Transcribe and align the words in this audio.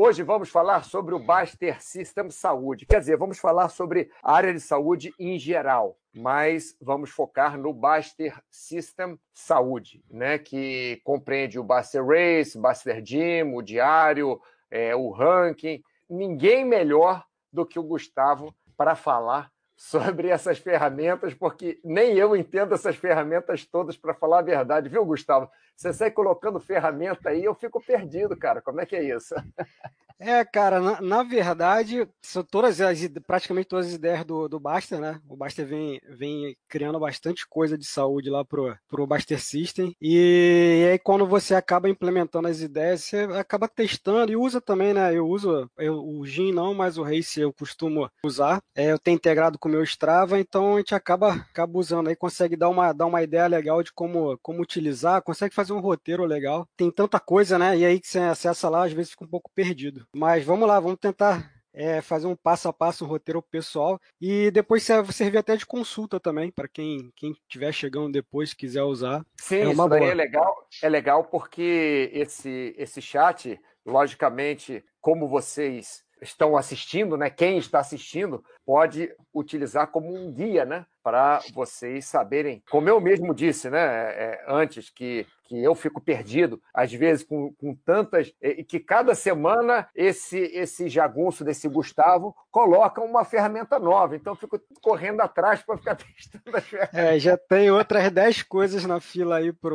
Hoje 0.00 0.22
vamos 0.22 0.48
falar 0.48 0.84
sobre 0.84 1.12
o 1.12 1.18
Baster 1.18 1.82
System 1.82 2.30
Saúde. 2.30 2.86
Quer 2.86 3.00
dizer, 3.00 3.16
vamos 3.16 3.36
falar 3.36 3.68
sobre 3.68 4.08
a 4.22 4.32
área 4.32 4.54
de 4.54 4.60
saúde 4.60 5.12
em 5.18 5.36
geral, 5.40 5.98
mas 6.14 6.76
vamos 6.80 7.10
focar 7.10 7.58
no 7.58 7.72
Baster 7.72 8.40
System 8.48 9.18
Saúde, 9.34 10.00
né? 10.08 10.38
Que 10.38 11.00
compreende 11.02 11.58
o 11.58 11.64
Baster 11.64 12.06
Race, 12.06 12.56
Baster 12.56 13.02
Gym, 13.02 13.56
o 13.56 13.60
Diário, 13.60 14.40
é, 14.70 14.94
o 14.94 15.10
Ranking. 15.10 15.82
Ninguém 16.08 16.64
melhor 16.64 17.24
do 17.52 17.66
que 17.66 17.76
o 17.76 17.82
Gustavo 17.82 18.54
para 18.76 18.94
falar 18.94 19.50
sobre 19.78 20.28
essas 20.28 20.58
ferramentas, 20.58 21.34
porque 21.34 21.80
nem 21.84 22.16
eu 22.16 22.36
entendo 22.36 22.72
essas 22.72 22.94
ferramentas 22.94 23.64
todas 23.64 23.96
para 23.96 24.14
falar 24.14 24.38
a 24.38 24.42
verdade, 24.42 24.88
viu, 24.88 25.04
Gustavo? 25.04 25.50
Você 25.78 25.92
sai 25.92 26.10
colocando 26.10 26.58
ferramenta 26.58 27.28
aí, 27.28 27.44
eu 27.44 27.54
fico 27.54 27.80
perdido, 27.80 28.36
cara. 28.36 28.60
Como 28.60 28.80
é 28.80 28.86
que 28.86 28.96
é 28.96 29.14
isso? 29.14 29.32
É, 30.20 30.44
cara, 30.44 30.80
na, 30.80 31.00
na, 31.00 31.22
verdade, 31.22 32.08
são 32.20 32.42
todas 32.42 32.80
as, 32.80 32.98
praticamente 33.24 33.68
todas 33.68 33.86
as 33.86 33.92
ideias 33.92 34.24
do, 34.24 34.48
do 34.48 34.58
Baster, 34.58 34.98
né? 34.98 35.20
O 35.28 35.36
Baster 35.36 35.64
vem, 35.64 36.00
vem 36.08 36.56
criando 36.68 36.98
bastante 36.98 37.46
coisa 37.48 37.78
de 37.78 37.86
saúde 37.86 38.28
lá 38.28 38.44
pro, 38.44 38.76
pro 38.88 39.06
Baster 39.06 39.40
System. 39.40 39.94
E, 40.02 40.82
e 40.82 40.90
aí, 40.90 40.98
quando 40.98 41.24
você 41.24 41.54
acaba 41.54 41.88
implementando 41.88 42.48
as 42.48 42.60
ideias, 42.60 43.04
você 43.04 43.18
acaba 43.38 43.68
testando 43.68 44.32
e 44.32 44.36
usa 44.36 44.60
também, 44.60 44.92
né? 44.92 45.14
Eu 45.14 45.28
uso 45.28 45.70
eu, 45.78 46.04
o 46.04 46.26
Gin 46.26 46.50
não, 46.50 46.74
mas 46.74 46.98
o 46.98 47.04
Race 47.04 47.40
eu 47.40 47.52
costumo 47.52 48.10
usar. 48.24 48.60
É, 48.74 48.90
eu 48.90 48.98
tenho 48.98 49.14
integrado 49.14 49.56
com 49.56 49.68
o 49.68 49.72
meu 49.72 49.84
Strava, 49.84 50.40
então 50.40 50.74
a 50.74 50.78
gente 50.78 50.96
acaba, 50.96 51.32
acaba 51.34 51.78
usando 51.78 52.08
aí, 52.08 52.16
consegue 52.16 52.56
dar 52.56 52.68
uma, 52.68 52.92
dar 52.92 53.06
uma 53.06 53.22
ideia 53.22 53.46
legal 53.46 53.84
de 53.84 53.92
como, 53.92 54.36
como 54.42 54.62
utilizar, 54.62 55.22
consegue 55.22 55.54
fazer 55.54 55.67
um 55.70 55.80
roteiro 55.80 56.24
legal. 56.24 56.66
Tem 56.76 56.90
tanta 56.90 57.20
coisa, 57.20 57.58
né? 57.58 57.76
E 57.76 57.84
aí 57.84 58.00
que 58.00 58.08
você 58.08 58.18
acessa 58.18 58.68
lá, 58.68 58.84
às 58.84 58.92
vezes 58.92 59.10
fica 59.12 59.24
um 59.24 59.28
pouco 59.28 59.50
perdido. 59.54 60.06
Mas 60.14 60.44
vamos 60.44 60.68
lá, 60.68 60.78
vamos 60.80 60.98
tentar 60.98 61.50
é, 61.72 62.00
fazer 62.00 62.26
um 62.26 62.34
passo 62.34 62.68
a 62.68 62.72
passo, 62.72 63.04
um 63.04 63.08
roteiro 63.08 63.40
pessoal 63.40 64.00
e 64.20 64.50
depois 64.50 64.82
servir 64.82 65.38
até 65.38 65.56
de 65.56 65.64
consulta 65.64 66.18
também 66.18 66.50
para 66.50 66.66
quem 66.66 67.12
quem 67.14 67.30
estiver 67.30 67.72
chegando 67.72 68.10
depois 68.10 68.52
quiser 68.52 68.82
usar. 68.82 69.24
Sim, 69.40 69.56
é 69.56 69.70
isso 69.70 69.88
daí 69.88 70.04
é 70.04 70.14
legal. 70.14 70.66
É 70.82 70.88
legal 70.88 71.24
porque 71.24 72.10
esse 72.12 72.74
esse 72.76 73.00
chat, 73.00 73.60
logicamente, 73.86 74.84
como 75.00 75.28
vocês 75.28 76.02
estão 76.20 76.56
assistindo, 76.56 77.16
né? 77.16 77.30
Quem 77.30 77.58
está 77.58 77.78
assistindo 77.78 78.44
pode 78.64 79.14
utilizar 79.32 79.88
como 79.88 80.12
um 80.12 80.32
guia, 80.32 80.64
né? 80.64 80.84
Para 81.02 81.40
vocês 81.54 82.06
saberem, 82.06 82.62
como 82.68 82.88
eu 82.88 83.00
mesmo 83.00 83.34
disse, 83.34 83.70
né? 83.70 83.78
É, 83.78 84.44
antes 84.48 84.90
que 84.90 85.26
que 85.48 85.64
eu 85.64 85.74
fico 85.74 86.00
perdido, 86.00 86.62
às 86.74 86.92
vezes 86.92 87.24
com, 87.24 87.52
com 87.54 87.74
tantas. 87.74 88.32
E 88.40 88.62
que 88.62 88.78
cada 88.78 89.14
semana 89.14 89.88
esse, 89.94 90.38
esse 90.38 90.88
jagunço 90.88 91.42
desse 91.42 91.66
Gustavo 91.66 92.36
coloca 92.50 93.00
uma 93.00 93.24
ferramenta 93.24 93.78
nova. 93.78 94.14
Então 94.14 94.34
eu 94.34 94.36
fico 94.36 94.60
correndo 94.82 95.22
atrás 95.22 95.62
para 95.62 95.78
ficar 95.78 95.96
testando 96.14 96.56
as 96.56 96.64
ferramentas. 96.64 97.00
É, 97.00 97.18
já 97.18 97.36
tem 97.36 97.70
outras 97.70 98.10
10 98.10 98.42
coisas 98.42 98.84
na 98.84 99.00
fila 99.00 99.38
aí 99.38 99.50
para 99.52 99.74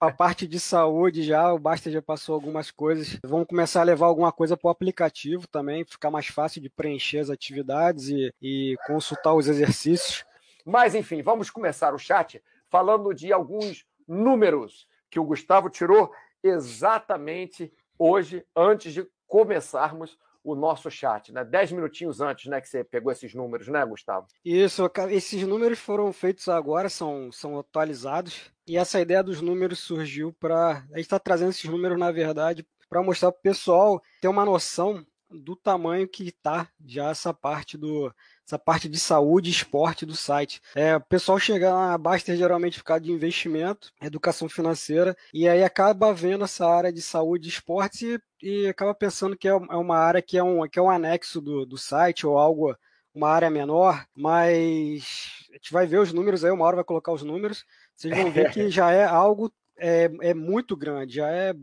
a 0.00 0.10
parte 0.12 0.46
de 0.46 0.58
saúde 0.58 1.22
já. 1.22 1.52
O 1.52 1.58
Basta 1.58 1.88
já 1.88 2.02
passou 2.02 2.34
algumas 2.34 2.72
coisas. 2.72 3.16
Vamos 3.24 3.46
começar 3.46 3.82
a 3.82 3.84
levar 3.84 4.06
alguma 4.06 4.32
coisa 4.32 4.56
para 4.56 4.68
o 4.68 4.72
aplicativo 4.72 5.46
também, 5.46 5.84
ficar 5.84 6.10
mais 6.10 6.26
fácil 6.26 6.60
de 6.60 6.68
preencher 6.68 7.18
as 7.18 7.30
atividades 7.30 8.08
e, 8.08 8.34
e 8.42 8.76
consultar 8.88 9.34
os 9.34 9.46
exercícios. 9.46 10.24
Mas, 10.66 10.96
enfim, 10.96 11.22
vamos 11.22 11.48
começar 11.48 11.94
o 11.94 11.98
chat 11.98 12.42
falando 12.68 13.14
de 13.14 13.32
alguns 13.32 13.86
números 14.08 14.88
que 15.10 15.20
o 15.20 15.24
Gustavo 15.24 15.68
tirou 15.68 16.10
exatamente 16.42 17.72
hoje, 17.98 18.44
antes 18.56 18.92
de 18.92 19.06
começarmos 19.26 20.18
o 20.42 20.54
nosso 20.54 20.90
chat, 20.90 21.32
né? 21.32 21.44
Dez 21.44 21.70
minutinhos 21.70 22.20
antes, 22.20 22.46
né, 22.46 22.60
que 22.60 22.68
você 22.68 22.82
pegou 22.82 23.12
esses 23.12 23.34
números, 23.34 23.68
né, 23.68 23.84
Gustavo? 23.84 24.26
Isso, 24.44 24.90
esses 25.10 25.42
números 25.42 25.78
foram 25.78 26.12
feitos 26.12 26.48
agora, 26.48 26.88
são, 26.88 27.30
são 27.30 27.58
atualizados, 27.58 28.50
e 28.66 28.76
essa 28.76 29.00
ideia 29.00 29.22
dos 29.22 29.42
números 29.42 29.80
surgiu 29.80 30.32
para. 30.32 30.84
A 30.92 30.96
gente 30.96 31.00
está 31.00 31.18
trazendo 31.18 31.50
esses 31.50 31.68
números, 31.68 31.98
na 31.98 32.10
verdade, 32.10 32.66
para 32.88 33.02
mostrar 33.02 33.32
para 33.32 33.38
o 33.38 33.42
pessoal 33.42 34.02
ter 34.20 34.28
uma 34.28 34.44
noção 34.44 35.04
do 35.30 35.54
tamanho 35.54 36.08
que 36.08 36.28
está 36.28 36.68
já 36.84 37.10
essa 37.10 37.34
parte 37.34 37.76
do 37.76 38.12
essa 38.46 38.58
parte 38.58 38.88
de 38.88 38.98
saúde 38.98 39.50
e 39.50 39.52
esporte 39.52 40.06
do 40.06 40.16
site. 40.16 40.60
É, 40.74 40.96
o 40.96 41.00
pessoal 41.02 41.38
chega 41.38 41.70
na 41.70 41.98
Baster 41.98 42.34
geralmente 42.34 42.78
ficar 42.78 42.98
de 42.98 43.12
investimento, 43.12 43.92
educação 44.00 44.48
financeira, 44.48 45.14
e 45.34 45.46
aí 45.46 45.62
acaba 45.62 46.14
vendo 46.14 46.44
essa 46.44 46.66
área 46.66 46.90
de 46.90 47.02
saúde 47.02 47.46
e 47.46 47.50
esportes 47.50 48.00
e, 48.02 48.20
e 48.42 48.66
acaba 48.66 48.94
pensando 48.94 49.36
que 49.36 49.46
é, 49.46 49.50
é 49.50 49.76
uma 49.76 49.98
área 49.98 50.22
que 50.22 50.38
é 50.38 50.42
um, 50.42 50.66
que 50.66 50.78
é 50.78 50.82
um 50.82 50.90
anexo 50.90 51.42
do, 51.42 51.66
do 51.66 51.76
site 51.76 52.26
ou 52.26 52.38
algo, 52.38 52.74
uma 53.14 53.28
área 53.28 53.50
menor, 53.50 54.06
mas 54.14 55.44
a 55.50 55.54
gente 55.54 55.72
vai 55.72 55.86
ver 55.86 55.98
os 55.98 56.12
números 56.12 56.42
aí, 56.42 56.50
uma 56.50 56.64
hora 56.64 56.76
vai 56.76 56.84
colocar 56.84 57.12
os 57.12 57.22
números, 57.22 57.66
vocês 57.94 58.16
vão 58.16 58.30
ver 58.30 58.50
que 58.50 58.70
já 58.70 58.90
é 58.90 59.04
algo 59.04 59.52
é, 59.76 60.10
é 60.22 60.32
muito 60.32 60.74
grande, 60.74 61.16
já 61.16 61.30
é 61.30 61.54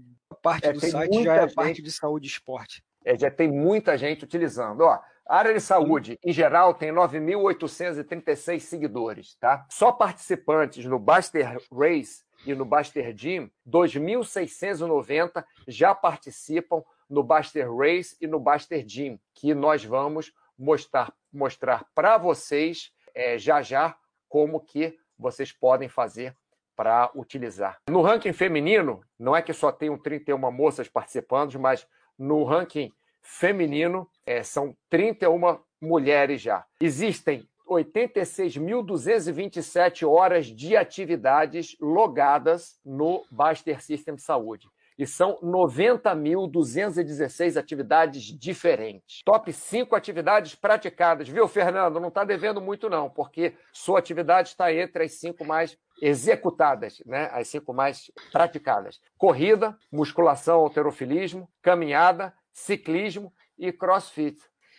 parte 0.42 0.68
é, 0.68 0.74
do 0.74 0.80
site, 0.80 1.24
já 1.24 1.36
é 1.36 1.42
gente... 1.42 1.56
parte 1.56 1.82
de 1.82 1.92
saúde 1.92 2.28
e 2.28 2.30
esporte. 2.30 2.84
É, 3.06 3.16
já 3.18 3.30
tem 3.30 3.50
muita 3.50 3.96
gente 3.98 4.26
utilizando. 4.26 4.82
Ó, 4.82 5.00
área 5.28 5.54
de 5.54 5.62
saúde, 5.62 6.20
em 6.24 6.34
geral, 6.34 6.74
tem 6.74 6.92
9.836 6.92 8.60
seguidores, 8.60 9.36
tá? 9.40 9.66
Só 9.70 9.92
participantes 9.92 10.86
no 10.86 10.98
Baster 10.98 11.58
Race 11.72 12.24
e 12.46 12.54
no 12.54 12.66
Baster 12.66 13.14
Gym, 13.14 13.50
2.690 13.68 15.46
já 15.68 15.94
participam 15.94 16.84
no 17.10 17.24
Baster 17.24 17.72
Race 17.74 18.18
e 18.20 18.28
no 18.28 18.40
Baster 18.40 18.84
Gym, 18.86 19.20
que 19.34 19.54
nós 19.54 19.84
vamos 19.86 20.34
mostrar, 20.58 21.14
mostrar 21.32 21.86
para 21.94 22.18
vocês 22.18 22.92
é, 23.14 23.38
já 23.38 23.62
já 23.62 23.96
como 24.28 24.60
que 24.60 24.98
vocês 25.18 25.52
podem 25.52 25.88
fazer 25.88 26.36
para 26.76 27.10
utilizar. 27.16 27.78
No 27.90 28.02
ranking 28.02 28.34
feminino, 28.34 29.02
não 29.18 29.36
é 29.36 29.42
que 29.42 29.54
só 29.54 29.72
tenham 29.72 29.98
31 29.98 30.38
moças 30.52 30.90
participando, 30.90 31.58
mas 31.58 31.88
no 32.18 32.44
ranking 32.44 32.92
feminino, 33.22 34.10
é, 34.26 34.42
são 34.44 34.76
31 34.90 35.60
mulheres 35.82 36.42
já. 36.42 36.66
Existem 36.80 37.46
86.227 37.68 40.08
horas 40.08 40.46
de 40.46 40.78
atividades 40.78 41.76
logadas 41.82 42.80
no 42.86 43.26
Baster 43.32 43.84
System 43.84 44.18
Saúde. 44.18 44.70
E 44.98 45.06
são 45.06 45.38
90.216 45.42 47.58
atividades 47.58 48.24
diferentes. 48.24 49.22
Top 49.26 49.52
5 49.52 49.94
atividades 49.94 50.56
praticadas. 50.56 51.28
Viu, 51.28 51.50
Fernando? 51.50 52.00
Não 52.00 52.08
está 52.08 52.24
devendo 52.24 52.62
muito, 52.62 52.90
não, 52.90 53.10
porque 53.10 53.58
sua 53.74 54.00
atividade 54.00 54.48
está 54.50 54.74
entre 54.74 55.04
as 55.04 55.20
cinco 55.20 55.44
mais 55.44 55.78
executadas, 56.02 57.02
né? 57.06 57.30
as 57.32 57.48
cinco 57.48 57.74
mais 57.74 58.12
praticadas: 58.32 59.00
corrida, 59.18 59.78
musculação, 59.92 60.60
alterofilismo, 60.60 61.50
caminhada, 61.62 62.34
ciclismo 62.52 63.34
e 63.58 63.72
crossfit. 63.72 64.38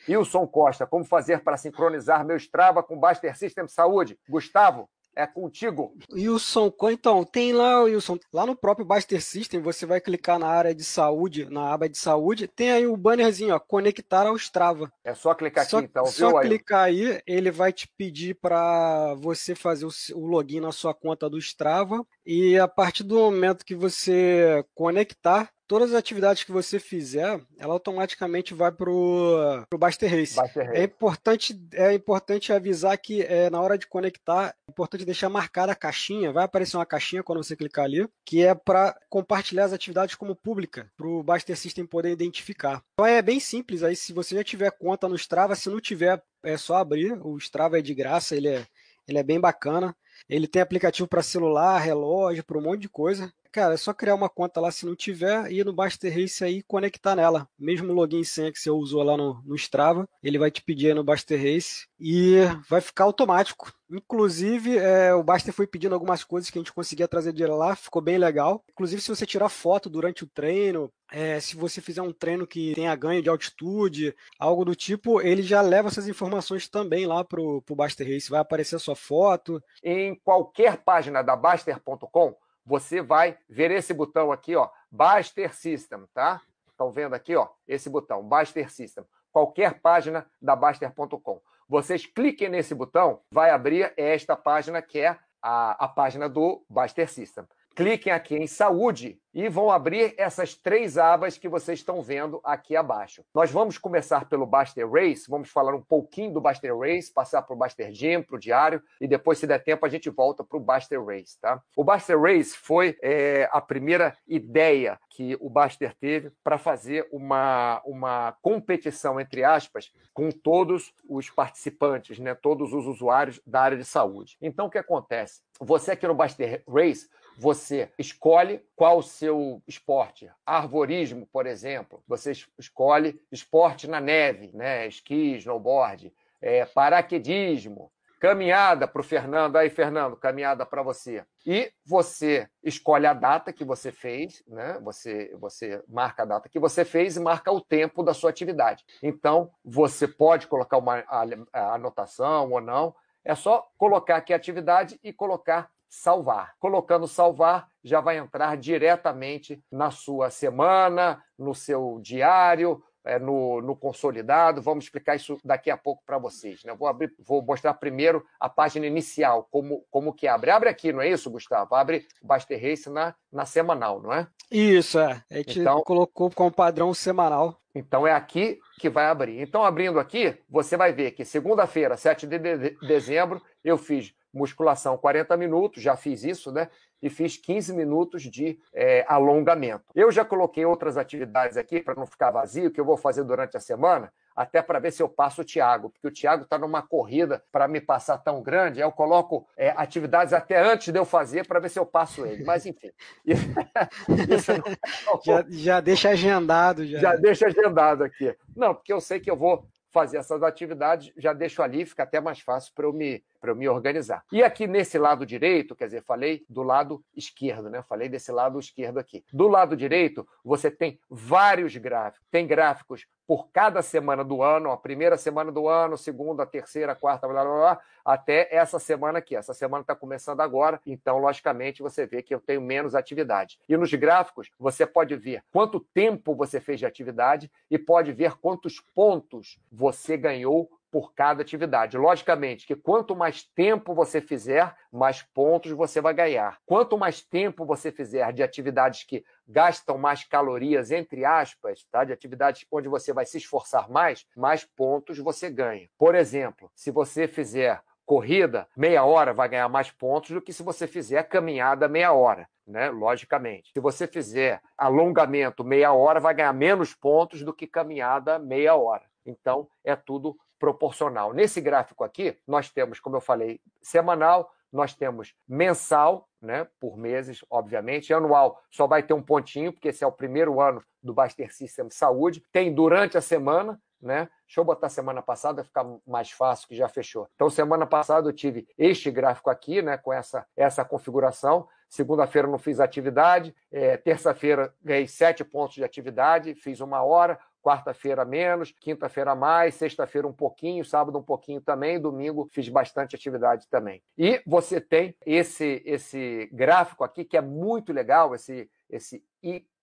Wilson 0.09 0.47
Costa, 0.47 0.87
como 0.87 1.05
fazer 1.05 1.43
para 1.43 1.57
sincronizar 1.57 2.25
meu 2.25 2.37
Strava 2.37 2.83
com 2.83 2.99
Baster 2.99 3.37
System 3.37 3.67
Saúde? 3.67 4.19
Gustavo, 4.29 4.89
é 5.17 5.27
contigo. 5.27 5.97
Wilson, 6.13 6.71
então, 6.91 7.25
tem 7.25 7.53
lá, 7.53 7.83
Wilson, 7.83 8.19
lá 8.33 8.45
no 8.45 8.55
próprio 8.55 8.87
Baster 8.87 9.21
System, 9.23 9.61
você 9.61 9.87
vai 9.87 10.01
clicar 10.01 10.39
na 10.39 10.47
área 10.47 10.75
de 10.75 10.85
saúde, 10.85 11.49
na 11.51 11.73
aba 11.73 11.89
de 11.89 11.97
saúde, 11.97 12.47
tem 12.47 12.71
aí 12.71 12.87
o 12.87 12.97
bannerzinho, 12.97 13.55
ó, 13.55 13.59
conectar 13.59 14.27
ao 14.27 14.37
Strava. 14.37 14.93
É 15.03 15.15
só 15.15 15.35
clicar 15.35 15.63
aqui, 15.63 15.71
só, 15.71 15.81
então, 15.81 16.07
Só 16.07 16.29
viu, 16.29 16.41
clicar 16.41 16.85
aí, 16.85 17.21
ele 17.27 17.51
vai 17.51 17.73
te 17.73 17.89
pedir 17.97 18.35
para 18.35 19.15
você 19.15 19.55
fazer 19.55 19.87
o, 19.87 19.91
o 20.15 20.27
login 20.27 20.61
na 20.61 20.71
sua 20.71 20.93
conta 20.93 21.31
do 21.31 21.39
Strava, 21.39 22.07
e 22.25 22.59
a 22.59 22.69
partir 22.69 23.03
do 23.03 23.17
momento 23.17 23.65
que 23.65 23.75
você 23.75 24.65
conectar, 24.75 25.51
todas 25.67 25.91
as 25.91 25.99
atividades 25.99 26.45
que 26.45 26.53
você 26.53 26.79
fizer, 26.79 27.41
ela 27.59 27.73
automaticamente 27.73 28.55
vai 28.55 28.73
para 28.73 28.91
o 28.91 29.79
Baster 29.79 30.11
Race. 30.11 30.37
Baster 30.37 30.67
Race. 30.67 30.79
É 30.79 30.85
importante, 30.85 31.69
é 31.73 31.93
importante 31.93 32.53
avisar 32.53 32.97
que 32.99 33.23
é, 33.23 33.51
na 33.51 33.61
hora 33.61 33.77
de 33.77 33.87
conectar, 33.87 34.55
é 34.69 34.71
importante 34.71 35.05
deixar 35.05 35.29
marcada 35.29 35.73
a 35.73 35.77
caixinha, 35.77 36.33
vai 36.33 36.45
aparecer 36.45 36.77
uma 36.77 36.87
caixinha 36.87 37.23
quando 37.23 37.43
você 37.43 37.57
clicar 37.57 37.85
ali, 37.85 38.09
que 38.25 38.45
é 38.45 38.55
para 38.55 38.99
compartilhar 39.09 39.65
as 39.65 39.73
atividades 39.73 40.15
como 40.15 40.37
pública, 40.37 40.91
para 40.97 41.07
o 41.07 41.23
Baster 41.23 41.57
System 41.57 41.87
poder 41.87 42.11
identificar. 42.11 42.83
Então 42.95 43.07
é 43.07 43.21
bem 43.21 43.41
simples, 43.41 43.83
aí 43.83 43.97
se 43.97 44.13
você 44.13 44.37
já 44.37 44.45
tiver 44.45 44.71
conta 44.71 45.09
no 45.09 45.17
Strava, 45.17 45.55
se 45.55 45.69
não 45.69 45.81
tiver, 45.81 46.23
é 46.43 46.57
só 46.57 46.77
abrir, 46.77 47.19
o 47.23 47.37
Strava 47.39 47.79
é 47.79 47.83
de 47.83 47.95
graça, 47.95 48.37
ele 48.37 48.49
é, 48.49 48.67
ele 49.07 49.19
é 49.19 49.23
bem 49.23 49.41
bacana. 49.41 49.95
Ele 50.29 50.49
tem 50.49 50.63
aplicativo 50.63 51.07
para 51.07 51.23
celular, 51.23 51.79
relógio, 51.79 52.43
para 52.43 52.57
um 52.57 52.63
monte 52.63 52.81
de 52.81 52.89
coisa 52.89 53.31
cara, 53.57 53.73
é 53.73 53.77
só 53.79 53.95
criar 53.95 54.15
uma 54.15 54.29
conta 54.29 54.61
lá 54.61 54.71
se 54.71 54.85
não 54.85 54.95
tiver, 54.95 55.51
ir 55.51 55.65
no 55.65 55.73
Baster 55.73 56.15
Race 56.15 56.45
aí 56.45 56.63
conectar 56.63 57.17
nela. 57.17 57.49
Mesmo 57.59 57.91
login 57.91 58.21
e 58.21 58.25
senha 58.25 58.53
que 58.53 58.59
você 58.59 58.69
usou 58.69 59.03
lá 59.03 59.17
no, 59.17 59.43
no 59.47 59.57
Strava, 59.57 60.07
ele 60.23 60.39
vai 60.39 60.51
te 60.51 60.61
pedir 60.61 60.89
aí 60.89 60.95
no 60.95 61.03
Baster 61.03 61.43
Race 61.43 61.87
e 61.99 62.41
vai 62.69 62.83
ficar 62.83 63.05
automático. 63.05 63.73
Inclusive, 63.91 64.77
é, 64.77 65.15
o 65.15 65.23
Baster 65.23 65.55
foi 65.55 65.67
pedindo 65.67 65.95
algumas 65.95 66.23
coisas 66.23 66.51
que 66.51 66.59
a 66.59 66.61
gente 66.61 66.73
conseguia 66.73 67.09
trazer 67.09 67.33
de 67.33 67.47
lá, 67.47 67.75
ficou 67.75 68.03
bem 68.03 68.19
legal. 68.19 68.63
Inclusive, 68.69 69.01
se 69.01 69.09
você 69.09 69.25
tirar 69.25 69.49
foto 69.49 69.89
durante 69.89 70.23
o 70.23 70.27
treino, 70.27 70.93
é, 71.11 71.41
se 71.41 71.57
você 71.57 71.81
fizer 71.81 72.03
um 72.03 72.13
treino 72.13 72.47
que 72.47 72.75
tenha 72.75 72.95
ganho 72.95 73.23
de 73.23 73.31
altitude, 73.31 74.15
algo 74.39 74.67
do 74.67 74.75
tipo, 74.75 75.23
ele 75.23 75.43
já 75.43 75.63
leva 75.63 75.89
essas 75.89 76.09
informações 76.09 76.69
também 76.69 77.07
lá 77.07 77.25
para 77.25 77.41
o 77.41 77.63
Baster 77.71 78.07
Race. 78.07 78.29
Vai 78.29 78.41
aparecer 78.41 78.77
a 78.77 78.81
sua 78.81 78.97
foto. 78.97 79.63
Em 79.83 80.15
qualquer 80.17 80.77
página 80.79 81.23
da 81.23 81.35
Baster.com, 81.37 82.37
você 82.67 83.01
vai 83.01 83.39
ver 83.49 83.71
esse 83.71 83.95
botão 83.95 84.33
aqui, 84.33 84.57
ó, 84.57 84.69
Baster 84.91 85.55
System, 85.55 86.05
tá? 86.13 86.43
Estão 86.69 86.91
vendo 86.91 87.15
aqui, 87.15 87.37
ó, 87.37 87.49
esse 87.67 87.89
botão, 87.89 88.27
Baster 88.27 88.71
System. 88.71 89.05
Qualquer 89.31 89.81
página 89.81 90.27
da 90.43 90.57
Baster.com. 90.57 91.41
Vocês 91.69 92.05
cliquem 92.05 92.49
nesse 92.49 92.75
botão, 92.75 93.21
vai 93.31 93.51
abrir 93.51 93.93
esta 93.97 94.37
página 94.37 94.83
que 94.83 94.99
é 94.99 95.17
a, 95.41 95.85
a 95.85 95.89
página 95.89 96.29
do 96.29 96.65
Baster 96.69 97.09
System. 97.09 97.45
Cliquem 97.77 98.13
aqui 98.13 98.35
em 98.35 98.47
Saúde 98.47 99.21
e 99.37 99.51
vão 99.51 99.71
abrir 99.71 100.15
essas 100.17 100.55
três 100.55 100.97
abas 100.97 101.37
que 101.37 101.47
vocês 101.47 101.79
estão 101.79 102.01
vendo 102.01 102.41
aqui 102.43 102.75
abaixo. 102.75 103.23
Nós 103.35 103.51
vamos 103.51 103.77
começar 103.77 104.25
pelo 104.25 104.47
Baster 104.47 104.91
Race, 104.91 105.29
vamos 105.29 105.51
falar 105.51 105.75
um 105.75 105.83
pouquinho 105.83 106.33
do 106.33 106.41
Baster 106.41 106.75
Race, 106.75 107.13
passar 107.13 107.43
para 107.43 107.55
o 107.55 107.59
Baster 107.59 107.93
Gym, 107.93 108.23
para 108.23 108.37
o 108.37 108.39
diário, 108.41 108.83
e 108.99 109.07
depois, 109.07 109.37
se 109.39 109.47
der 109.47 109.63
tempo, 109.63 109.85
a 109.85 109.91
gente 109.91 110.09
volta 110.09 110.43
para 110.43 110.57
o 110.57 110.61
Baster 110.61 111.05
Race. 111.05 111.39
Tá? 111.39 111.61
O 111.77 111.85
Baster 111.85 112.19
Race 112.19 112.57
foi 112.57 112.97
é, 113.03 113.47
a 113.53 113.61
primeira 113.61 114.17
ideia 114.27 114.99
que 115.11 115.37
o 115.39 115.51
Baster 115.51 115.95
teve 115.95 116.33
para 116.43 116.57
fazer 116.57 117.07
uma, 117.13 117.83
uma 117.85 118.35
competição, 118.41 119.21
entre 119.21 119.45
aspas, 119.45 119.93
com 120.15 120.31
todos 120.31 120.95
os 121.07 121.29
participantes, 121.29 122.19
né, 122.19 122.35
todos 122.35 122.73
os 122.73 122.87
usuários 122.87 123.39
da 123.47 123.61
área 123.61 123.77
de 123.77 123.85
saúde. 123.85 124.39
Então, 124.41 124.65
o 124.65 124.71
que 124.71 124.79
acontece? 124.79 125.43
Você 125.61 125.93
aqui 125.93 126.07
no 126.07 126.15
Baster 126.15 126.63
Race, 126.67 127.07
você 127.39 127.91
escolhe 127.99 128.63
qual 128.75 128.99
o 128.99 129.03
seu 129.03 129.26
esporte. 129.67 130.31
Arvorismo, 130.45 131.27
por 131.27 131.47
exemplo, 131.47 132.03
você 132.07 132.33
escolhe 132.59 133.21
esporte 133.31 133.89
na 133.89 134.01
neve, 134.01 134.51
né? 134.55 134.87
esqui, 134.87 135.37
snowboard, 135.37 136.13
é, 136.41 136.65
paraquedismo, 136.65 137.91
caminhada 138.19 138.89
para 138.89 139.01
o 139.01 139.05
Fernando. 139.05 139.57
Aí, 139.57 139.71
Fernando, 139.71 140.17
caminhada 140.17 140.65
para 140.67 140.83
você. 140.83 141.25
E 141.45 141.73
você 141.85 142.49
escolhe 142.63 143.07
a 143.07 143.13
data 143.13 143.53
que 143.53 143.65
você 143.65 143.93
fez, 143.93 144.43
né? 144.47 144.79
Você, 144.83 145.35
você 145.39 145.83
marca 145.89 146.23
a 146.23 146.27
data 146.27 146.49
que 146.49 146.59
você 146.59 146.85
fez 146.85 147.17
e 147.17 147.21
marca 147.21 147.53
o 147.53 147.61
tempo 147.61 148.03
da 148.03 148.15
sua 148.15 148.31
atividade. 148.31 148.85
Então, 149.03 149.51
você 149.65 150.09
pode 150.09 150.47
colocar 150.47 150.79
uma 150.79 151.05
anotação 151.53 152.51
ou 152.51 152.61
não. 152.61 152.95
É 153.25 153.35
só 153.35 153.69
colocar 153.77 154.17
aqui 154.17 154.33
a 154.33 154.37
atividade 154.37 154.99
e 155.03 155.13
colocar 155.13 155.71
salvar. 155.89 156.55
Colocando 156.59 157.07
salvar, 157.07 157.69
já 157.83 158.01
vai 158.01 158.19
entrar 158.19 158.57
diretamente 158.57 159.63
na 159.71 159.91
sua 159.91 160.31
semana, 160.31 161.23
no 161.39 161.55
seu 161.55 161.99
diário, 162.03 162.83
é, 163.07 163.19
no, 163.19 163.63
no, 163.63 163.77
consolidado. 163.77 164.61
Vamos 164.61 164.85
explicar 164.85 165.15
isso 165.15 165.39
daqui 165.45 165.71
a 165.71 165.77
pouco 165.77 166.03
para 166.05 166.19
vocês. 166.19 166.65
Né? 166.65 166.75
Vou, 166.75 166.89
abrir, 166.89 167.15
vou 167.21 167.41
mostrar 167.41 167.75
primeiro 167.75 168.25
a 168.41 168.49
página 168.49 168.87
inicial, 168.87 169.47
como, 169.51 169.87
como 169.91 170.13
que 170.13 170.27
abre. 170.27 170.51
Abre 170.51 170.69
aqui, 170.69 170.93
não 170.93 171.01
é 171.01 171.09
isso, 171.09 171.31
Gustavo? 171.31 171.75
Abre 171.75 172.07
o 172.21 172.27
Baster 172.27 172.61
Race 172.61 172.91
na, 172.91 173.15
na 173.33 173.47
semanal, 173.47 174.03
não 174.03 174.13
é? 174.13 174.27
Isso, 174.51 174.99
é. 174.99 175.23
A 175.31 175.37
gente 175.37 175.61
então, 175.61 175.83
colocou 175.83 176.31
como 176.31 176.51
padrão 176.51 176.93
semanal. 176.93 177.61
Então 177.75 178.07
é 178.07 178.13
aqui 178.13 178.59
que 178.79 178.91
vai 178.91 179.07
abrir. 179.07 179.41
Então, 179.41 179.65
abrindo 179.65 179.99
aqui, 179.99 180.37
você 180.49 180.77
vai 180.77 180.93
ver 180.93 181.13
que 181.13 181.25
segunda-feira, 181.25 181.97
7 181.97 182.27
de 182.27 182.39
dezembro, 182.87 183.43
eu 183.65 183.79
fiz 183.79 184.15
musculação 184.33 184.99
40 184.99 185.37
minutos, 185.37 185.83
já 185.83 185.97
fiz 185.97 186.23
isso, 186.23 186.53
né? 186.53 186.69
E 187.01 187.09
fiz 187.09 187.37
15 187.37 187.73
minutos 187.73 188.23
de 188.23 188.59
é, 188.75 189.05
alongamento. 189.09 189.85
Eu 189.95 190.11
já 190.11 190.25
coloquei 190.25 190.65
outras 190.65 190.97
atividades 190.97 191.57
aqui 191.57 191.81
para 191.81 191.95
não 191.95 192.07
ficar 192.07 192.31
vazio, 192.31 192.71
que 192.71 192.81
eu 192.81 192.85
vou 192.85 192.97
fazer 192.97 193.25
durante 193.25 193.57
a 193.57 193.61
semana, 193.61 194.13
até 194.37 194.61
para 194.61 194.79
ver 194.79 194.93
se 194.93 195.03
eu 195.03 195.09
passo 195.09 195.41
o 195.41 195.45
Thiago, 195.45 195.89
porque 195.89 196.07
o 196.07 196.11
Thiago 196.11 196.45
está 196.45 196.59
numa 196.59 196.83
corrida 196.83 197.43
para 197.51 197.67
me 197.67 197.81
passar 197.81 198.19
tão 198.19 198.43
grande, 198.43 198.81
eu 198.81 198.93
coloco 198.93 199.49
é, 199.57 199.71
atividades 199.71 200.35
até 200.35 200.61
antes 200.61 200.93
de 200.93 200.99
eu 200.99 201.07
fazer 201.07 201.47
para 201.47 201.59
ver 201.59 201.71
se 201.71 201.79
eu 201.79 201.87
passo 201.87 202.27
ele. 202.27 202.45
Mas, 202.45 202.67
enfim. 202.67 202.91
Isso 203.25 204.53
não... 204.53 205.21
já, 205.25 205.45
já 205.49 205.81
deixa 205.81 206.11
agendado. 206.11 206.87
Já. 206.87 206.99
já 206.99 207.17
deixa 207.17 207.47
agendado 207.47 208.05
aqui. 208.05 208.37
Não, 208.55 208.75
porque 208.75 208.93
eu 208.93 209.01
sei 209.01 209.19
que 209.19 209.31
eu 209.31 209.37
vou 209.37 209.67
fazer 209.91 210.19
essas 210.19 210.43
atividades, 210.43 211.11
já 211.17 211.33
deixo 211.33 211.63
ali, 211.63 211.87
fica 211.87 212.03
até 212.03 212.21
mais 212.21 212.39
fácil 212.41 212.71
para 212.75 212.85
eu 212.85 212.93
me 212.93 213.25
para 213.41 213.51
eu 213.51 213.57
me 213.57 213.69
organizar. 213.69 214.25
E 214.33 214.43
aqui 214.43 214.67
nesse 214.67 214.99
lado 214.99 215.27
direito, 215.27 215.75
quer 215.75 215.87
dizer, 215.87 216.03
falei 216.03 216.45
do 216.49 216.63
lado 216.63 217.05
esquerdo, 217.15 217.71
né? 217.71 217.83
Falei 217.83 218.09
desse 218.09 218.33
lado 218.33 218.59
esquerdo 218.59 218.99
aqui. 218.99 219.25
Do 219.33 219.49
lado 219.49 219.77
direito, 219.77 220.27
você 220.45 220.71
tem 220.71 220.99
vários 221.09 221.77
gráficos. 221.77 222.27
Tem 222.31 222.47
gráficos 222.47 223.07
por 223.27 223.49
cada 223.51 223.83
semana 223.83 224.25
do 224.25 224.43
ano, 224.43 224.71
a 224.71 224.77
primeira 224.77 225.17
semana 225.17 225.51
do 225.51 225.69
ano, 225.69 225.99
segunda, 225.99 226.47
terceira, 226.47 226.95
quarta, 226.95 227.27
blá, 227.27 227.45
blá, 227.45 227.55
blá, 227.57 227.81
até 228.05 228.49
essa 228.55 228.79
semana 228.79 229.19
aqui. 229.19 229.35
Essa 229.35 229.53
semana 229.53 229.83
está 229.83 229.97
começando 229.97 230.41
agora, 230.41 230.81
então, 230.87 231.19
logicamente, 231.19 231.83
você 231.83 232.07
vê 232.07 232.23
que 232.23 232.33
eu 232.33 232.41
tenho 232.41 232.61
menos 232.61 232.95
atividade. 232.95 233.59
E 233.69 233.77
nos 233.77 233.93
gráficos, 233.93 234.51
você 234.59 234.87
pode 234.87 235.17
ver 235.17 235.43
quanto 235.53 235.81
tempo 235.81 236.37
você 236.37 236.61
fez 236.61 236.79
de 236.79 236.87
atividade 236.87 237.51
e 237.69 237.77
pode 237.77 238.13
ver 238.13 238.37
quantos 238.37 238.81
pontos 238.95 239.59
você 239.73 240.17
ganhou 240.17 240.71
por 240.97 241.13
cada 241.13 241.43
atividade. 241.43 241.99
Logicamente 241.99 242.67
que 242.67 242.75
quanto 242.75 243.15
mais 243.15 243.43
tempo 243.43 243.95
você 243.95 244.19
fizer, 244.19 244.75
mais 244.91 245.21
pontos 245.21 245.71
você 245.73 246.01
vai 246.01 246.15
ganhar. 246.15 246.59
Quanto 246.65 246.97
mais 246.97 247.21
tempo 247.21 247.67
você 247.67 247.93
fizer 247.93 248.33
de 248.33 248.43
atividades 248.43 249.05
que 249.05 249.23
gastam 249.47 249.99
mais 249.99 250.25
calorias, 250.25 250.91
entre 250.91 251.23
aspas, 251.23 251.85
tá? 251.93 252.03
de 252.03 252.15
atividades 252.15 252.65
onde 252.73 252.89
você 252.89 253.13
vai 253.13 253.27
se 253.27 253.37
esforçar 253.37 253.91
mais, 253.91 254.25
mais 254.35 254.65
pontos 254.65 255.19
você 255.19 255.51
ganha. 255.51 255.87
Por 255.99 256.15
exemplo, 256.15 256.73
se 256.75 256.91
você 256.91 257.29
fizer 257.29 257.79
corrida, 258.07 258.67
meia 258.75 259.05
hora 259.05 259.35
vai 259.35 259.51
ganhar 259.51 259.69
mais 259.69 259.91
pontos 259.91 260.31
do 260.31 260.41
que 260.41 260.51
se 260.51 260.63
você 260.63 260.87
fizer 260.87 261.25
caminhada 261.25 261.89
meia 261.89 262.15
hora. 262.15 262.49
Né? 262.67 262.89
Logicamente. 262.89 263.71
Se 263.75 263.81
você 263.81 264.07
fizer 264.07 264.63
alongamento 264.79 265.63
meia 265.63 265.93
hora, 265.93 266.21
vai 266.21 266.33
ganhar 266.33 266.55
menos 266.55 266.95
pontos 266.95 267.43
do 267.43 267.53
que 267.53 267.67
caminhada 267.67 268.39
meia 268.39 268.75
hora. 268.75 269.05
Então, 269.27 269.69
é 269.85 269.95
tudo 269.95 270.37
proporcional. 270.59 271.33
Nesse 271.33 271.61
gráfico 271.61 272.05
aqui, 272.05 272.39
nós 272.47 272.71
temos, 272.71 273.01
como 273.01 273.17
eu 273.17 273.21
falei, 273.21 273.61
semanal, 273.83 274.51
nós 274.73 274.95
temos 274.95 275.35
mensal, 275.49 276.29
né, 276.41 276.67
por 276.81 276.97
meses, 276.97 277.45
obviamente, 277.51 278.13
anual 278.13 278.61
só 278.71 278.87
vai 278.87 279.03
ter 279.03 279.15
um 279.15 279.23
pontinho, 279.23 279.73
porque 279.73 279.89
esse 279.89 280.05
é 280.05 280.07
o 280.07 280.13
primeiro 280.13 280.61
ano 280.61 280.83
do 281.03 281.15
Baster 281.15 281.55
System 281.55 281.91
Saúde. 281.91 282.43
Tem 282.53 282.73
durante 282.73 283.17
a 283.17 283.21
semana, 283.21 283.81
né? 284.01 284.29
Deixa 284.47 284.61
eu 284.61 284.65
botar 284.65 284.89
semana 284.89 285.23
passada, 285.23 285.65
ficar 285.65 285.85
mais 286.07 286.31
fácil, 286.31 286.69
que 286.69 286.77
já 286.77 286.89
fechou. 286.89 287.29
Então, 287.35 287.49
semana 287.49 287.87
passada 287.87 288.29
eu 288.29 288.33
tive 288.33 288.69
este 288.77 289.11
gráfico 289.11 289.51
aqui, 289.51 289.83
né, 289.83 289.97
com 289.97 290.13
essa, 290.13 290.47
essa 290.57 290.85
configuração. 290.85 291.67
Segunda-feira 291.89 292.49
não 292.49 292.59
fiz 292.59 292.81
atividade, 292.81 293.55
é, 293.71 293.97
terça-feira 293.97 294.75
ganhei 294.83 295.07
sete 295.07 295.45
pontos 295.45 295.77
de 295.77 295.85
atividade, 295.85 296.55
fiz 296.55 296.81
uma 296.81 297.03
hora, 297.03 297.39
quarta-feira 297.67 298.25
menos, 298.25 298.73
quinta-feira 298.81 299.35
mais, 299.35 299.75
sexta-feira 299.75 300.29
um 300.29 300.33
pouquinho, 300.33 300.85
sábado 300.85 301.19
um 301.19 301.23
pouquinho 301.23 301.61
também, 301.61 302.01
domingo 302.01 302.49
fiz 302.53 302.69
bastante 302.69 303.17
atividade 303.17 303.67
também. 303.69 304.01
E 304.17 304.41
você 304.47 304.81
tem 304.81 305.17
esse 305.27 305.83
esse 305.85 306.49
gráfico 306.53 307.03
aqui 307.03 307.25
que 307.25 307.37
é 307.37 307.41
muito 307.41 307.93
legal, 307.93 308.37
esse 308.37 308.71
esse 308.89 309.23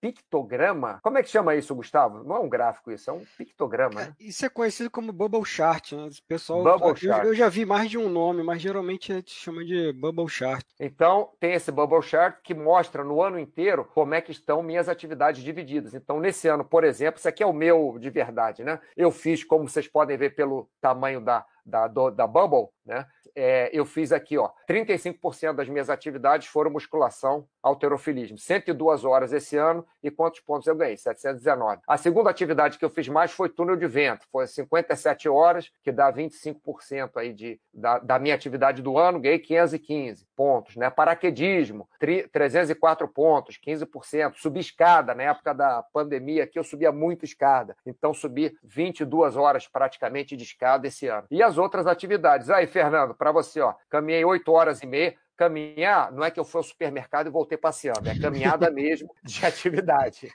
pictograma. 0.00 1.00
Como 1.02 1.16
é 1.16 1.22
que 1.22 1.30
chama 1.30 1.54
isso, 1.54 1.74
Gustavo? 1.74 2.22
Não 2.24 2.36
é 2.36 2.38
um 2.38 2.48
gráfico 2.48 2.92
isso, 2.92 3.08
é 3.08 3.12
um 3.12 3.24
pictograma. 3.38 4.02
Né? 4.02 4.14
Isso 4.20 4.44
é 4.44 4.48
conhecido 4.50 4.90
como 4.90 5.12
bubble 5.12 5.44
chart. 5.44 5.92
Né? 5.92 6.08
O 6.08 6.10
pessoal, 6.28 6.62
bubble 6.62 7.08
eu, 7.08 7.14
eu 7.28 7.34
já 7.34 7.48
vi 7.48 7.64
mais 7.64 7.88
de 7.88 7.96
um 7.96 8.10
nome, 8.10 8.42
mas 8.42 8.60
geralmente 8.60 9.12
a 9.12 9.16
gente 9.16 9.30
chama 9.30 9.64
de 9.64 9.92
bubble 9.94 10.28
chart. 10.28 10.64
Então, 10.78 11.30
tem 11.40 11.54
esse 11.54 11.72
bubble 11.72 12.02
chart 12.02 12.36
que 12.42 12.52
mostra 12.52 13.02
no 13.02 13.22
ano 13.22 13.38
inteiro 13.38 13.84
como 13.94 14.14
é 14.14 14.20
que 14.20 14.32
estão 14.32 14.62
minhas 14.62 14.88
atividades 14.88 15.42
divididas. 15.42 15.94
Então, 15.94 16.20
nesse 16.20 16.48
ano, 16.48 16.64
por 16.64 16.84
exemplo, 16.84 17.18
isso 17.18 17.28
aqui 17.28 17.42
é 17.42 17.46
o 17.46 17.52
meu 17.52 17.98
de 17.98 18.10
verdade, 18.10 18.62
né? 18.62 18.80
Eu 18.94 19.10
fiz, 19.10 19.42
como 19.42 19.68
vocês 19.68 19.88
podem 19.88 20.18
ver 20.18 20.34
pelo 20.34 20.68
tamanho 20.80 21.20
da, 21.20 21.46
da, 21.64 21.88
do, 21.88 22.10
da 22.10 22.26
Bubble, 22.26 22.68
né? 22.84 23.06
É, 23.36 23.68
eu 23.72 23.84
fiz 23.84 24.12
aqui, 24.12 24.38
ó, 24.38 24.50
35% 24.68 25.54
das 25.54 25.68
minhas 25.68 25.90
atividades 25.90 26.46
foram 26.48 26.70
musculação, 26.70 27.46
alterofilismo. 27.62 28.38
102 28.38 29.04
horas 29.04 29.32
esse 29.32 29.56
ano 29.56 29.84
e 30.02 30.10
quantos 30.10 30.40
pontos 30.40 30.66
eu 30.66 30.76
ganhei? 30.76 30.96
719. 30.96 31.82
A 31.88 31.96
segunda 31.96 32.30
atividade 32.30 32.78
que 32.78 32.84
eu 32.84 32.90
fiz 32.90 33.08
mais 33.08 33.32
foi 33.32 33.48
túnel 33.48 33.76
de 33.76 33.86
vento, 33.86 34.26
foi 34.30 34.46
57 34.46 35.28
horas, 35.28 35.70
que 35.82 35.90
dá 35.90 36.12
25% 36.12 37.10
aí 37.16 37.32
de, 37.32 37.60
da, 37.72 37.98
da 37.98 38.18
minha 38.18 38.34
atividade 38.34 38.82
do 38.82 38.98
ano, 38.98 39.20
ganhei 39.20 39.38
515. 39.38 40.26
Pontos, 40.34 40.76
né? 40.76 40.90
Paraquedismo, 40.90 41.88
304 42.32 43.08
pontos, 43.08 43.58
15%. 43.58 44.34
Subi 44.36 44.60
escada, 44.60 45.14
na 45.14 45.24
época 45.24 45.54
da 45.54 45.82
pandemia 45.92 46.44
aqui 46.44 46.58
eu 46.58 46.64
subia 46.64 46.92
muito 46.92 47.24
escada, 47.24 47.76
então 47.86 48.12
subi 48.12 48.56
22 48.62 49.36
horas 49.36 49.66
praticamente 49.66 50.36
de 50.36 50.44
escada 50.44 50.86
esse 50.86 51.06
ano. 51.06 51.26
E 51.30 51.42
as 51.42 51.58
outras 51.58 51.86
atividades. 51.86 52.50
Aí, 52.50 52.66
Fernando, 52.66 53.14
para 53.14 53.32
você, 53.32 53.60
ó, 53.60 53.74
caminhei 53.88 54.24
8 54.24 54.50
horas 54.52 54.82
e 54.82 54.86
meia, 54.86 55.14
caminhar 55.36 56.12
não 56.12 56.24
é 56.24 56.30
que 56.30 56.38
eu 56.38 56.44
fui 56.44 56.58
ao 56.58 56.64
supermercado 56.64 57.26
e 57.26 57.30
voltei 57.30 57.58
passeando, 57.58 58.08
é 58.08 58.18
caminhada 58.18 58.70
mesmo 58.70 59.08
de 59.22 59.44
atividade. 59.44 60.30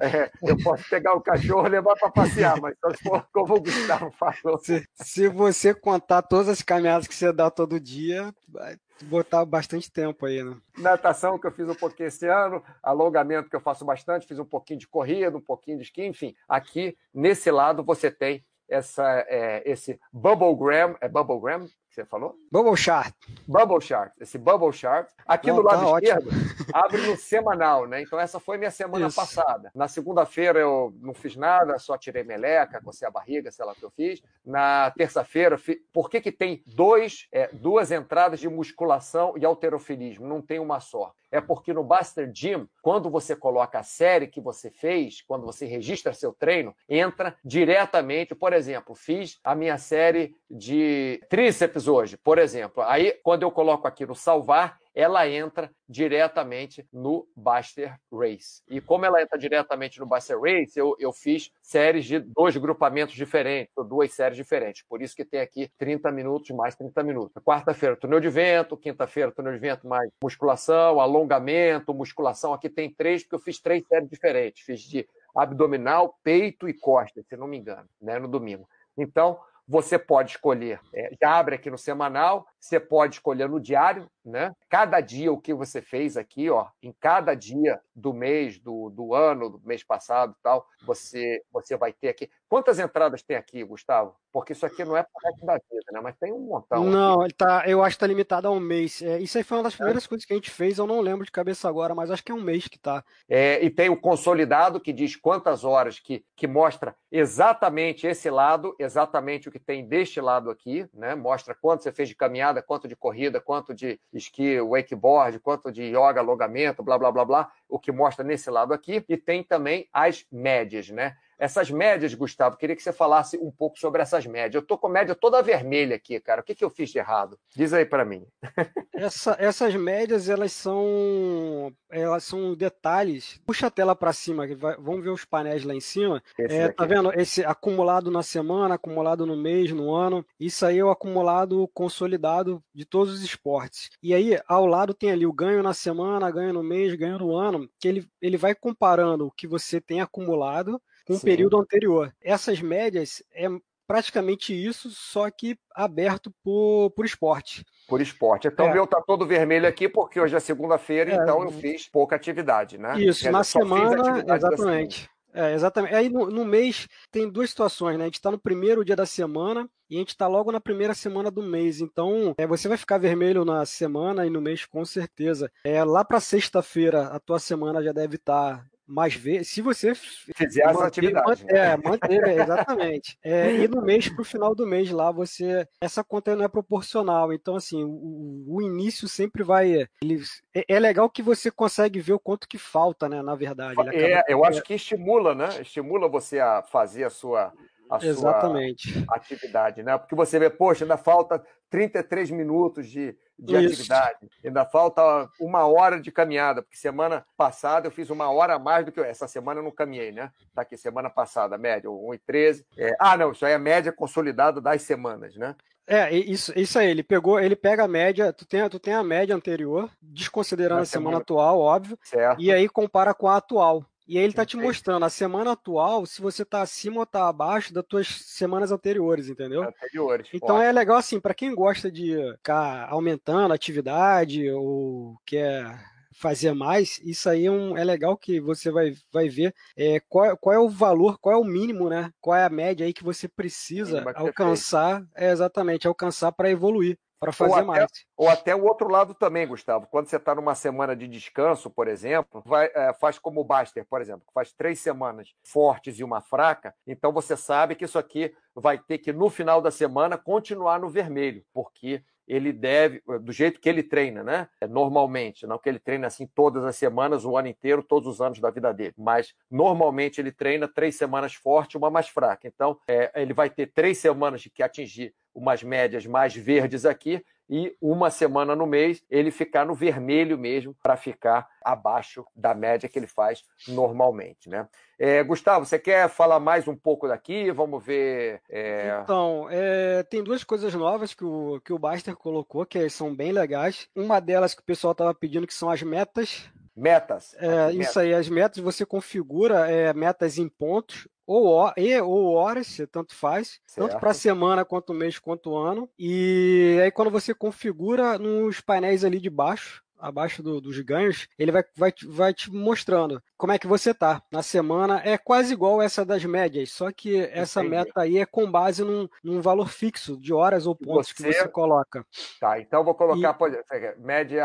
É, 0.00 0.30
eu 0.42 0.56
posso 0.62 0.88
pegar 0.88 1.14
o 1.14 1.20
cachorro 1.20 1.66
e 1.66 1.70
levar 1.70 1.96
para 1.96 2.10
passear, 2.10 2.60
mas 2.60 2.76
só 2.78 2.90
se 2.90 3.02
for 3.02 3.26
como 3.32 3.54
o 3.54 3.60
Gustavo 3.60 4.10
falou. 4.12 4.58
Se, 4.58 4.86
se, 4.94 5.28
você 5.28 5.74
contar 5.74 6.22
todas 6.22 6.48
as 6.48 6.62
caminhadas 6.62 7.06
que 7.06 7.14
você 7.14 7.32
dá 7.32 7.50
todo 7.50 7.80
dia, 7.80 8.34
vai 8.48 8.76
botar 9.04 9.44
bastante 9.44 9.90
tempo 9.90 10.26
aí, 10.26 10.42
né? 10.42 10.56
Natação 10.78 11.38
que 11.38 11.46
eu 11.46 11.52
fiz 11.52 11.68
um 11.68 11.74
pouquinho 11.74 12.08
esse 12.08 12.26
ano, 12.26 12.62
alongamento 12.82 13.48
que 13.48 13.56
eu 13.56 13.60
faço 13.60 13.84
bastante, 13.84 14.26
fiz 14.26 14.38
um 14.38 14.44
pouquinho 14.44 14.80
de 14.80 14.88
corrida, 14.88 15.36
um 15.36 15.40
pouquinho 15.40 15.78
de 15.78 15.84
esqui, 15.84 16.04
enfim. 16.04 16.34
Aqui, 16.48 16.96
nesse 17.12 17.50
lado, 17.50 17.84
você 17.84 18.10
tem 18.10 18.44
essa, 18.68 19.24
é, 19.28 19.62
esse 19.64 19.98
Bubblegram, 20.12 20.96
é 21.00 21.08
Bubblegram 21.08 21.66
você 21.96 22.04
falou? 22.04 22.36
Bubble 22.52 22.76
Chart. 22.76 23.14
Bubble 23.48 23.80
Chart. 23.80 24.12
Esse 24.20 24.36
Bubble 24.36 24.72
Chart. 24.72 25.08
Aqui 25.26 25.48
Não, 25.48 25.56
do 25.56 25.62
lado 25.62 25.80
tá 25.80 25.98
esquerdo, 25.98 26.28
ótimo. 26.28 26.70
abre 26.72 27.06
no 27.06 27.16
semanal, 27.16 27.86
né? 27.86 28.02
Então, 28.02 28.20
essa 28.20 28.38
foi 28.38 28.58
minha 28.58 28.70
semana 28.70 29.06
Isso. 29.06 29.16
passada. 29.16 29.70
Na 29.74 29.88
segunda-feira 29.88 30.60
eu 30.60 30.94
não 31.00 31.14
fiz 31.14 31.36
nada, 31.36 31.78
só 31.78 31.96
tirei 31.96 32.22
meleca, 32.22 32.82
cocei 32.82 33.08
a 33.08 33.10
barriga, 33.10 33.50
sei 33.50 33.64
lá 33.64 33.72
o 33.72 33.74
que 33.74 33.84
eu 33.84 33.90
fiz. 33.90 34.22
Na 34.46 34.92
terça-feira, 34.92 35.60
por 35.92 36.08
que, 36.08 36.20
que 36.20 36.30
tem 36.30 36.62
dois, 36.64 37.26
é, 37.32 37.48
duas 37.52 37.90
entradas 37.90 38.38
de 38.38 38.48
musculação 38.48 39.34
e 39.36 39.44
alterofilismo? 39.44 40.26
Não 40.26 40.40
tem 40.40 40.60
uma 40.60 40.78
só. 40.78 41.12
É 41.32 41.40
porque 41.40 41.72
no 41.72 41.82
Buster 41.82 42.30
Gym, 42.32 42.68
quando 42.80 43.10
você 43.10 43.34
coloca 43.34 43.80
a 43.80 43.82
série 43.82 44.28
que 44.28 44.40
você 44.40 44.70
fez, 44.70 45.20
quando 45.22 45.44
você 45.44 45.66
registra 45.66 46.12
seu 46.12 46.32
treino, 46.32 46.74
entra 46.88 47.36
diretamente. 47.44 48.34
Por 48.34 48.52
exemplo, 48.52 48.94
fiz 48.94 49.38
a 49.42 49.54
minha 49.54 49.76
série 49.78 50.34
de 50.48 51.20
tríceps 51.28 51.88
hoje, 51.88 52.16
por 52.16 52.38
exemplo. 52.38 52.82
Aí, 52.84 53.18
quando 53.22 53.42
eu 53.42 53.50
coloco 53.50 53.88
aqui 53.88 54.06
no 54.06 54.14
salvar, 54.14 54.78
ela 54.96 55.28
entra 55.28 55.70
diretamente 55.86 56.88
no 56.90 57.28
Buster 57.36 58.00
Race. 58.10 58.62
E 58.66 58.80
como 58.80 59.04
ela 59.04 59.20
entra 59.20 59.38
diretamente 59.38 60.00
no 60.00 60.06
Buster 60.06 60.40
Race, 60.40 60.72
eu, 60.74 60.96
eu 60.98 61.12
fiz 61.12 61.52
séries 61.60 62.06
de 62.06 62.18
dois 62.18 62.56
grupamentos 62.56 63.14
diferentes, 63.14 63.76
ou 63.76 63.84
duas 63.84 64.14
séries 64.14 64.38
diferentes. 64.38 64.82
Por 64.88 65.02
isso 65.02 65.14
que 65.14 65.22
tem 65.22 65.40
aqui 65.40 65.70
30 65.76 66.10
minutos 66.10 66.48
mais 66.56 66.74
30 66.74 67.02
minutos. 67.02 67.42
Quarta-feira, 67.44 67.94
túnel 67.94 68.20
de 68.20 68.30
vento, 68.30 68.74
quinta-feira, 68.74 69.30
túnel 69.30 69.52
de 69.52 69.58
vento 69.58 69.86
mais 69.86 70.10
musculação, 70.22 70.98
alongamento, 70.98 71.92
musculação. 71.92 72.54
Aqui 72.54 72.70
tem 72.70 72.90
três, 72.90 73.22
porque 73.22 73.34
eu 73.34 73.40
fiz 73.40 73.60
três 73.60 73.86
séries 73.86 74.08
diferentes. 74.08 74.64
Fiz 74.64 74.80
de 74.80 75.06
abdominal, 75.36 76.18
peito 76.22 76.66
e 76.66 76.72
costas, 76.72 77.26
se 77.26 77.36
não 77.36 77.46
me 77.46 77.58
engano, 77.58 77.86
né, 78.00 78.18
no 78.18 78.26
domingo. 78.26 78.66
Então, 78.96 79.38
você 79.68 79.98
pode 79.98 80.30
escolher, 80.30 80.80
é, 80.94 81.10
já 81.20 81.36
abre 81.36 81.56
aqui 81.56 81.70
no 81.70 81.76
semanal, 81.76 82.46
você 82.58 82.78
pode 82.78 83.16
escolher 83.16 83.48
no 83.48 83.60
diário, 83.60 84.08
né? 84.26 84.52
Cada 84.68 85.00
dia 85.00 85.32
o 85.32 85.40
que 85.40 85.54
você 85.54 85.80
fez 85.80 86.16
aqui, 86.16 86.50
ó, 86.50 86.66
em 86.82 86.92
cada 87.00 87.34
dia 87.34 87.80
do 87.94 88.12
mês, 88.12 88.58
do, 88.58 88.90
do 88.90 89.14
ano, 89.14 89.48
do 89.48 89.60
mês 89.64 89.84
passado 89.84 90.34
tal, 90.42 90.66
você, 90.84 91.42
você 91.52 91.76
vai 91.76 91.92
ter 91.92 92.08
aqui. 92.08 92.28
Quantas 92.48 92.78
entradas 92.78 93.22
tem 93.22 93.36
aqui, 93.36 93.62
Gustavo? 93.64 94.14
Porque 94.32 94.52
isso 94.52 94.66
aqui 94.66 94.84
não 94.84 94.96
é 94.96 95.02
para 95.02 95.30
da 95.46 95.54
vida, 95.54 95.86
né? 95.92 96.00
Mas 96.00 96.16
tem 96.16 96.32
um 96.32 96.40
montão. 96.40 96.84
Não, 96.84 97.22
ele 97.22 97.32
tá, 97.32 97.64
eu 97.66 97.82
acho 97.82 97.96
que 97.96 97.96
está 97.96 98.06
limitado 98.06 98.46
a 98.46 98.50
um 98.50 98.60
mês. 98.60 99.00
É, 99.00 99.18
isso 99.18 99.38
aí 99.38 99.44
foi 99.44 99.56
uma 99.56 99.64
das 99.64 99.74
primeiras 99.74 100.04
é. 100.04 100.08
coisas 100.08 100.26
que 100.26 100.32
a 100.32 100.36
gente 100.36 100.50
fez, 100.50 100.78
eu 100.78 100.86
não 100.86 101.00
lembro 101.00 101.24
de 101.24 101.32
cabeça 101.32 101.68
agora, 101.68 101.94
mas 101.94 102.10
acho 102.10 102.22
que 102.22 102.30
é 102.30 102.34
um 102.34 102.42
mês 102.42 102.68
que 102.68 102.76
está. 102.76 103.02
É, 103.28 103.64
e 103.64 103.70
tem 103.70 103.88
o 103.88 103.98
consolidado 103.98 104.80
que 104.80 104.92
diz 104.92 105.16
quantas 105.16 105.64
horas, 105.64 105.98
que, 105.98 106.24
que 106.36 106.46
mostra 106.46 106.94
exatamente 107.10 108.06
esse 108.06 108.28
lado, 108.28 108.76
exatamente 108.78 109.48
o 109.48 109.52
que 109.52 109.58
tem 109.58 109.86
deste 109.86 110.20
lado 110.20 110.50
aqui, 110.50 110.86
né? 110.92 111.14
Mostra 111.14 111.54
quanto 111.54 111.82
você 111.82 111.92
fez 111.92 112.08
de 112.08 112.14
caminhada 112.14 112.62
quanto 112.62 112.86
de 112.86 112.96
corrida, 112.96 113.40
quanto 113.40 113.74
de 113.74 113.98
esqui, 114.18 114.60
wakeboard, 114.60 115.38
quanto 115.40 115.70
de 115.70 115.82
yoga, 115.82 116.20
alongamento, 116.20 116.82
blá, 116.82 116.98
blá, 116.98 117.10
blá, 117.10 117.24
blá, 117.24 117.52
o 117.68 117.78
que 117.78 117.92
mostra 117.92 118.24
nesse 118.24 118.50
lado 118.50 118.72
aqui. 118.72 119.04
E 119.08 119.16
tem 119.16 119.42
também 119.42 119.88
as 119.92 120.26
médias, 120.30 120.90
né? 120.90 121.16
Essas 121.38 121.70
médias, 121.70 122.14
Gustavo, 122.14 122.56
queria 122.56 122.74
que 122.74 122.82
você 122.82 122.92
falasse 122.92 123.36
um 123.38 123.50
pouco 123.50 123.78
sobre 123.78 124.00
essas 124.02 124.26
médias. 124.26 124.54
Eu 124.54 124.66
tô 124.66 124.78
com 124.78 124.88
média 124.88 125.14
toda 125.14 125.42
vermelha 125.42 125.96
aqui, 125.96 126.18
cara. 126.18 126.40
O 126.40 126.44
que, 126.44 126.54
que 126.54 126.64
eu 126.64 126.70
fiz 126.70 126.90
de 126.90 126.98
errado? 126.98 127.38
Diz 127.54 127.72
aí 127.72 127.84
para 127.84 128.04
mim. 128.04 128.26
Essa, 128.94 129.36
essas 129.38 129.74
médias, 129.74 130.26
elas 130.26 130.52
são 130.52 131.70
elas 131.90 132.24
são 132.24 132.54
detalhes. 132.54 133.38
Puxa 133.44 133.66
a 133.66 133.70
tela 133.70 133.94
para 133.94 134.10
cima, 134.10 134.46
vai, 134.56 134.74
vamos 134.78 135.04
ver 135.04 135.10
os 135.10 135.22
painéis 135.22 135.64
lá 135.64 135.74
em 135.74 135.80
cima. 135.80 136.22
É, 136.38 136.68
tá 136.68 136.86
vendo? 136.86 137.12
Esse 137.12 137.44
acumulado 137.44 138.10
na 138.10 138.22
semana, 138.22 138.76
acumulado 138.76 139.26
no 139.26 139.36
mês, 139.36 139.70
no 139.70 139.94
ano. 139.94 140.24
Isso 140.40 140.64
aí 140.64 140.78
é 140.78 140.84
o 140.84 140.90
acumulado 140.90 141.68
consolidado 141.74 142.62
de 142.74 142.86
todos 142.86 143.12
os 143.12 143.22
esportes. 143.22 143.90
E 144.02 144.14
aí, 144.14 144.38
ao 144.48 144.64
lado 144.64 144.94
tem 144.94 145.10
ali 145.10 145.26
o 145.26 145.32
ganho 145.32 145.62
na 145.62 145.74
semana, 145.74 146.30
ganho 146.30 146.54
no 146.54 146.62
mês, 146.62 146.94
ganho 146.94 147.18
no 147.18 147.36
ano, 147.36 147.68
que 147.78 147.88
ele, 147.88 148.08
ele 148.20 148.38
vai 148.38 148.54
comparando 148.54 149.26
o 149.26 149.30
que 149.30 149.46
você 149.46 149.78
tem 149.78 150.00
acumulado 150.00 150.80
com 151.06 151.14
o 151.14 151.20
período 151.20 151.58
anterior. 151.58 152.12
Essas 152.20 152.60
médias 152.60 153.22
é 153.32 153.48
praticamente 153.86 154.52
isso, 154.52 154.90
só 154.90 155.30
que 155.30 155.56
aberto 155.74 156.32
por, 156.42 156.90
por 156.90 157.04
esporte. 157.04 157.64
Por 157.86 158.00
esporte. 158.00 158.48
Então, 158.48 158.66
é. 158.66 158.74
meu 158.74 158.86
tá 158.86 159.00
todo 159.06 159.26
vermelho 159.26 159.68
aqui, 159.68 159.88
porque 159.88 160.20
hoje 160.20 160.34
é 160.34 160.40
segunda-feira, 160.40 161.12
é. 161.12 161.14
então 161.14 161.44
eu 161.44 161.52
fiz 161.52 161.88
pouca 161.88 162.16
atividade, 162.16 162.76
né? 162.76 163.00
Isso, 163.00 163.30
na 163.30 163.44
semana, 163.44 164.24
exatamente. 164.34 165.08
É, 165.32 165.52
exatamente. 165.52 165.94
Aí 165.94 166.08
no, 166.08 166.30
no, 166.30 166.46
mês 166.46 166.88
tem 167.12 167.28
duas 167.28 167.50
situações, 167.50 167.98
né? 167.98 168.04
A 168.04 168.06
gente 168.06 168.14
está 168.14 168.30
no 168.30 168.38
primeiro 168.38 168.82
dia 168.82 168.96
da 168.96 169.04
semana 169.04 169.68
e 169.88 169.96
a 169.96 169.98
gente 169.98 170.08
está 170.08 170.26
logo 170.26 170.50
na 170.50 170.60
primeira 170.60 170.94
semana 170.94 171.30
do 171.30 171.42
mês. 171.42 171.82
Então, 171.82 172.34
é, 172.38 172.46
você 172.46 172.68
vai 172.68 172.78
ficar 172.78 172.96
vermelho 172.96 173.44
na 173.44 173.66
semana 173.66 174.26
e 174.26 174.30
no 174.30 174.40
mês 174.40 174.64
com 174.64 174.82
certeza. 174.82 175.52
É, 175.62 175.84
lá 175.84 176.02
para 176.02 176.20
sexta-feira, 176.20 177.08
a 177.08 177.20
tua 177.20 177.38
semana 177.38 177.82
já 177.82 177.92
deve 177.92 178.16
estar 178.16 178.60
tá 178.60 178.64
mais 178.86 179.14
vezes, 179.14 179.48
se 179.48 179.60
você 179.60 179.94
fizer 179.94 180.62
essa 180.62 180.86
atividade. 180.86 181.26
Manter, 181.26 181.56
é, 181.56 181.76
manter, 181.76 182.28
é, 182.28 182.42
exatamente. 182.42 183.18
É, 183.22 183.54
e 183.54 183.68
no 183.68 183.82
mês 183.82 184.08
para 184.08 184.22
o 184.22 184.24
final 184.24 184.54
do 184.54 184.66
mês 184.66 184.90
lá, 184.90 185.10
você. 185.10 185.66
Essa 185.80 186.04
conta 186.04 186.36
não 186.36 186.44
é 186.44 186.48
proporcional. 186.48 187.32
Então, 187.32 187.56
assim, 187.56 187.82
o, 187.84 188.44
o 188.46 188.62
início 188.62 189.08
sempre 189.08 189.42
vai. 189.42 189.88
Ele, 190.00 190.22
é, 190.54 190.64
é, 190.68 190.78
legal 190.78 191.10
que 191.10 191.22
você 191.22 191.50
consegue 191.50 192.00
ver 192.00 192.12
o 192.12 192.20
quanto 192.20 192.48
que 192.48 192.58
falta, 192.58 193.08
né? 193.08 193.22
Na 193.22 193.34
verdade. 193.34 193.76
é, 193.92 194.22
eu 194.28 194.44
acho 194.44 194.62
que 194.62 194.74
estimula, 194.74 195.34
né? 195.34 195.48
Estimula 195.60 196.08
você 196.08 196.38
a 196.38 196.62
fazer 196.62 197.04
a 197.04 197.10
sua 197.10 197.52
a 197.88 198.04
Exatamente. 198.04 198.92
sua 198.92 199.16
atividade, 199.16 199.82
né? 199.82 199.96
Porque 199.96 200.14
você 200.14 200.38
vê, 200.38 200.50
poxa, 200.50 200.84
ainda 200.84 200.96
falta 200.96 201.44
33 201.70 202.30
minutos 202.30 202.88
de, 202.88 203.16
de 203.38 203.56
atividade, 203.56 204.28
ainda 204.44 204.64
falta 204.64 205.28
uma 205.40 205.66
hora 205.66 206.00
de 206.00 206.10
caminhada, 206.10 206.62
porque 206.62 206.76
semana 206.76 207.24
passada 207.36 207.86
eu 207.86 207.90
fiz 207.90 208.08
uma 208.10 208.30
hora 208.30 208.54
a 208.54 208.58
mais 208.58 208.84
do 208.84 208.92
que 208.92 208.98
eu. 208.98 209.04
Essa 209.04 209.28
semana 209.28 209.60
eu 209.60 209.64
não 209.64 209.70
caminhei, 209.70 210.10
né? 210.10 210.30
Tá 210.54 210.62
aqui, 210.62 210.76
semana 210.76 211.10
passada, 211.10 211.58
média, 211.58 211.90
1,13. 211.90 212.64
É, 212.78 212.96
ah, 212.98 213.16
não, 213.16 213.32
isso 213.32 213.44
aí 213.44 213.52
é 213.52 213.56
a 213.56 213.58
média 213.58 213.92
consolidada 213.92 214.60
das 214.60 214.82
semanas, 214.82 215.36
né? 215.36 215.54
É, 215.86 216.12
isso, 216.12 216.52
isso 216.58 216.78
aí, 216.78 216.90
ele 216.90 217.02
pegou, 217.02 217.38
ele 217.38 217.54
pega 217.54 217.84
a 217.84 217.88
média, 217.88 218.32
tu 218.32 218.44
tem, 218.44 218.68
tu 218.68 218.78
tem 218.78 218.92
a 218.92 219.04
média 219.04 219.36
anterior, 219.36 219.88
desconsiderando 220.02 220.82
a 220.82 220.84
semana, 220.84 221.10
semana 221.10 221.22
atual, 221.22 221.60
óbvio, 221.60 221.96
certo. 222.02 222.42
e 222.42 222.50
aí 222.50 222.68
compara 222.68 223.14
com 223.14 223.28
a 223.28 223.36
atual. 223.36 223.84
E 224.06 224.16
aí 224.16 224.24
ele 224.24 224.32
está 224.32 224.46
te 224.46 224.56
mostrando 224.56 225.04
a 225.04 225.10
semana 225.10 225.52
atual, 225.52 226.06
se 226.06 226.22
você 226.22 226.42
está 226.42 226.62
acima 226.62 226.98
ou 226.98 227.02
está 227.02 227.28
abaixo 227.28 227.74
das 227.74 227.84
tuas 227.84 228.06
semanas 228.06 228.70
anteriores, 228.70 229.28
entendeu? 229.28 229.64
Anteriores. 229.64 230.28
Então 230.32 230.62
é 230.62 230.70
legal 230.70 230.96
assim, 230.96 231.18
para 231.18 231.34
quem 231.34 231.54
gosta 231.54 231.90
de 231.90 232.16
ficar 232.36 232.88
aumentando 232.88 233.52
a 233.52 233.56
atividade 233.56 234.48
ou 234.50 235.16
quer 235.26 235.76
fazer 236.16 236.54
mais, 236.54 236.98
isso 237.04 237.28
aí 237.28 237.46
é, 237.46 237.50
um, 237.50 237.76
é 237.76 237.84
legal 237.84 238.16
que 238.16 238.40
você 238.40 238.70
vai, 238.70 238.94
vai 239.12 239.28
ver 239.28 239.54
é, 239.76 240.00
qual, 240.08 240.36
qual 240.38 240.54
é 240.54 240.58
o 240.58 240.68
valor, 240.68 241.18
qual 241.18 241.34
é 241.34 241.38
o 241.38 241.44
mínimo, 241.44 241.90
né? 241.90 242.10
Qual 242.20 242.34
é 242.34 242.44
a 242.44 242.50
média 242.50 242.86
aí 242.86 242.92
que 242.92 243.04
você 243.04 243.28
precisa 243.28 244.02
alcançar, 244.14 245.04
é 245.14 245.30
exatamente, 245.30 245.86
alcançar 245.86 246.32
para 246.32 246.50
evoluir 246.50 246.98
para 247.18 247.32
fazer 247.32 247.52
ou 247.52 247.56
até, 247.56 247.66
mais. 247.66 247.90
Ou 248.16 248.28
até 248.28 248.54
o 248.54 248.64
outro 248.64 248.88
lado 248.88 249.14
também, 249.14 249.46
Gustavo. 249.46 249.86
Quando 249.90 250.06
você 250.06 250.16
está 250.16 250.34
numa 250.34 250.54
semana 250.54 250.94
de 250.94 251.06
descanso, 251.08 251.70
por 251.70 251.88
exemplo, 251.88 252.42
vai, 252.44 252.70
é, 252.74 252.92
faz 252.94 253.18
como 253.18 253.40
o 253.40 253.44
Baster, 253.44 253.86
por 253.88 254.00
exemplo, 254.00 254.24
faz 254.34 254.52
três 254.52 254.80
semanas 254.80 255.34
fortes 255.42 255.98
e 255.98 256.04
uma 256.04 256.20
fraca, 256.20 256.74
então 256.86 257.12
você 257.12 257.36
sabe 257.36 257.74
que 257.74 257.84
isso 257.84 257.98
aqui 257.98 258.34
vai 258.54 258.78
ter 258.78 258.98
que, 258.98 259.12
no 259.12 259.28
final 259.28 259.60
da 259.60 259.70
semana, 259.70 260.16
continuar 260.16 260.80
no 260.80 260.88
vermelho, 260.88 261.44
porque 261.52 262.02
ele 262.26 262.52
deve, 262.52 263.02
do 263.20 263.32
jeito 263.32 263.60
que 263.60 263.68
ele 263.68 263.82
treina, 263.82 264.22
né? 264.24 264.48
É, 264.60 264.66
normalmente, 264.66 265.46
não 265.46 265.58
que 265.58 265.68
ele 265.68 265.78
treine 265.78 266.06
assim 266.06 266.26
todas 266.26 266.64
as 266.64 266.74
semanas, 266.74 267.24
o 267.24 267.36
ano 267.36 267.48
inteiro, 267.48 267.82
todos 267.82 268.08
os 268.14 268.20
anos 268.20 268.40
da 268.40 268.50
vida 268.50 268.74
dele, 268.74 268.94
mas 268.98 269.32
normalmente 269.50 270.20
ele 270.20 270.32
treina 270.32 270.66
três 270.66 270.96
semanas 270.96 271.34
forte, 271.34 271.76
uma 271.76 271.90
mais 271.90 272.08
fraca. 272.08 272.48
Então, 272.48 272.78
é, 272.88 273.12
ele 273.14 273.32
vai 273.32 273.48
ter 273.48 273.66
três 273.66 273.98
semanas 273.98 274.40
de 274.40 274.50
que 274.50 274.62
atingir 274.62 275.14
umas 275.36 275.62
médias 275.62 276.06
mais 276.06 276.34
verdes 276.34 276.86
aqui 276.86 277.22
e 277.48 277.76
uma 277.80 278.10
semana 278.10 278.56
no 278.56 278.66
mês 278.66 279.04
ele 279.08 279.30
ficar 279.30 279.64
no 279.64 279.74
vermelho 279.74 280.36
mesmo 280.36 280.74
para 280.82 280.96
ficar 280.96 281.46
abaixo 281.62 282.24
da 282.34 282.54
média 282.54 282.88
que 282.88 282.98
ele 282.98 283.06
faz 283.06 283.44
normalmente, 283.68 284.48
né? 284.48 284.66
É, 284.98 285.22
Gustavo, 285.22 285.64
você 285.64 285.78
quer 285.78 286.08
falar 286.08 286.40
mais 286.40 286.66
um 286.66 286.74
pouco 286.74 287.06
daqui? 287.06 287.52
Vamos 287.52 287.84
ver. 287.84 288.40
É... 288.48 288.98
Então, 289.02 289.46
é, 289.50 290.02
tem 290.04 290.24
duas 290.24 290.42
coisas 290.42 290.74
novas 290.74 291.14
que 291.14 291.24
o, 291.24 291.60
que 291.64 291.72
o 291.72 291.78
Baster 291.78 292.16
colocou 292.16 292.66
que 292.66 292.88
são 292.88 293.14
bem 293.14 293.30
legais. 293.30 293.88
Uma 293.94 294.18
delas 294.18 294.54
que 294.54 294.62
o 294.62 294.64
pessoal 294.64 294.92
estava 294.92 295.14
pedindo 295.14 295.46
que 295.46 295.54
são 295.54 295.70
as 295.70 295.82
metas 295.82 296.50
Metas. 296.76 297.34
É, 297.38 297.70
isso 297.70 297.78
metas. 297.78 297.96
aí, 297.96 298.12
as 298.12 298.28
metas 298.28 298.62
você 298.62 298.84
configura 298.84 299.70
é, 299.70 299.94
metas 299.94 300.36
em 300.36 300.46
pontos 300.46 301.08
ou, 301.26 301.72
e, 301.76 302.00
ou 302.00 302.34
horas, 302.34 302.80
tanto 302.90 303.14
faz, 303.14 303.60
certo. 303.66 303.88
tanto 303.88 304.00
para 304.00 304.14
semana 304.14 304.64
quanto 304.64 304.94
mês 304.94 305.18
quanto 305.18 305.56
ano. 305.56 305.88
E 305.98 306.78
aí 306.82 306.90
quando 306.90 307.10
você 307.10 307.34
configura 307.34 308.18
nos 308.18 308.60
painéis 308.60 309.04
ali 309.04 309.20
de 309.20 309.28
baixo, 309.28 309.82
abaixo 309.98 310.42
do, 310.42 310.60
dos 310.60 310.78
ganhos, 310.80 311.28
ele 311.38 311.52
vai, 311.52 311.64
vai, 311.76 311.92
vai 312.08 312.34
te 312.34 312.52
mostrando 312.52 313.22
como 313.36 313.52
é 313.52 313.58
que 313.58 313.66
você 313.66 313.92
tá 313.92 314.22
na 314.30 314.42
semana. 314.42 315.00
É 315.04 315.18
quase 315.18 315.52
igual 315.52 315.82
essa 315.82 316.04
das 316.04 316.24
médias, 316.24 316.70
só 316.70 316.90
que 316.90 317.20
essa 317.32 317.60
Entendi. 317.60 317.76
meta 317.76 318.00
aí 318.00 318.18
é 318.18 318.26
com 318.26 318.50
base 318.50 318.82
num, 318.82 319.08
num 319.22 319.40
valor 319.40 319.68
fixo 319.68 320.16
de 320.16 320.32
horas 320.32 320.66
ou 320.66 320.74
pontos 320.74 321.08
você... 321.08 321.14
que 321.14 321.32
você 321.32 321.48
coloca. 321.48 322.04
Tá, 322.40 322.58
então 322.60 322.84
vou 322.84 322.94
colocar 322.94 323.36
e... 323.40 324.00
média 324.00 324.44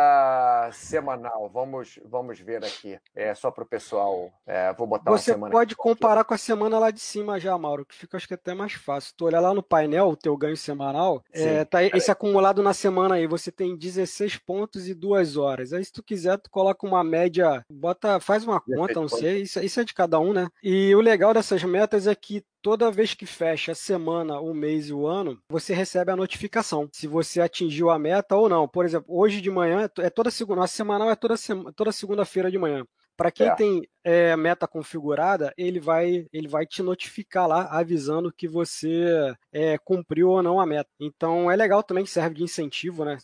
semanal. 0.74 1.50
Vamos, 1.50 2.00
vamos 2.05 2.39
ver 2.39 2.63
aqui. 2.63 3.00
É 3.15 3.34
só 3.34 3.51
para 3.51 3.63
o 3.63 3.67
pessoal. 3.67 4.31
É, 4.46 4.74
vou 4.74 4.88
botar 4.88 5.12
Você 5.12 5.34
semana 5.34 5.51
pode 5.51 5.75
comparar 5.75 6.24
com 6.24 6.34
a 6.34 6.38
semana 6.38 6.77
lá 6.79 6.91
de 6.91 7.00
cima 7.00 7.39
já, 7.39 7.58
Mauro, 7.58 7.86
que 7.86 7.96
fica 7.96 8.17
acho 8.17 8.27
que 8.27 8.34
até 8.34 8.53
mais 8.53 8.74
fácil. 8.74 9.13
Tu 9.15 9.25
olhar 9.25 9.39
lá 9.39 9.53
no 9.53 9.63
painel 9.63 10.10
o 10.10 10.15
teu 10.15 10.36
ganho 10.36 10.58
semanal, 10.58 11.24
é, 11.31 11.63
tá 11.65 11.84
esse 11.84 12.12
acumulado 12.12 12.62
na 12.62 12.74
semana 12.74 13.15
aí, 13.15 13.27
você 13.27 13.51
tem 13.51 13.75
16 13.75 14.38
pontos 14.38 14.88
e 14.88 14.93
2 14.93 15.38
horas. 15.38 15.41
Aí 15.50 15.86
se 15.86 15.92
tu 15.92 16.04
quiser, 16.04 16.38
tu 16.38 16.50
coloca 16.50 16.86
uma 16.86 17.04
média, 17.04 17.66
bota, 17.70 18.20
faz 18.20 18.44
uma 18.44 18.60
conta, 18.62 19.00
não 19.00 19.08
sei, 19.08 19.42
isso, 19.42 19.60
isso 19.60 19.80
é 19.80 19.84
de 19.84 19.94
cada 19.94 20.20
um, 20.20 20.34
né? 20.34 20.48
E 20.64 20.94
o 20.96 21.02
legal 21.02 21.34
dessas 21.34 21.64
metas 21.64 22.08
é 22.08 22.16
que 22.16 22.44
toda 22.62 22.92
vez 22.92 23.14
que 23.14 23.26
fecha 23.26 23.72
a 23.72 23.76
semana, 23.76 24.40
o 24.40 24.54
mês 24.54 24.88
e 24.90 24.94
o 24.94 25.08
ano, 25.08 25.38
você 25.50 25.74
recebe 25.74 26.12
a 26.12 26.16
notificação 26.16 26.88
se 26.92 27.08
você 27.08 27.42
atingiu 27.42 27.90
a 27.90 27.98
meta 27.98 28.36
ou 28.36 28.48
não. 28.48 28.68
Por 28.68 28.86
exemplo, 28.86 29.08
hoje 29.10 29.42
de 29.42 29.50
manhã 29.50 29.90
é 30.00 30.10
toda 30.10 30.30
segunda, 30.32 30.64
a 30.64 30.68
semanal 30.68 31.10
é 31.10 31.16
toda, 31.16 31.36
toda 31.76 31.92
segunda-feira 31.92 32.52
de 32.52 32.58
manhã. 32.58 32.86
Para 33.22 33.32
quem 33.32 33.48
é. 33.48 33.56
tem 33.56 33.88
é, 34.04 34.36
meta 34.36 34.68
configurada, 34.68 35.54
ele 35.56 35.80
vai, 35.80 36.25
ele 36.34 36.48
vai 36.48 36.66
te 36.66 36.82
notificar 36.82 37.48
lá, 37.48 37.68
avisando 37.70 38.34
que 38.34 38.48
você 38.48 39.32
é, 39.54 39.78
cumpriu 39.78 40.30
ou 40.30 40.42
não 40.42 40.60
a 40.60 40.66
meta. 40.66 40.90
Então 41.00 41.51
é 41.51 41.56
legal 41.56 41.84
também 41.84 42.04
que 42.04 42.10
serve 42.10 42.34
de 42.34 42.44
incentivo, 42.44 43.06
né? 43.06 43.20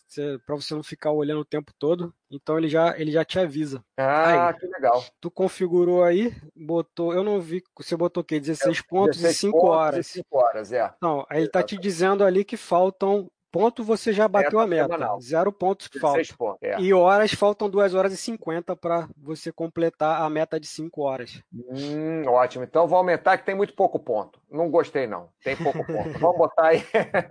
Para 0.46 0.54
você 0.54 0.74
não 0.74 0.84
ficar 0.84 1.10
olhando 1.10 1.40
o 1.40 1.44
tempo 1.44 1.72
todo. 1.76 2.14
Então 2.30 2.56
ele 2.56 2.68
já, 2.68 2.96
ele 2.96 3.10
já 3.10 3.24
te 3.24 3.40
avisa. 3.40 3.82
Ah, 3.96 4.50
aí, 4.50 4.54
que 4.54 4.66
legal. 4.66 5.04
Tu 5.20 5.30
configurou 5.32 6.04
aí, 6.04 6.32
botou. 6.54 7.12
Eu 7.12 7.24
não 7.24 7.40
vi. 7.40 7.60
Você 7.76 7.96
botou 7.96 8.22
o 8.22 8.24
quê? 8.24 8.38
16 8.38 8.78
é, 8.78 8.82
pontos 8.88 9.16
16 9.16 9.34
e 9.34 9.40
5 9.40 9.66
horas. 9.66 10.06
E 10.06 10.12
5 10.12 10.26
horas, 10.38 10.72
é. 10.72 10.94
Então, 10.96 11.26
aí 11.28 11.40
ele 11.40 11.48
tá 11.48 11.60
te 11.60 11.76
dizendo 11.76 12.22
ali 12.22 12.44
que 12.44 12.56
faltam 12.56 13.28
ponto 13.50 13.82
você 13.84 14.12
já 14.12 14.28
bateu 14.28 14.58
meta 14.58 14.62
a 14.62 14.66
meta. 14.66 14.92
Semanal. 14.94 15.20
Zero 15.20 15.52
pontos 15.52 15.88
que 15.88 15.98
faltam. 15.98 16.22
Pontos, 16.36 16.58
é. 16.62 16.80
E 16.80 16.92
horas 16.92 17.32
faltam 17.32 17.68
2 17.68 17.94
horas 17.94 18.12
e 18.12 18.16
50 18.16 18.76
para 18.76 19.08
você 19.16 19.52
completar 19.52 20.22
a 20.22 20.30
meta 20.30 20.58
de 20.58 20.66
5 20.66 21.02
horas. 21.02 21.42
Hum, 21.52 22.22
ótimo. 22.26 22.64
Então 22.64 22.86
vou 22.86 22.98
aumentar 22.98 23.38
que 23.38 23.44
tem 23.44 23.54
muito 23.54 23.74
pouco 23.74 23.98
ponto. 23.98 24.40
Não 24.50 24.70
gostei, 24.70 25.06
não. 25.06 25.28
Tem 25.42 25.56
pouco 25.56 25.84
ponto. 25.84 26.18
Vamos 26.18 26.38
botar 26.38 26.68
aí 26.68 26.84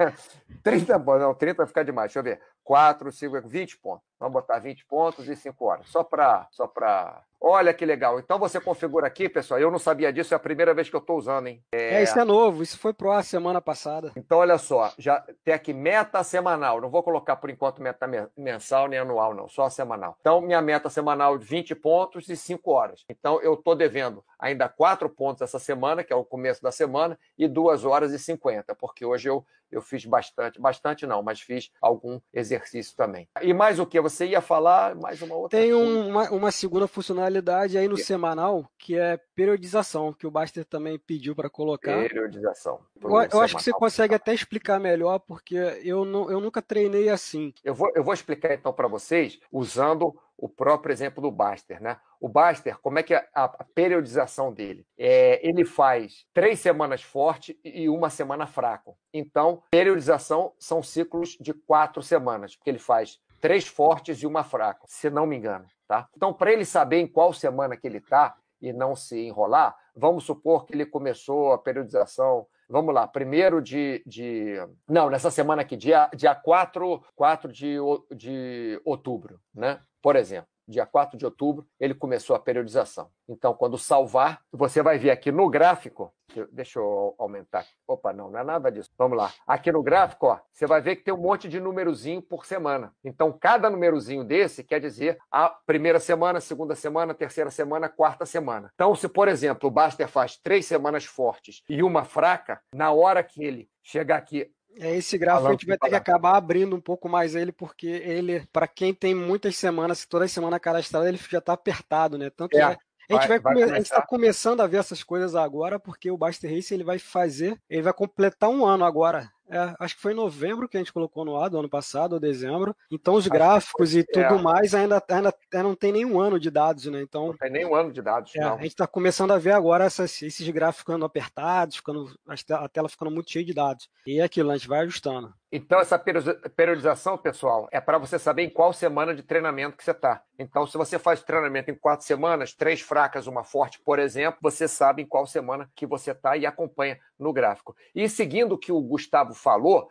30 0.63 0.99
pontos. 0.99 1.21
Não, 1.21 1.33
30 1.33 1.57
vai 1.57 1.67
ficar 1.67 1.83
demais. 1.83 2.07
Deixa 2.13 2.19
eu 2.19 2.23
ver. 2.23 2.41
4, 2.67 3.13
5, 3.13 3.47
20 3.47 3.77
pontos. 3.77 4.05
Vamos 4.19 4.33
botar 4.33 4.59
20 4.59 4.85
pontos 4.87 5.29
e 5.29 5.37
5 5.37 5.65
horas. 5.65 5.87
Só 5.87 6.03
para 6.03 6.45
só 6.51 6.67
para 6.67 7.23
Olha 7.39 7.73
que 7.73 7.85
legal. 7.85 8.19
Então 8.19 8.39
você 8.39 8.59
configura 8.59 9.07
aqui, 9.07 9.29
pessoal. 9.29 9.59
Eu 9.59 9.71
não 9.71 9.79
sabia 9.79 10.11
disso, 10.11 10.33
é 10.33 10.37
a 10.37 10.39
primeira 10.39 10.73
vez 10.73 10.89
que 10.89 10.95
eu 10.95 10.99
estou 10.99 11.17
usando, 11.17 11.47
hein? 11.47 11.63
É... 11.71 11.95
é... 11.95 12.03
isso 12.03 12.19
é 12.19 12.25
novo. 12.25 12.63
Isso 12.63 12.77
foi 12.79 12.93
pro 12.93 13.11
ar 13.11 13.23
semana 13.23 13.61
passada. 13.61 14.11
Então, 14.15 14.39
olha 14.39 14.57
só, 14.57 14.91
já 14.97 15.23
tem 15.45 15.53
aqui 15.53 15.71
meta 15.71 16.23
semanal. 16.23 16.81
Não 16.81 16.89
vou 16.89 17.03
colocar 17.03 17.35
por 17.35 17.49
enquanto 17.49 17.81
meta 17.81 18.07
mensal 18.35 18.87
nem 18.87 18.99
anual, 18.99 19.33
não, 19.33 19.47
só 19.47 19.69
semanal. 19.69 20.17
Então, 20.19 20.41
minha 20.41 20.61
meta 20.61 20.89
semanal 20.89 21.37
de 21.37 21.45
20 21.45 21.75
pontos 21.75 22.27
e 22.27 22.35
5 22.35 22.71
horas. 22.71 23.05
Então, 23.07 23.39
eu 23.41 23.53
estou 23.53 23.75
devendo 23.75 24.23
ainda 24.39 24.67
4 24.67 25.07
pontos 25.09 25.41
essa 25.43 25.59
semana, 25.59 26.03
que 26.03 26.11
é 26.11 26.15
o 26.15 26.25
começo 26.25 26.61
da 26.61 26.71
semana, 26.71 27.17
e 27.37 27.47
2 27.47 27.85
horas 27.85 28.11
e 28.11 28.19
50, 28.19 28.73
porque 28.75 29.05
hoje 29.05 29.29
eu 29.29 29.45
eu 29.71 29.81
fiz 29.81 30.05
bastante, 30.05 30.59
bastante 30.59 31.05
não, 31.05 31.21
mas 31.21 31.41
fiz 31.41 31.71
algum 31.81 32.19
exercício 32.33 32.95
também. 32.95 33.27
E 33.41 33.53
mais 33.53 33.79
o 33.79 33.85
que? 33.85 33.99
Você 33.99 34.25
ia 34.27 34.41
falar 34.41 34.95
mais 34.95 35.21
uma 35.21 35.35
outra 35.35 35.59
Tem 35.59 35.73
uma, 35.73 36.29
uma 36.29 36.51
segunda 36.51 36.87
funcionalidade 36.87 37.77
aí 37.77 37.87
no 37.87 37.97
semanal, 37.97 38.69
que 38.77 38.97
é 38.97 39.19
periodização, 39.35 40.13
que 40.13 40.25
o 40.25 40.31
Baster 40.31 40.65
também 40.65 40.97
pediu 40.97 41.35
para 41.35 41.49
colocar. 41.49 41.95
Periodização. 42.01 42.79
Eu, 43.01 43.09
eu 43.09 43.41
acho 43.41 43.55
que 43.55 43.63
você 43.63 43.71
consegue 43.71 44.15
até 44.15 44.33
explicar 44.33 44.79
melhor, 44.79 45.19
porque 45.19 45.55
eu, 45.83 46.05
não, 46.05 46.29
eu 46.31 46.39
nunca 46.39 46.61
treinei 46.61 47.09
assim. 47.09 47.53
Eu 47.63 47.73
vou, 47.73 47.91
eu 47.95 48.03
vou 48.03 48.13
explicar 48.13 48.53
então 48.53 48.73
para 48.73 48.87
vocês 48.87 49.39
usando 49.51 50.15
o 50.37 50.47
próprio 50.47 50.93
exemplo 50.93 51.21
do 51.21 51.31
Baster, 51.31 51.81
né? 51.81 51.99
O 52.19 52.29
Baster, 52.29 52.77
como 52.79 52.99
é 52.99 53.03
que 53.03 53.13
é 53.13 53.27
a, 53.33 53.47
periodização 53.63 54.53
dele? 54.53 54.85
É, 54.97 55.45
ele 55.47 55.65
faz 55.65 56.25
três 56.33 56.59
semanas 56.59 57.01
forte 57.01 57.59
e 57.63 57.89
uma 57.89 58.09
semana 58.09 58.45
fraco. 58.45 58.97
Então, 59.13 59.63
periodização 59.71 60.53
são 60.59 60.83
ciclos 60.83 61.37
de 61.39 61.53
quatro 61.53 62.01
semanas, 62.03 62.55
porque 62.55 62.69
ele 62.69 62.79
faz 62.79 63.19
três 63.41 63.67
fortes 63.67 64.21
e 64.21 64.27
uma 64.27 64.43
fraca, 64.43 64.81
se 64.85 65.09
não 65.09 65.25
me 65.25 65.35
engano, 65.37 65.65
tá? 65.87 66.07
Então, 66.15 66.33
para 66.33 66.51
ele 66.51 66.65
saber 66.65 66.97
em 66.97 67.07
qual 67.07 67.33
semana 67.33 67.77
que 67.77 67.87
ele 67.87 67.97
está 67.97 68.35
e 68.61 68.73
não 68.73 68.95
se 68.95 69.19
enrolar, 69.19 69.75
vamos 69.95 70.23
supor 70.23 70.65
que 70.65 70.73
ele 70.73 70.85
começou 70.85 71.51
a 71.51 71.57
periodização 71.57 72.47
Vamos 72.69 72.93
lá, 72.93 73.07
primeiro 73.07 73.61
de, 73.61 74.03
de. 74.05 74.55
Não, 74.87 75.09
nessa 75.09 75.31
semana 75.31 75.61
aqui, 75.61 75.77
dia, 75.77 76.09
dia 76.15 76.35
4, 76.35 77.01
4 77.15 77.51
de, 77.51 77.77
de 78.15 78.81
outubro, 78.83 79.39
né? 79.53 79.79
Por 80.01 80.15
exemplo 80.15 80.56
dia 80.67 80.85
4 80.85 81.17
de 81.17 81.25
outubro, 81.25 81.65
ele 81.79 81.93
começou 81.93 82.35
a 82.35 82.39
periodização. 82.39 83.09
Então, 83.27 83.53
quando 83.53 83.77
salvar, 83.77 84.41
você 84.51 84.81
vai 84.81 84.97
ver 84.97 85.11
aqui 85.11 85.31
no 85.31 85.49
gráfico, 85.49 86.13
deixa 86.51 86.79
eu 86.79 87.15
aumentar. 87.17 87.65
Opa, 87.87 88.11
não, 88.13 88.29
não 88.29 88.39
é 88.39 88.43
nada 88.43 88.71
disso. 88.71 88.89
Vamos 88.97 89.17
lá. 89.17 89.31
Aqui 89.45 89.71
no 89.71 89.81
gráfico, 89.81 90.27
ó, 90.27 90.39
você 90.51 90.65
vai 90.65 90.81
ver 90.81 90.97
que 90.97 91.03
tem 91.03 91.13
um 91.13 91.21
monte 91.21 91.47
de 91.47 91.59
númerozinho 91.59 92.21
por 92.21 92.45
semana. 92.45 92.93
Então, 93.03 93.31
cada 93.31 93.69
númerozinho 93.69 94.23
desse 94.23 94.63
quer 94.63 94.79
dizer 94.79 95.17
a 95.31 95.49
primeira 95.49 95.99
semana, 95.99 96.39
segunda 96.41 96.75
semana, 96.75 97.13
terceira 97.13 97.49
semana, 97.49 97.89
quarta 97.89 98.25
semana. 98.25 98.71
Então, 98.73 98.95
se, 98.95 99.07
por 99.07 99.27
exemplo, 99.27 99.69
o 99.69 99.71
Baster 99.71 100.07
faz 100.07 100.37
três 100.37 100.65
semanas 100.65 101.05
fortes 101.05 101.63
e 101.69 101.81
uma 101.81 102.03
fraca, 102.03 102.61
na 102.73 102.91
hora 102.91 103.23
que 103.23 103.43
ele 103.43 103.69
chegar 103.81 104.17
aqui 104.17 104.51
é, 104.79 104.95
esse 104.95 105.17
gráfico 105.17 105.47
a 105.47 105.51
gente 105.51 105.65
vai 105.65 105.77
ter 105.77 105.89
que 105.89 105.95
acabar 105.95 106.35
abrindo 106.35 106.75
um 106.75 106.81
pouco 106.81 107.09
mais 107.09 107.35
ele, 107.35 107.51
porque 107.51 107.87
ele, 107.87 108.45
para 108.51 108.67
quem 108.67 108.93
tem 108.93 109.13
muitas 109.13 109.55
semanas, 109.55 110.05
toda 110.05 110.27
semana 110.27 110.59
cadastrado, 110.59 111.07
ele 111.07 111.19
já 111.29 111.39
está 111.39 111.53
apertado, 111.53 112.17
né? 112.17 112.29
Tanto 112.29 112.57
é. 112.57 112.61
é 112.61 112.77
a 113.09 113.13
gente 113.13 113.27
vai, 113.27 113.39
vai, 113.39 113.63
a 113.63 113.67
gente 113.67 113.85
está 113.85 114.01
começando 114.01 114.61
a 114.61 114.67
ver 114.67 114.77
essas 114.77 115.01
coisas 115.01 115.35
agora, 115.35 115.79
porque 115.79 116.11
o 116.11 116.17
Baster 116.17 116.53
Race 116.53 116.73
ele 116.73 116.83
vai 116.83 116.99
fazer, 116.99 117.57
ele 117.69 117.83
vai 117.83 117.93
completar 117.93 118.49
um 118.49 118.65
ano 118.65 118.83
agora 118.83 119.31
é, 119.49 119.75
acho 119.79 119.95
que 119.95 120.01
foi 120.01 120.13
em 120.13 120.15
novembro 120.15 120.67
que 120.67 120.77
a 120.77 120.79
gente 120.79 120.93
colocou 120.93 121.23
no 121.23 121.37
ar, 121.37 121.49
do 121.49 121.59
ano 121.59 121.69
passado, 121.69 122.13
ou 122.13 122.19
dezembro. 122.19 122.75
Então 122.91 123.15
os 123.15 123.27
gráficos 123.27 123.95
e 123.95 124.03
tudo 124.03 124.35
é. 124.35 124.41
mais 124.41 124.73
ainda, 124.73 125.03
ainda, 125.09 125.33
ainda, 125.53 125.63
não 125.63 125.75
tem 125.75 125.91
nenhum 125.91 126.19
ano 126.19 126.39
de 126.39 126.49
dados, 126.49 126.85
né? 126.85 127.01
Então, 127.01 127.27
não 127.27 127.37
tem 127.37 127.51
nenhum 127.51 127.75
ano 127.75 127.91
de 127.91 128.01
dados, 128.01 128.35
é, 128.35 128.43
A 128.43 128.57
gente 128.57 128.67
está 128.67 128.87
começando 128.87 129.31
a 129.31 129.37
ver 129.37 129.51
agora 129.51 129.85
essas, 129.85 130.21
esses 130.21 130.47
gráficos 130.49 130.79
ficando 130.79 131.05
apertados, 131.05 131.77
ficando, 131.77 132.09
a 132.27 132.69
tela 132.69 132.89
ficando 132.89 133.11
muito 133.11 133.31
cheia 133.31 133.45
de 133.45 133.53
dados. 133.53 133.89
E 134.05 134.19
é 134.19 134.23
aquilo, 134.23 134.51
a 134.51 134.57
gente 134.57 134.67
vai 134.67 134.81
ajustando. 134.81 135.33
Então, 135.49 135.79
essa 135.79 135.97
periodização, 135.97 137.17
pessoal, 137.17 137.69
é 137.71 137.79
para 137.79 137.97
você 137.97 138.19
saber 138.19 138.43
em 138.43 138.49
qual 138.49 138.73
semana 138.73 139.15
de 139.15 139.23
treinamento 139.23 139.77
que 139.77 139.83
você 139.83 139.91
está. 139.91 140.21
Então, 140.37 140.67
se 140.67 140.77
você 140.77 140.99
faz 140.99 141.23
treinamento 141.23 141.71
em 141.71 141.75
quatro 141.75 142.05
semanas, 142.05 142.53
três 142.53 142.81
fracas, 142.81 143.27
uma 143.27 143.45
forte, 143.45 143.79
por 143.79 143.97
exemplo, 143.97 144.39
você 144.41 144.67
sabe 144.67 145.03
em 145.03 145.05
qual 145.07 145.25
semana 145.25 145.69
que 145.73 145.85
você 145.85 146.11
está 146.11 146.35
e 146.35 146.45
acompanha 146.45 146.99
no 147.17 147.31
gráfico. 147.31 147.75
E 147.95 148.09
seguindo 148.09 148.53
o 148.53 148.57
que 148.57 148.73
o 148.73 148.81
Gustavo 148.81 149.33
falou, 149.37 149.89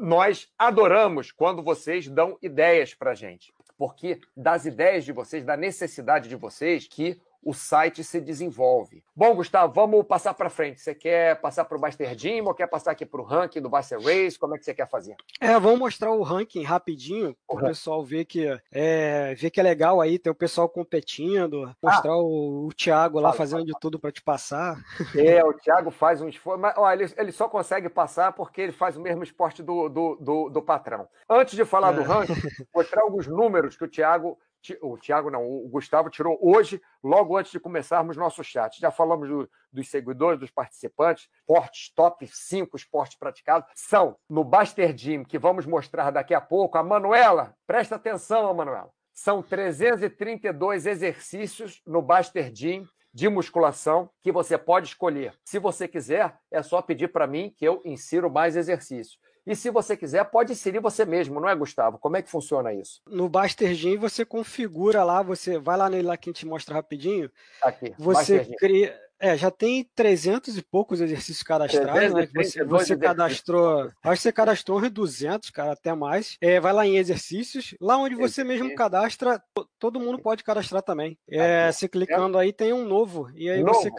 nós 0.00 0.48
adoramos 0.58 1.30
quando 1.30 1.62
vocês 1.62 2.08
dão 2.08 2.38
ideias 2.40 2.94
para 2.94 3.14
gente. 3.14 3.52
Porque 3.76 4.20
das 4.36 4.64
ideias 4.64 5.04
de 5.04 5.12
vocês, 5.12 5.44
da 5.44 5.56
necessidade 5.56 6.28
de 6.28 6.36
vocês, 6.36 6.86
que 6.86 7.20
o 7.44 7.52
site 7.52 8.02
se 8.02 8.20
desenvolve. 8.20 9.02
Bom, 9.14 9.34
Gustavo, 9.34 9.72
vamos 9.72 10.04
passar 10.06 10.34
para 10.34 10.50
frente. 10.50 10.80
Você 10.80 10.94
quer 10.94 11.40
passar 11.40 11.64
para 11.64 11.76
o 11.76 11.80
Buster 11.80 12.18
Jim 12.18 12.40
ou 12.40 12.54
quer 12.54 12.66
passar 12.66 12.92
aqui 12.92 13.04
para 13.04 13.20
o 13.20 13.24
ranking 13.24 13.60
do 13.60 13.68
Buster 13.68 14.00
Race? 14.00 14.38
Como 14.38 14.54
é 14.54 14.58
que 14.58 14.64
você 14.64 14.74
quer 14.74 14.88
fazer? 14.88 15.14
É, 15.40 15.58
vamos 15.58 15.78
mostrar 15.78 16.12
o 16.12 16.22
ranking 16.22 16.62
rapidinho, 16.62 17.36
para 17.46 17.56
o 17.56 17.60
pessoal 17.60 18.04
ver 18.04 18.24
que, 18.24 18.46
é, 18.72 19.34
ver 19.34 19.50
que 19.50 19.60
é 19.60 19.62
legal 19.62 20.00
aí, 20.00 20.18
ter 20.18 20.30
o 20.30 20.34
pessoal 20.34 20.68
competindo, 20.68 21.74
mostrar 21.82 22.12
ah, 22.12 22.18
o, 22.18 22.66
o 22.66 22.72
Thiago 22.72 23.20
lá 23.20 23.32
fazendo 23.32 23.64
de 23.64 23.72
tudo 23.80 23.98
para 23.98 24.12
te 24.12 24.22
passar. 24.22 24.82
É, 25.14 25.44
o 25.44 25.52
Thiago 25.52 25.90
faz 25.90 26.20
um 26.20 26.28
esforço, 26.28 26.60
mas 26.60 26.74
ó, 26.76 26.90
ele, 26.90 27.12
ele 27.16 27.32
só 27.32 27.48
consegue 27.48 27.88
passar 27.88 28.32
porque 28.32 28.60
ele 28.60 28.72
faz 28.72 28.96
o 28.96 29.00
mesmo 29.00 29.22
esporte 29.22 29.62
do, 29.62 29.88
do, 29.88 30.16
do, 30.16 30.50
do 30.50 30.62
patrão. 30.62 31.06
Antes 31.28 31.54
de 31.54 31.64
falar 31.64 31.92
é. 31.92 31.96
do 31.96 32.02
ranking, 32.02 32.34
mostrar 32.74 33.02
alguns 33.02 33.26
números 33.26 33.76
que 33.76 33.84
o 33.84 33.88
Thiago 33.88 34.38
o 34.80 34.96
Thiago 34.96 35.30
não, 35.30 35.44
o 35.44 35.68
Gustavo 35.68 36.08
tirou 36.10 36.38
hoje, 36.40 36.80
logo 37.02 37.36
antes 37.36 37.52
de 37.52 37.60
começarmos 37.60 38.16
nosso 38.16 38.42
chat. 38.42 38.80
Já 38.80 38.90
falamos 38.90 39.28
do, 39.28 39.50
dos 39.72 39.88
seguidores, 39.88 40.40
dos 40.40 40.50
participantes, 40.50 41.28
esportes 41.40 41.92
top 41.94 42.26
5 42.26 42.76
esportes 42.76 43.18
praticados, 43.18 43.68
são 43.74 44.16
no 44.28 44.44
Baster 44.44 44.94
Gym, 44.96 45.24
que 45.24 45.38
vamos 45.38 45.66
mostrar 45.66 46.10
daqui 46.10 46.34
a 46.34 46.40
pouco. 46.40 46.78
A 46.78 46.82
Manuela, 46.82 47.54
presta 47.66 47.96
atenção, 47.96 48.52
Manuela. 48.54 48.90
São 49.12 49.42
332 49.42 50.86
exercícios 50.86 51.80
no 51.86 52.02
Baster 52.02 52.50
Gym 52.52 52.86
de 53.14 53.28
musculação 53.28 54.10
que 54.20 54.32
você 54.32 54.58
pode 54.58 54.88
escolher. 54.88 55.34
Se 55.44 55.60
você 55.60 55.86
quiser, 55.86 56.36
é 56.50 56.62
só 56.62 56.82
pedir 56.82 57.12
para 57.12 57.28
mim 57.28 57.54
que 57.56 57.64
eu 57.64 57.80
insiro 57.84 58.28
mais 58.28 58.56
exercícios. 58.56 59.18
E 59.46 59.54
se 59.54 59.70
você 59.70 59.96
quiser, 59.96 60.24
pode 60.24 60.52
inserir 60.52 60.80
você 60.80 61.04
mesmo, 61.04 61.40
não 61.40 61.48
é, 61.48 61.54
Gustavo? 61.54 61.98
Como 61.98 62.16
é 62.16 62.22
que 62.22 62.30
funciona 62.30 62.72
isso? 62.72 63.02
No 63.06 63.28
Baster 63.28 63.74
Gym 63.74 63.96
você 63.96 64.24
configura 64.24 65.04
lá, 65.04 65.22
você 65.22 65.58
vai 65.58 65.76
lá 65.76 65.90
nele 65.90 66.08
lá 66.08 66.16
que 66.16 66.30
a 66.30 66.32
gente 66.32 66.46
mostra 66.46 66.74
rapidinho. 66.74 67.30
Aqui. 67.62 67.94
Você 67.98 68.44
cria, 68.58 68.98
é, 69.18 69.36
já 69.36 69.50
tem 69.50 69.88
300 69.94 70.58
e 70.58 70.62
poucos 70.62 71.00
exercícios 71.00 71.42
cadastrados, 71.42 72.12
né? 72.12 72.28
Você, 72.34 72.64
você 72.64 72.96
cadastrou, 72.96 73.90
acho 74.02 74.16
que 74.16 74.22
você 74.22 74.32
cadastrou 74.32 74.80
uns 74.80 74.90
200, 74.90 75.50
cara, 75.50 75.72
até 75.72 75.94
mais. 75.94 76.36
É, 76.40 76.60
vai 76.60 76.72
lá 76.72 76.86
em 76.86 76.96
exercícios, 76.96 77.74
lá 77.80 77.96
onde 77.96 78.14
você 78.14 78.42
mesmo 78.44 78.74
cadastra, 78.74 79.42
todo 79.78 80.00
mundo 80.00 80.18
pode 80.18 80.44
cadastrar 80.44 80.82
também. 80.82 81.18
É, 81.28 81.70
você 81.70 81.88
clicando 81.88 82.36
aí 82.38 82.52
tem 82.52 82.72
um 82.72 82.84
novo, 82.84 83.30
e 83.34 83.48
aí 83.48 83.62
novo. 83.62 83.78
você 83.78 83.90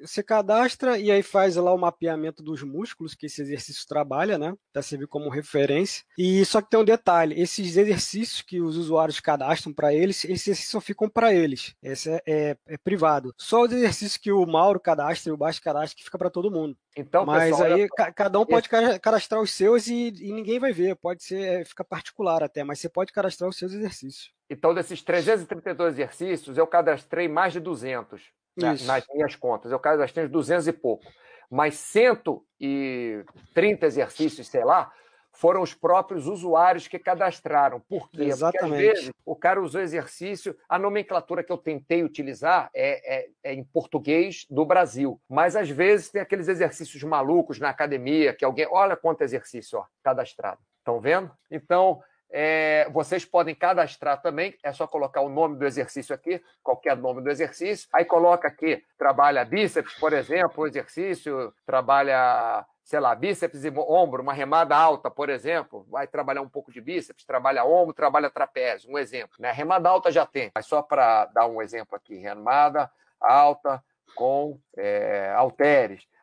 você 0.00 0.22
cadastra 0.22 0.98
e 0.98 1.10
aí 1.10 1.22
faz 1.22 1.56
lá 1.56 1.72
o 1.72 1.78
mapeamento 1.78 2.42
dos 2.42 2.62
músculos 2.62 3.14
que 3.14 3.26
esse 3.26 3.42
exercício 3.42 3.86
trabalha, 3.86 4.38
né? 4.38 4.54
Para 4.72 4.82
servir 4.82 5.06
como 5.06 5.28
referência. 5.28 6.04
E 6.16 6.44
só 6.44 6.60
que 6.60 6.70
tem 6.70 6.80
um 6.80 6.84
detalhe: 6.84 7.40
esses 7.40 7.76
exercícios 7.76 8.42
que 8.42 8.60
os 8.60 8.76
usuários 8.76 9.20
cadastram 9.20 9.72
para 9.72 9.92
eles, 9.92 10.24
esses 10.24 10.46
exercícios 10.46 10.70
só 10.70 10.80
ficam 10.80 11.08
para 11.08 11.34
eles. 11.34 11.74
Esse 11.82 12.10
é, 12.10 12.22
é, 12.26 12.56
é, 12.66 12.78
privado. 12.78 13.34
Só 13.36 13.62
os 13.62 13.72
exercícios 13.72 14.16
que 14.16 14.32
o 14.32 14.46
Mauro 14.46 14.80
cadastra 14.80 15.30
e 15.30 15.32
o 15.32 15.36
Baixo 15.36 15.62
cadastra 15.62 15.96
que 15.96 16.04
fica 16.04 16.18
para 16.18 16.30
todo 16.30 16.50
mundo. 16.50 16.76
Então, 16.96 17.24
Mas 17.24 17.50
pessoal, 17.50 17.72
aí 17.72 17.88
cada 18.14 18.38
um 18.40 18.46
pode 18.46 18.68
cadastrar 18.68 19.40
os 19.40 19.52
seus 19.52 19.86
e, 19.86 20.08
e, 20.08 20.32
ninguém 20.32 20.58
vai 20.58 20.72
ver. 20.72 20.96
Pode 20.96 21.22
ser, 21.22 21.40
é, 21.40 21.64
fica 21.64 21.84
particular 21.84 22.42
até, 22.42 22.64
mas 22.64 22.80
você 22.80 22.88
pode 22.88 23.12
cadastrar 23.12 23.48
os 23.48 23.56
seus 23.56 23.72
exercícios. 23.72 24.32
Então, 24.48 24.74
desses 24.74 25.00
332 25.02 25.94
exercícios, 25.94 26.58
eu 26.58 26.66
cadastrei 26.66 27.28
mais 27.28 27.52
de 27.52 27.60
200 27.60 28.20
nas 28.60 29.06
minhas 29.12 29.36
contas. 29.36 29.72
Eu 29.72 29.78
cadastrei 29.78 30.28
200 30.28 30.68
e 30.68 30.72
pouco. 30.72 31.04
Mas 31.50 31.74
130 31.74 33.86
exercícios, 33.86 34.48
sei 34.48 34.64
lá, 34.64 34.90
foram 35.32 35.62
os 35.62 35.74
próprios 35.74 36.26
usuários 36.26 36.86
que 36.86 36.98
cadastraram. 36.98 37.80
Por 37.80 38.10
quê? 38.10 38.24
Exatamente. 38.24 38.60
Porque 38.60 38.74
às 38.74 38.98
vezes 38.98 39.12
o 39.24 39.36
cara 39.36 39.62
usou 39.62 39.80
exercício, 39.80 40.56
a 40.68 40.78
nomenclatura 40.78 41.42
que 41.42 41.52
eu 41.52 41.58
tentei 41.58 42.02
utilizar 42.02 42.70
é, 42.74 43.20
é, 43.20 43.28
é, 43.44 43.54
em 43.54 43.64
português 43.64 44.46
do 44.50 44.64
Brasil. 44.64 45.20
Mas 45.28 45.56
às 45.56 45.70
vezes 45.70 46.10
tem 46.10 46.22
aqueles 46.22 46.48
exercícios 46.48 47.02
malucos 47.02 47.58
na 47.58 47.70
academia, 47.70 48.34
que 48.34 48.44
alguém. 48.44 48.66
Olha 48.70 48.96
quanto 48.96 49.22
exercício 49.22 49.78
ó, 49.78 49.84
cadastrado. 50.02 50.60
Estão 50.78 51.00
vendo? 51.00 51.30
Então, 51.50 52.00
é, 52.32 52.88
vocês 52.90 53.24
podem 53.24 53.54
cadastrar 53.54 54.22
também, 54.22 54.56
é 54.62 54.72
só 54.72 54.86
colocar 54.86 55.20
o 55.20 55.28
nome 55.28 55.56
do 55.56 55.66
exercício 55.66 56.14
aqui, 56.14 56.42
qualquer 56.62 56.96
nome 56.96 57.20
do 57.22 57.30
exercício. 57.30 57.88
Aí 57.92 58.04
coloca 58.04 58.46
aqui, 58.46 58.84
trabalha 58.96 59.44
bíceps, 59.44 59.94
por 59.94 60.12
exemplo, 60.12 60.62
o 60.62 60.66
exercício, 60.66 61.52
trabalha, 61.66 62.64
sei 62.84 63.00
lá, 63.00 63.14
bíceps 63.14 63.64
e 63.64 63.70
ombro, 63.70 64.22
uma 64.22 64.32
remada 64.32 64.76
alta, 64.76 65.10
por 65.10 65.28
exemplo. 65.28 65.84
Vai 65.90 66.06
trabalhar 66.06 66.42
um 66.42 66.48
pouco 66.48 66.72
de 66.72 66.80
bíceps, 66.80 67.24
trabalha 67.24 67.64
ombro, 67.64 67.94
trabalha 67.94 68.30
trapézio, 68.30 68.90
um 68.90 68.98
exemplo. 68.98 69.36
Né? 69.38 69.50
Remada 69.50 69.88
alta 69.88 70.12
já 70.12 70.24
tem, 70.24 70.52
mas 70.54 70.66
só 70.66 70.82
para 70.82 71.26
dar 71.26 71.46
um 71.46 71.60
exemplo 71.60 71.96
aqui, 71.96 72.16
remada 72.16 72.90
alta 73.20 73.82
com 74.14 74.58
é. 74.76 75.34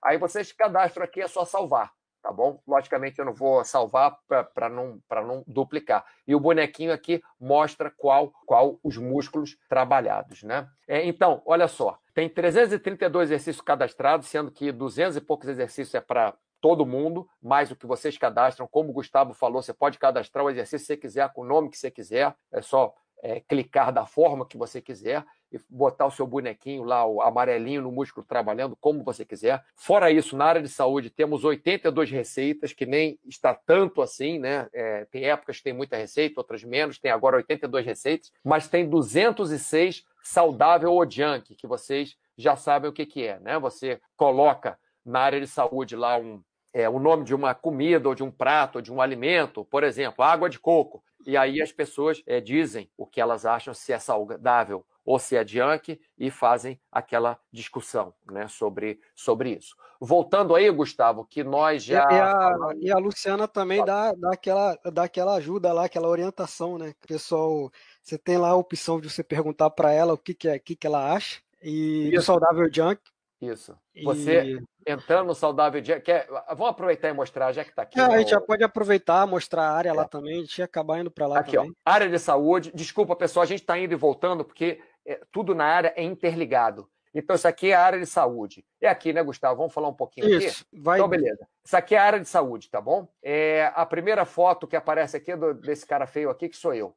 Aí 0.02 0.18
vocês 0.18 0.52
cadastram 0.54 1.04
aqui, 1.04 1.22
é 1.22 1.28
só 1.28 1.44
salvar 1.44 1.97
tá 2.28 2.34
bom? 2.34 2.60
Logicamente 2.68 3.20
eu 3.20 3.26
não 3.26 3.34
vou 3.34 3.64
salvar 3.64 4.18
para 4.28 4.70
não, 4.70 5.02
não 5.10 5.44
duplicar. 5.48 6.06
E 6.28 6.36
o 6.36 6.40
bonequinho 6.40 6.92
aqui 6.92 7.24
mostra 7.40 7.90
qual, 7.90 8.34
qual 8.46 8.78
os 8.84 8.98
músculos 8.98 9.58
trabalhados, 9.70 10.44
né? 10.44 10.68
É, 10.86 11.06
então, 11.06 11.42
olha 11.46 11.70
só, 11.70 11.98
tem 12.14 12.28
332 12.28 13.30
exercícios 13.30 13.62
cadastrados, 13.62 14.28
sendo 14.28 14.52
que 14.52 14.74
200 14.74 15.16
e 15.16 15.22
poucos 15.22 15.48
exercícios 15.48 15.96
é 15.96 16.02
para 16.02 16.34
todo 16.60 16.86
mundo, 16.86 17.30
mais 17.42 17.72
o 17.72 17.76
que 17.76 17.86
vocês 17.86 18.18
cadastram. 18.18 18.68
Como 18.68 18.90
o 18.90 18.94
Gustavo 18.94 19.34
falou, 19.34 19.62
você 19.62 19.74
pode 19.74 19.98
cadastrar 19.98 20.44
o 20.44 20.50
exercício 20.50 20.80
que 20.80 20.94
você 20.94 20.98
quiser, 20.98 21.32
com 21.32 21.42
o 21.42 21.46
nome 21.46 21.70
que 21.70 21.78
você 21.78 21.90
quiser, 21.90 22.36
é 22.52 22.62
só 22.62 22.94
é, 23.22 23.40
clicar 23.40 23.92
da 23.92 24.06
forma 24.06 24.46
que 24.46 24.58
você 24.58 24.82
quiser 24.82 25.26
e 25.52 25.60
botar 25.70 26.06
o 26.06 26.12
seu 26.12 26.28
bonequinho 26.28 26.84
lá, 26.84 27.06
o 27.06 27.22
amarelinho 27.22 27.82
no 27.82 27.92
músculo 27.92 28.26
trabalhando 28.26 28.76
como 28.76 29.04
você 29.04 29.24
quiser. 29.24 29.64
Fora 29.76 30.12
isso, 30.12 30.36
na 30.36 30.46
área 30.46 30.62
de 30.62 30.68
saúde, 30.68 31.10
temos 31.10 31.44
82 31.44 32.12
receitas, 32.12 32.74
que 32.74 32.86
nem 32.86 33.18
está 33.26 33.54
tanto 33.54 34.02
assim, 34.02 34.40
né? 34.40 34.68
É, 34.74 35.06
tem 35.06 35.24
épocas 35.24 35.58
que 35.58 35.64
tem 35.64 35.74
muita 35.74 35.96
receita, 35.96 36.40
outras 36.40 36.64
menos, 36.64 37.00
tem 37.00 37.12
agora 37.12 37.38
82 37.38 37.86
receitas, 37.86 38.32
mas 38.44 38.68
tem 38.68 38.90
206 38.90 40.04
saudável 40.22 40.92
ou 40.92 41.10
junk, 41.10 41.56
que 41.56 41.68
vocês 41.68 42.18
já 42.38 42.56
sabem 42.56 42.90
o 42.90 42.94
que, 42.94 43.06
que 43.06 43.26
é, 43.26 43.40
né? 43.40 43.58
Você 43.58 44.02
coloca 44.18 44.78
na 45.06 45.22
área 45.22 45.40
de 45.40 45.48
saúde 45.48 45.96
lá 45.96 46.18
um, 46.18 46.42
é, 46.74 46.88
o 46.90 47.00
nome 47.00 47.24
de 47.24 47.34
uma 47.34 47.56
comida 47.56 48.10
ou 48.10 48.14
de 48.14 48.24
um 48.24 48.30
prato, 48.30 48.76
ou 48.76 48.82
de 48.82 48.92
um 48.92 49.02
alimento, 49.02 49.64
por 49.66 49.84
exemplo, 49.84 50.24
água 50.24 50.50
de 50.50 50.60
coco. 50.60 51.02
E 51.28 51.36
aí 51.36 51.62
as 51.62 51.74
pessoas 51.74 52.24
é, 52.26 52.40
dizem 52.40 52.90
o 52.96 53.06
que 53.06 53.20
elas 53.20 53.46
acham 53.46 53.74
se 53.74 53.92
é 53.92 54.00
saudável 54.00 54.86
ou 55.04 55.20
se 55.20 55.36
é 55.36 55.46
junk 55.46 56.00
e 56.18 56.32
fazem 56.32 56.80
aquela 56.90 57.38
discussão 57.52 58.14
né, 58.32 58.48
sobre, 58.48 59.02
sobre 59.14 59.50
isso. 59.52 59.76
Voltando 60.00 60.56
aí, 60.56 60.72
Gustavo, 60.72 61.26
que 61.26 61.44
nós 61.44 61.84
já. 61.84 62.08
E 62.10 62.16
a, 62.16 62.56
e 62.80 62.92
a 62.92 62.98
Luciana 62.98 63.46
também 63.46 63.84
dá, 63.84 64.14
dá, 64.14 64.32
aquela, 64.32 64.80
dá 64.94 65.04
aquela 65.04 65.36
ajuda 65.36 65.74
lá, 65.74 65.84
aquela 65.84 66.08
orientação, 66.08 66.78
né? 66.78 66.94
Pessoal, 67.06 67.70
você 68.02 68.18
tem 68.18 68.38
lá 68.38 68.52
a 68.52 68.56
opção 68.56 69.02
de 69.02 69.10
você 69.10 69.22
perguntar 69.22 69.70
para 69.72 69.92
ela 69.92 70.14
o 70.14 70.18
que, 70.18 70.34
que, 70.34 70.48
é, 70.48 70.58
que, 70.58 70.78
que 70.78 70.88
ela 70.88 71.14
acha. 71.14 71.42
E 71.62 72.18
o 72.18 72.22
saudável 72.22 72.70
junk, 72.74 73.02
isso. 73.42 73.78
Você 74.04 74.44
e... 74.44 74.92
entrando 74.92 75.28
no 75.28 75.36
saudável 75.36 75.80
dia. 75.80 76.00
Quer... 76.00 76.28
Vamos 76.50 76.70
aproveitar 76.70 77.10
e 77.10 77.14
mostrar, 77.14 77.52
já 77.52 77.64
que 77.64 77.70
está 77.70 77.84
aqui. 77.84 78.00
É, 78.00 78.04
A 78.04 78.18
gente 78.18 78.32
já 78.32 78.42
pode 78.42 78.64
aproveitar, 78.64 79.26
mostrar 79.28 79.64
a 79.64 79.72
área 79.72 79.90
é. 79.90 79.94
lá 79.94 80.06
também. 80.06 80.38
A 80.38 80.42
gente 80.42 80.58
ia 80.60 80.66
acabar 80.66 81.00
indo 81.00 81.12
para 81.12 81.28
lá 81.28 81.40
aqui, 81.40 81.56
também. 81.56 81.72
Ó, 81.72 81.90
área 81.90 82.10
de 82.10 82.20
saúde. 82.20 82.72
Desculpa, 82.74 83.16
pessoal, 83.16 83.44
a 83.44 83.48
gente 83.48 83.62
está 83.62 83.78
indo 83.78 83.94
e 83.94 83.98
voltando, 83.98 84.44
porque 84.44 84.82
é, 85.06 85.22
tudo 85.32 85.54
na 85.54 85.66
área 85.66 85.94
é 85.96 86.04
interligado. 86.04 86.90
Então, 87.14 87.36
isso 87.36 87.48
aqui 87.48 87.72
é 87.72 87.74
a 87.74 87.82
área 87.82 88.00
de 88.00 88.06
saúde. 88.06 88.64
É 88.80 88.88
aqui, 88.88 89.12
né, 89.12 89.24
Gustavo? 89.24 89.56
Vamos 89.58 89.74
falar 89.74 89.88
um 89.88 89.94
pouquinho 89.94 90.30
isso, 90.30 90.64
aqui? 90.64 90.82
Vai... 90.82 91.00
Então, 91.00 91.10
beleza. 91.10 91.48
Isso 91.66 91.76
aqui 91.76 91.96
é 91.96 91.98
a 91.98 92.04
área 92.04 92.20
de 92.20 92.28
saúde, 92.28 92.70
tá 92.70 92.80
bom? 92.80 93.08
É, 93.24 93.72
a 93.76 93.86
primeira 93.86 94.24
foto 94.24 94.68
que 94.68 94.76
aparece 94.76 95.18
aqui 95.18 95.32
é 95.32 95.38
do, 95.38 95.54
desse 95.54 95.86
cara 95.86 96.06
feio 96.06 96.30
aqui, 96.30 96.48
que 96.48 96.58
sou 96.58 96.74
eu. 96.74 96.96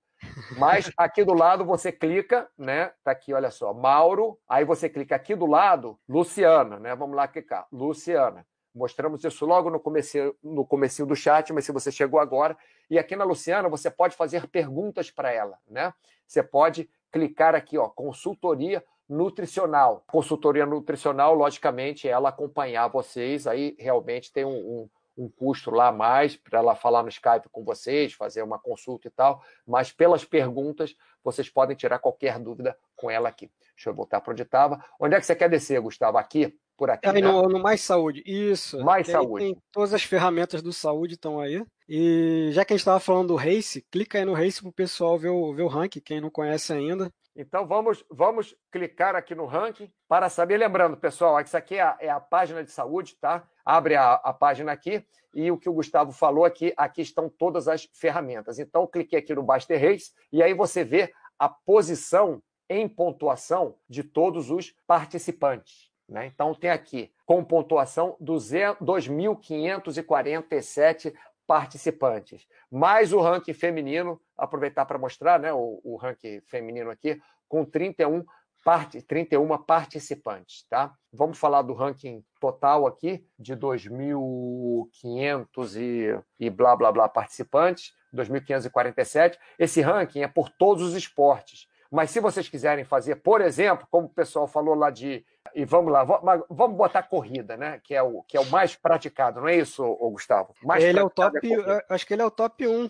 Mas 0.59 0.91
aqui 0.97 1.25
do 1.25 1.35
lado 1.35 1.65
você 1.65 1.91
clica, 1.91 2.49
né? 2.57 2.93
Tá 3.03 3.13
aqui, 3.13 3.33
olha 3.33 3.51
só, 3.51 3.73
Mauro. 3.73 4.39
Aí 4.49 4.65
você 4.65 4.89
clica 4.89 5.15
aqui 5.17 5.35
do 5.35 5.47
lado, 5.47 5.99
Luciana, 6.09 6.79
né? 6.79 6.95
Vamos 6.95 7.17
lá 7.17 7.27
clicar, 7.29 7.67
Luciana. 7.73 8.47
Mostramos 8.75 9.25
isso 9.25 9.45
logo 9.45 9.69
no 9.69 9.81
começo 9.81 10.37
no 10.43 10.65
comecinho 10.65 11.07
do 11.07 11.17
chat, 11.17 11.53
mas 11.53 11.65
se 11.65 11.73
você 11.73 11.91
chegou 11.91 12.21
agora, 12.21 12.57
e 12.89 12.99
aqui 12.99 13.17
na 13.17 13.25
Luciana 13.25 13.69
você 13.69 13.91
pode 13.91 14.17
fazer 14.17 14.47
perguntas 14.47 15.11
para 15.11 15.33
ela, 15.33 15.59
né? 15.69 15.93
Você 16.27 16.43
pode 16.43 16.89
clicar 17.11 17.55
aqui, 17.55 17.77
ó, 17.77 17.89
consultoria 17.89 18.85
nutricional. 19.09 20.05
Consultoria 20.07 20.65
nutricional, 20.65 21.35
logicamente, 21.35 22.09
ela 22.09 22.29
acompanhar 22.29 22.87
vocês, 22.87 23.49
aí 23.49 23.75
realmente 23.79 24.33
tem 24.33 24.45
um, 24.45 24.51
um 24.51 24.91
um 25.21 25.29
custo 25.29 25.71
lá 25.71 25.89
a 25.89 25.93
mais 25.93 26.35
para 26.37 26.59
ela 26.59 26.75
falar 26.75 27.03
no 27.03 27.09
Skype 27.09 27.49
com 27.51 27.63
vocês, 27.63 28.15
fazer 28.15 28.43
uma 28.43 28.59
consulta 28.59 29.07
e 29.07 29.11
tal, 29.11 29.43
mas 29.67 29.93
pelas 29.93 30.25
perguntas 30.25 30.97
vocês 31.23 31.51
podem 31.51 31.77
tirar 31.77 31.99
qualquer 31.99 32.39
dúvida 32.39 32.77
com 32.97 33.11
ela 33.11 33.29
aqui. 33.29 33.51
Deixa 33.75 33.91
eu 33.91 33.95
voltar 33.95 34.21
para 34.21 34.33
onde 34.33 34.43
estava. 34.43 34.83
Onde 34.99 35.15
é 35.15 35.21
que 35.21 35.27
você 35.27 35.37
quer 35.37 35.51
descer, 35.51 35.81
Gustavo? 35.81 36.17
Aqui? 36.17 36.59
Por 36.81 36.89
aqui. 36.89 37.07
Aí 37.07 37.21
né? 37.21 37.31
no, 37.31 37.47
no, 37.47 37.61
Mais 37.61 37.83
Saúde, 37.83 38.23
isso. 38.25 38.83
Mais 38.83 39.07
Saúde. 39.07 39.45
Tem 39.45 39.63
todas 39.71 39.93
as 39.93 40.03
ferramentas 40.03 40.63
do 40.63 40.73
saúde 40.73 41.13
estão 41.13 41.39
aí. 41.39 41.63
E 41.87 42.49
já 42.53 42.65
que 42.65 42.73
a 42.73 42.75
gente 42.77 42.81
estava 42.81 42.99
falando 42.99 43.29
do 43.29 43.37
Race, 43.37 43.85
clica 43.91 44.17
aí 44.17 44.25
no 44.25 44.33
Race 44.33 44.63
para 44.63 44.71
o 44.71 44.73
pessoal 44.73 45.19
ver 45.19 45.29
o, 45.29 45.53
ver 45.53 45.63
o 45.63 45.69
ranking, 45.69 46.01
quem 46.01 46.23
não 46.23 46.31
conhece 46.31 46.73
ainda. 46.73 47.13
Então 47.37 47.67
vamos, 47.67 48.03
vamos 48.11 48.57
clicar 48.73 49.15
aqui 49.15 49.35
no 49.35 49.45
ranking 49.45 49.93
para 50.09 50.31
saber. 50.31 50.57
Lembrando, 50.57 50.97
pessoal, 50.97 51.39
isso 51.43 51.55
aqui 51.55 51.75
é 51.75 51.83
a, 51.83 51.99
é 52.01 52.09
a 52.09 52.19
página 52.19 52.65
de 52.65 52.71
saúde, 52.71 53.15
tá? 53.21 53.47
Abre 53.63 53.97
a, 53.97 54.15
a, 54.15 54.33
página 54.33 54.73
aqui 54.73 55.05
e 55.35 55.51
o 55.51 55.59
que 55.59 55.69
o 55.69 55.75
Gustavo 55.75 56.13
falou 56.13 56.47
aqui, 56.47 56.73
aqui 56.79 57.03
estão 57.03 57.29
todas 57.29 57.69
as 57.69 57.87
ferramentas. 57.93 58.59
Então, 58.59 58.87
cliquei 58.87 59.19
aqui 59.19 59.35
no 59.35 59.43
Baster 59.43 59.79
Race 59.79 60.13
e 60.33 60.43
aí 60.43 60.55
você 60.55 60.83
vê 60.83 61.13
a 61.39 61.47
posição 61.47 62.43
em 62.71 62.89
pontuação 62.89 63.77
de 63.87 64.03
todos 64.03 64.51
os 64.51 64.73
participantes. 64.87 65.90
Né? 66.11 66.27
Então, 66.27 66.55
tem 66.55 66.71
aqui, 66.71 67.11
com 67.25 67.43
pontuação, 67.45 68.17
2.547 68.21 71.15
participantes, 71.47 72.49
mais 72.71 73.13
o 73.13 73.21
ranking 73.21 73.53
feminino, 73.53 74.21
aproveitar 74.37 74.85
para 74.85 74.99
mostrar 74.99 75.39
né, 75.39 75.53
o, 75.53 75.81
o 75.85 75.95
ranking 75.97 76.41
feminino 76.43 76.91
aqui, 76.91 77.23
com 77.49 77.65
31 77.65 78.25
parte, 78.65 79.03
31 79.03 79.57
participantes, 79.59 80.65
tá? 80.69 80.93
Vamos 81.13 81.39
falar 81.39 81.63
do 81.63 81.73
ranking 81.73 82.25
total 82.41 82.85
aqui, 82.87 83.25
de 83.39 83.57
2.500 83.57 85.77
e, 85.77 86.21
e 86.39 86.51
blá, 86.51 86.77
blá, 86.77 86.93
blá 86.93 87.09
participantes, 87.09 87.95
2.547. 88.15 89.39
Esse 89.59 89.81
ranking 89.81 90.21
é 90.23 90.29
por 90.29 90.51
todos 90.51 90.83
os 90.83 90.95
esportes. 90.95 91.67
Mas 91.91 92.11
se 92.11 92.21
vocês 92.21 92.49
quiserem 92.49 92.85
fazer, 92.85 93.17
por 93.17 93.41
exemplo, 93.41 93.87
como 93.91 94.07
o 94.07 94.15
pessoal 94.15 94.47
falou 94.47 94.75
lá 94.75 94.91
de. 94.91 95.25
E 95.55 95.65
vamos 95.65 95.93
lá, 95.93 96.05
vamos 96.49 96.77
botar 96.77 97.03
corrida, 97.03 97.57
né? 97.57 97.81
Que 97.83 97.95
é 97.95 98.03
o, 98.03 98.23
que 98.23 98.37
é 98.37 98.41
o 98.41 98.47
mais 98.47 98.75
praticado, 98.77 99.41
não 99.41 99.49
é 99.49 99.57
isso, 99.57 99.85
Gustavo? 100.13 100.55
Mais 100.63 100.83
ele 100.83 100.99
é 100.99 101.03
o 101.03 101.11
top. 101.11 101.39
É 101.43 101.85
acho 101.89 102.07
que 102.07 102.15
ele 102.15 102.23
é 102.23 102.25
o 102.25 102.31
top 102.31 102.67
1. 102.67 102.89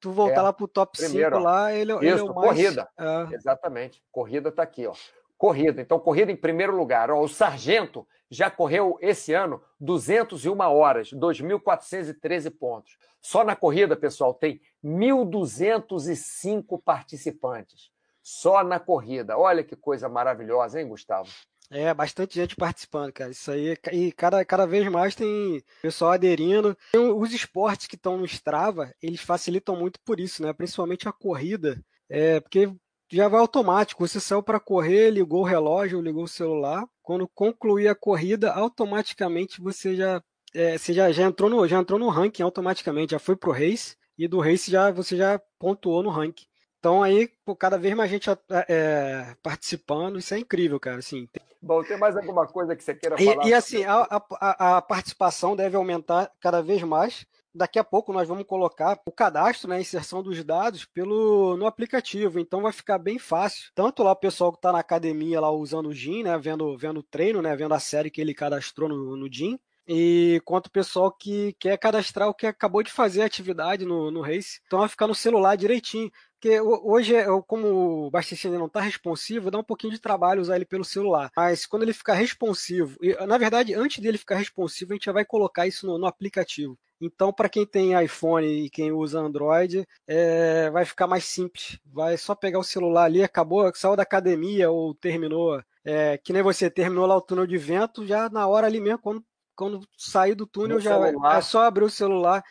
Tu 0.00 0.12
voltar 0.12 0.40
é, 0.40 0.42
lá 0.42 0.52
para 0.52 0.64
o 0.64 0.68
top 0.68 0.96
primeiro, 0.96 1.36
5 1.36 1.42
lá, 1.42 1.72
ele, 1.72 1.92
isso, 1.92 2.04
ele 2.04 2.20
é 2.20 2.22
o 2.22 2.34
mais. 2.34 2.48
Corrida. 2.48 2.88
É... 2.96 3.34
Exatamente. 3.34 4.02
Corrida 4.12 4.48
está 4.50 4.62
aqui, 4.62 4.86
ó. 4.86 4.94
Corrida. 5.36 5.80
Então, 5.80 5.98
corrida 5.98 6.30
em 6.30 6.36
primeiro 6.36 6.76
lugar. 6.76 7.10
Ó, 7.10 7.20
o 7.20 7.28
Sargento 7.28 8.06
já 8.30 8.50
correu 8.50 8.98
esse 9.00 9.32
ano 9.32 9.62
201 9.80 10.58
horas, 10.60 11.10
2.413 11.12 12.50
pontos. 12.50 12.96
Só 13.20 13.42
na 13.42 13.56
corrida, 13.56 13.96
pessoal, 13.96 14.34
tem 14.34 14.60
1.205 14.84 16.80
participantes 16.84 17.90
só 18.28 18.62
na 18.62 18.78
corrida. 18.78 19.38
Olha 19.38 19.64
que 19.64 19.74
coisa 19.74 20.06
maravilhosa, 20.06 20.78
hein, 20.78 20.86
Gustavo? 20.86 21.30
É, 21.70 21.92
bastante 21.92 22.34
gente 22.34 22.56
participando, 22.56 23.12
cara. 23.12 23.30
Isso 23.30 23.50
aí, 23.50 23.76
e 23.92 24.10
cada, 24.12 24.42
cada 24.44 24.66
vez 24.66 24.90
mais 24.90 25.14
tem 25.14 25.62
pessoal 25.82 26.12
aderindo. 26.12 26.76
Os 27.16 27.32
esportes 27.32 27.86
que 27.86 27.94
estão 27.94 28.16
no 28.16 28.24
Strava, 28.24 28.92
eles 29.02 29.20
facilitam 29.20 29.76
muito 29.76 30.00
por 30.00 30.18
isso, 30.18 30.42
né? 30.42 30.52
Principalmente 30.52 31.08
a 31.08 31.12
corrida, 31.12 31.82
é, 32.08 32.40
porque 32.40 32.72
já 33.10 33.28
vai 33.28 33.40
automático. 33.40 34.06
Você 34.06 34.18
saiu 34.18 34.42
para 34.42 34.58
correr, 34.60 35.10
ligou 35.10 35.42
o 35.42 35.46
relógio, 35.46 36.00
ligou 36.00 36.24
o 36.24 36.28
celular. 36.28 36.86
Quando 37.02 37.28
concluir 37.28 37.88
a 37.88 37.94
corrida, 37.94 38.52
automaticamente 38.52 39.60
você 39.60 39.94
já, 39.94 40.22
é, 40.54 40.78
você 40.78 40.94
já, 40.94 41.12
já, 41.12 41.24
entrou 41.24 41.50
no, 41.50 41.66
já 41.68 41.78
entrou 41.78 41.98
no 41.98 42.08
ranking 42.08 42.42
automaticamente, 42.42 43.12
já 43.12 43.18
foi 43.18 43.36
pro 43.36 43.52
race 43.52 43.94
e 44.16 44.26
do 44.26 44.40
race 44.40 44.70
já 44.70 44.90
você 44.90 45.16
já 45.16 45.40
pontuou 45.58 46.02
no 46.02 46.10
ranking. 46.10 46.47
Então 46.78 47.02
aí, 47.02 47.28
pô, 47.44 47.56
cada 47.56 47.76
vez 47.76 47.94
mais 47.94 48.10
gente 48.10 48.30
é, 48.68 49.34
participando, 49.42 50.18
isso 50.18 50.34
é 50.34 50.38
incrível, 50.38 50.78
cara. 50.78 50.98
Assim, 50.98 51.28
Bom, 51.60 51.82
tem 51.82 51.98
mais 51.98 52.16
alguma 52.16 52.46
coisa 52.46 52.76
que 52.76 52.84
você 52.84 52.94
queira 52.94 53.18
falar? 53.18 53.46
E, 53.46 53.48
e 53.48 53.54
assim, 53.54 53.84
a, 53.84 54.06
a, 54.40 54.76
a, 54.76 54.82
participação 54.82 55.56
deve 55.56 55.76
aumentar 55.76 56.30
cada 56.40 56.62
vez 56.62 56.82
mais. 56.82 57.26
Daqui 57.52 57.78
a 57.78 57.84
pouco 57.84 58.12
nós 58.12 58.28
vamos 58.28 58.46
colocar 58.46 59.00
o 59.04 59.10
cadastro, 59.10 59.68
né, 59.68 59.76
a 59.76 59.80
inserção 59.80 60.22
dos 60.22 60.44
dados 60.44 60.84
pelo 60.84 61.56
no 61.56 61.66
aplicativo. 61.66 62.38
Então 62.38 62.62
vai 62.62 62.72
ficar 62.72 62.98
bem 62.98 63.18
fácil. 63.18 63.72
Tanto 63.74 64.04
lá 64.04 64.12
o 64.12 64.16
pessoal 64.16 64.52
que 64.52 64.58
está 64.58 64.70
na 64.70 64.78
academia 64.78 65.40
lá 65.40 65.50
usando 65.50 65.88
o 65.88 65.92
GIM, 65.92 66.22
né, 66.22 66.38
vendo, 66.38 66.76
vendo 66.78 67.00
o 67.00 67.02
treino, 67.02 67.42
né, 67.42 67.56
vendo 67.56 67.74
a 67.74 67.80
série 67.80 68.10
que 68.10 68.20
ele 68.20 68.34
cadastrou 68.34 68.88
no, 68.88 69.16
no 69.16 69.32
GIM, 69.32 69.58
e 69.88 70.40
quanto 70.44 70.66
o 70.66 70.70
pessoal 70.70 71.10
que 71.10 71.54
quer 71.58 71.78
cadastrar 71.78 72.28
o 72.28 72.34
que 72.34 72.46
acabou 72.46 72.82
de 72.82 72.92
fazer 72.92 73.22
a 73.22 73.26
atividade 73.26 73.86
no, 73.86 74.10
no 74.10 74.20
Race. 74.20 74.60
Então 74.66 74.80
vai 74.80 74.88
ficar 74.88 75.06
no 75.06 75.14
celular 75.14 75.56
direitinho. 75.56 76.10
Porque 76.40 76.60
hoje, 76.60 77.16
é, 77.16 77.26
como 77.48 78.06
o 78.06 78.10
Bastante 78.10 78.48
não 78.48 78.66
está 78.66 78.80
responsivo, 78.80 79.50
dá 79.50 79.58
um 79.58 79.64
pouquinho 79.64 79.92
de 79.92 80.00
trabalho 80.00 80.40
usar 80.40 80.54
ele 80.54 80.64
pelo 80.64 80.84
celular. 80.84 81.30
Mas 81.36 81.66
quando 81.66 81.82
ele 81.82 81.92
ficar 81.92 82.14
responsivo, 82.14 82.96
e, 83.02 83.12
na 83.26 83.38
verdade, 83.38 83.74
antes 83.74 83.98
dele 84.00 84.18
ficar 84.18 84.36
responsivo, 84.36 84.92
a 84.92 84.94
gente 84.94 85.06
já 85.06 85.12
vai 85.12 85.24
colocar 85.24 85.66
isso 85.66 85.84
no, 85.86 85.98
no 85.98 86.06
aplicativo. 86.06 86.78
Então, 87.00 87.32
para 87.32 87.48
quem 87.48 87.64
tem 87.64 88.00
iPhone 88.02 88.46
e 88.46 88.70
quem 88.70 88.92
usa 88.92 89.20
Android, 89.20 89.86
é, 90.06 90.68
vai 90.70 90.84
ficar 90.84 91.06
mais 91.06 91.24
simples. 91.24 91.78
Vai 91.86 92.16
só 92.16 92.34
pegar 92.34 92.58
o 92.58 92.64
celular 92.64 93.04
ali, 93.04 93.22
acabou, 93.22 93.70
saiu 93.74 93.96
da 93.96 94.02
academia 94.02 94.70
ou 94.70 94.94
terminou, 94.94 95.62
é, 95.84 96.18
que 96.18 96.32
nem 96.32 96.42
você 96.42 96.68
terminou 96.68 97.06
lá 97.06 97.16
o 97.16 97.20
túnel 97.20 97.46
de 97.46 97.56
vento, 97.56 98.06
já 98.06 98.28
na 98.28 98.46
hora 98.46 98.66
ali 98.66 98.80
mesmo, 98.80 98.98
quando, 98.98 99.24
quando 99.58 99.84
sair 99.96 100.36
do 100.36 100.46
túnel, 100.46 100.76
no 100.76 100.80
já 100.80 100.96
celular. 100.96 101.36
é 101.36 101.40
só 101.42 101.64
abrir 101.64 101.82
o 101.82 101.90
celular 101.90 102.44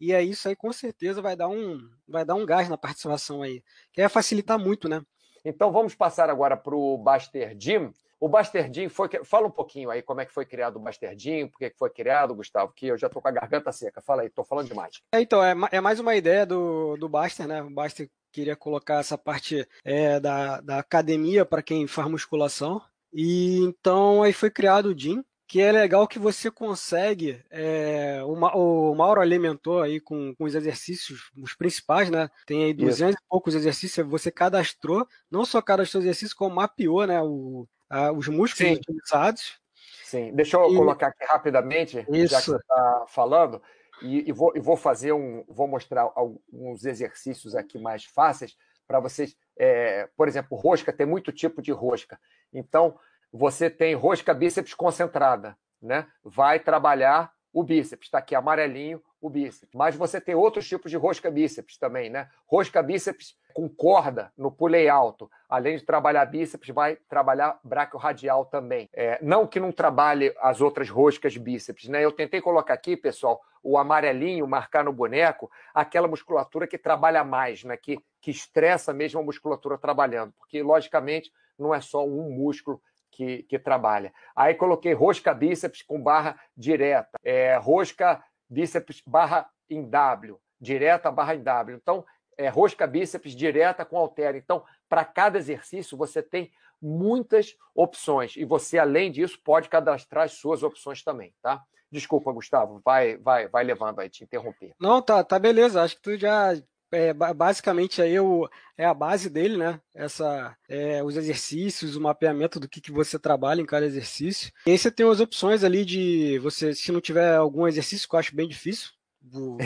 e 0.00 0.14
é 0.14 0.22
isso 0.22 0.48
aí 0.48 0.56
com 0.56 0.72
certeza 0.72 1.20
vai 1.20 1.36
dar 1.36 1.48
um, 1.48 1.78
vai 2.08 2.24
dar 2.24 2.34
um 2.34 2.46
gás 2.46 2.70
na 2.70 2.78
participação 2.78 3.42
aí, 3.42 3.62
que 3.92 4.00
vai 4.00 4.08
facilitar 4.08 4.58
muito, 4.58 4.88
né? 4.88 5.02
Então 5.44 5.70
vamos 5.70 5.94
passar 5.94 6.30
agora 6.30 6.56
para 6.56 6.74
o 6.74 6.96
Baster 6.96 7.54
Gym. 7.58 7.92
O 8.18 8.28
Baster 8.28 8.72
Gym 8.72 8.88
foi. 8.88 9.10
Fala 9.24 9.46
um 9.46 9.50
pouquinho 9.50 9.90
aí 9.90 10.00
como 10.00 10.22
é 10.22 10.24
que 10.24 10.32
foi 10.32 10.46
criado 10.46 10.76
o 10.76 10.80
Baster 10.80 11.14
Gym, 11.14 11.48
por 11.48 11.58
que 11.58 11.70
foi 11.78 11.90
criado, 11.90 12.34
Gustavo, 12.34 12.72
que 12.72 12.86
eu 12.86 12.96
já 12.96 13.08
estou 13.08 13.20
com 13.20 13.28
a 13.28 13.32
garganta 13.32 13.70
seca. 13.70 14.00
Fala 14.00 14.22
aí, 14.22 14.28
estou 14.28 14.44
falando 14.44 14.68
demais. 14.68 15.02
É, 15.12 15.20
então, 15.20 15.44
é, 15.44 15.54
é 15.70 15.80
mais 15.82 16.00
uma 16.00 16.16
ideia 16.16 16.46
do, 16.46 16.96
do 16.96 17.10
Baster, 17.10 17.46
né? 17.46 17.62
O 17.62 17.68
Baster 17.68 18.08
queria 18.32 18.56
colocar 18.56 19.00
essa 19.00 19.18
parte 19.18 19.68
é, 19.84 20.18
da, 20.18 20.62
da 20.62 20.78
academia 20.78 21.44
para 21.44 21.62
quem 21.62 21.86
faz 21.86 22.08
musculação. 22.08 22.80
E 23.12 23.58
então 23.58 24.22
aí 24.22 24.32
foi 24.32 24.50
criado 24.50 24.86
o 24.86 24.98
Gym, 24.98 25.22
que 25.46 25.60
é 25.60 25.70
legal 25.70 26.08
que 26.08 26.18
você 26.18 26.50
consegue, 26.50 27.44
é, 27.50 28.22
o, 28.24 28.32
o 28.32 28.94
Mauro 28.94 29.20
alimentou 29.20 29.82
aí 29.82 30.00
com, 30.00 30.34
com, 30.34 30.44
os 30.44 30.54
exercícios, 30.54 31.30
os 31.36 31.54
principais, 31.54 32.10
né? 32.10 32.30
Tem 32.46 32.64
aí 32.64 32.72
200 32.74 33.14
Isso. 33.14 33.22
e 33.22 33.28
poucos 33.28 33.54
exercícios, 33.54 34.06
você 34.06 34.30
cadastrou, 34.30 35.06
não 35.30 35.44
só 35.44 35.60
cadastrou 35.60 36.02
exercícios, 36.02 36.32
como 36.32 36.56
mapeou, 36.56 37.06
né, 37.06 37.20
o, 37.20 37.68
a, 37.90 38.10
os 38.10 38.28
músculos 38.28 38.72
Sim. 38.72 38.74
utilizados. 38.74 39.58
Sim, 40.04 40.32
deixa 40.34 40.56
eu 40.56 40.72
e... 40.72 40.76
colocar 40.76 41.08
aqui 41.08 41.24
rapidamente, 41.24 42.06
Isso. 42.08 42.32
já 42.32 42.40
que 42.40 42.46
você 42.46 42.56
está 42.56 43.04
falando, 43.08 43.60
e, 44.02 44.28
e, 44.28 44.32
vou, 44.32 44.52
e 44.56 44.60
vou 44.60 44.76
fazer 44.76 45.12
um, 45.12 45.44
vou 45.48 45.68
mostrar 45.68 46.10
alguns 46.14 46.84
exercícios 46.84 47.54
aqui 47.54 47.78
mais 47.78 48.04
fáceis 48.04 48.56
para 48.86 49.00
vocês. 49.00 49.36
É, 49.56 50.08
por 50.16 50.26
exemplo, 50.26 50.56
rosca, 50.56 50.92
tem 50.92 51.06
muito 51.06 51.32
tipo 51.32 51.62
de 51.62 51.70
rosca. 51.72 52.18
Então, 52.52 52.98
você 53.36 53.68
tem 53.68 53.96
rosca 53.96 54.32
bíceps 54.32 54.74
concentrada, 54.74 55.58
né? 55.82 56.06
Vai 56.22 56.60
trabalhar 56.60 57.32
o 57.52 57.64
bíceps, 57.64 58.06
está 58.06 58.18
aqui 58.18 58.32
amarelinho 58.32 59.02
o 59.20 59.28
bíceps. 59.28 59.74
Mas 59.74 59.96
você 59.96 60.20
tem 60.20 60.36
outros 60.36 60.68
tipos 60.68 60.88
de 60.88 60.96
rosca 60.96 61.32
bíceps 61.32 61.76
também, 61.76 62.08
né? 62.08 62.28
Rosca 62.46 62.80
bíceps 62.80 63.36
com 63.52 63.68
corda 63.68 64.32
no 64.38 64.52
pulei 64.52 64.88
alto. 64.88 65.28
Além 65.48 65.76
de 65.76 65.84
trabalhar 65.84 66.24
bíceps, 66.26 66.68
vai 66.72 66.94
trabalhar 67.08 67.58
braquio 67.64 67.98
radial 67.98 68.44
também. 68.44 68.88
É, 68.92 69.18
não 69.20 69.48
que 69.48 69.58
não 69.58 69.72
trabalhe 69.72 70.32
as 70.40 70.60
outras 70.60 70.88
roscas 70.88 71.36
bíceps, 71.36 71.88
né? 71.88 72.04
Eu 72.04 72.12
tentei 72.12 72.40
colocar 72.40 72.74
aqui, 72.74 72.96
pessoal, 72.96 73.40
o 73.64 73.76
amarelinho, 73.76 74.46
marcar 74.46 74.84
no 74.84 74.92
boneco, 74.92 75.50
aquela 75.74 76.06
musculatura 76.06 76.68
que 76.68 76.78
trabalha 76.78 77.24
mais, 77.24 77.64
né? 77.64 77.76
Que, 77.76 77.98
que 78.20 78.30
estressa 78.30 78.92
mesmo 78.92 79.18
a 79.18 79.24
musculatura 79.24 79.76
trabalhando. 79.76 80.32
Porque, 80.38 80.62
logicamente, 80.62 81.32
não 81.58 81.74
é 81.74 81.80
só 81.80 82.04
um 82.06 82.30
músculo 82.30 82.80
que, 83.14 83.44
que 83.44 83.58
trabalha. 83.58 84.12
Aí 84.34 84.54
coloquei 84.54 84.92
rosca 84.92 85.32
bíceps 85.32 85.82
com 85.82 86.00
barra 86.00 86.38
direta, 86.56 87.18
é, 87.22 87.56
rosca 87.56 88.22
bíceps 88.48 89.02
barra 89.06 89.48
em 89.68 89.88
W, 89.88 90.38
direta 90.60 91.10
barra 91.10 91.34
em 91.34 91.42
W. 91.42 91.76
Então, 91.76 92.04
é, 92.36 92.48
rosca 92.48 92.86
bíceps 92.86 93.34
direta 93.34 93.84
com 93.84 93.96
halter. 93.96 94.34
Então, 94.34 94.64
para 94.88 95.04
cada 95.04 95.38
exercício, 95.38 95.96
você 95.96 96.22
tem 96.22 96.50
muitas 96.82 97.56
opções. 97.74 98.36
E 98.36 98.44
você, 98.44 98.78
além 98.78 99.10
disso, 99.10 99.38
pode 99.42 99.68
cadastrar 99.68 100.24
as 100.24 100.32
suas 100.32 100.62
opções 100.62 101.02
também, 101.02 101.32
tá? 101.40 101.62
Desculpa, 101.90 102.32
Gustavo, 102.32 102.80
vai, 102.84 103.16
vai, 103.16 103.46
vai 103.48 103.62
levando 103.62 104.00
aí, 104.00 104.10
te 104.10 104.24
interromper. 104.24 104.72
Não, 104.80 105.00
tá, 105.00 105.22
tá 105.22 105.38
beleza. 105.38 105.80
Acho 105.80 105.94
que 105.94 106.02
tu 106.02 106.16
já 106.16 106.52
é, 106.92 107.12
basicamente 107.12 108.00
aí 108.00 108.18
o, 108.18 108.48
é 108.76 108.84
a 108.84 108.94
base 108.94 109.28
dele, 109.28 109.56
né? 109.56 109.80
Essa, 109.94 110.56
é, 110.68 111.02
os 111.02 111.16
exercícios, 111.16 111.96
o 111.96 112.00
mapeamento 112.00 112.60
do 112.60 112.68
que, 112.68 112.80
que 112.80 112.92
você 112.92 113.18
trabalha 113.18 113.60
em 113.60 113.66
cada 113.66 113.86
exercício. 113.86 114.52
E 114.66 114.70
aí 114.70 114.78
você 114.78 114.90
tem 114.90 115.08
as 115.08 115.20
opções 115.20 115.64
ali 115.64 115.84
de 115.84 116.38
você, 116.40 116.74
se 116.74 116.92
não 116.92 117.00
tiver 117.00 117.34
algum 117.34 117.66
exercício, 117.66 118.08
que 118.08 118.14
eu 118.14 118.20
acho 118.20 118.34
bem 118.34 118.48
difícil, 118.48 118.90
o, 119.32 119.56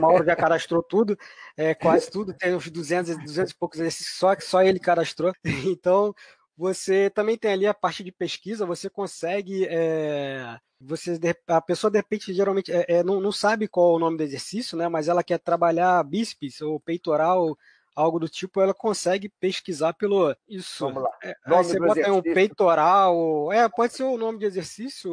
Mauro 0.00 0.24
já 0.24 0.34
cadastrou 0.34 0.82
tudo, 0.82 1.18
é, 1.56 1.74
quase 1.74 2.10
tudo, 2.10 2.32
tem 2.32 2.54
uns 2.54 2.70
200, 2.70 3.18
200 3.18 3.52
e 3.52 3.56
poucos 3.56 3.78
exercícios 3.80 4.16
só 4.16 4.34
que 4.34 4.44
só 4.44 4.62
ele 4.62 4.78
cadastrou. 4.78 5.32
Então, 5.68 6.14
você 6.58 7.08
também 7.08 7.38
tem 7.38 7.52
ali 7.52 7.66
a 7.68 7.72
parte 7.72 8.02
de 8.02 8.10
pesquisa, 8.10 8.66
você 8.66 8.90
consegue. 8.90 9.64
É, 9.70 10.58
você, 10.80 11.16
a 11.46 11.60
pessoa, 11.60 11.88
de 11.88 11.98
repente, 11.98 12.34
geralmente 12.34 12.72
é, 12.72 12.84
é, 12.88 13.04
não, 13.04 13.20
não 13.20 13.30
sabe 13.30 13.68
qual 13.68 13.92
é 13.92 13.96
o 13.96 13.98
nome 14.00 14.16
do 14.16 14.24
exercício, 14.24 14.76
né? 14.76 14.88
Mas 14.88 15.06
ela 15.06 15.22
quer 15.22 15.38
trabalhar 15.38 16.02
bíceps 16.02 16.60
ou 16.60 16.80
peitoral 16.80 17.56
algo 17.98 18.20
do 18.20 18.28
tipo, 18.28 18.60
ela 18.60 18.72
consegue 18.72 19.28
pesquisar 19.28 19.92
pelo 19.92 20.34
isso. 20.48 20.86
Vamos 20.86 21.02
lá. 21.02 21.10
É, 21.22 21.34
aí 21.44 21.64
você 21.64 21.78
bota 21.78 22.00
aí 22.00 22.10
um 22.10 22.22
peitoral, 22.22 23.52
é, 23.52 23.68
pode 23.68 23.92
ser 23.92 24.04
o 24.04 24.16
nome 24.16 24.38
de 24.38 24.44
exercício, 24.44 25.12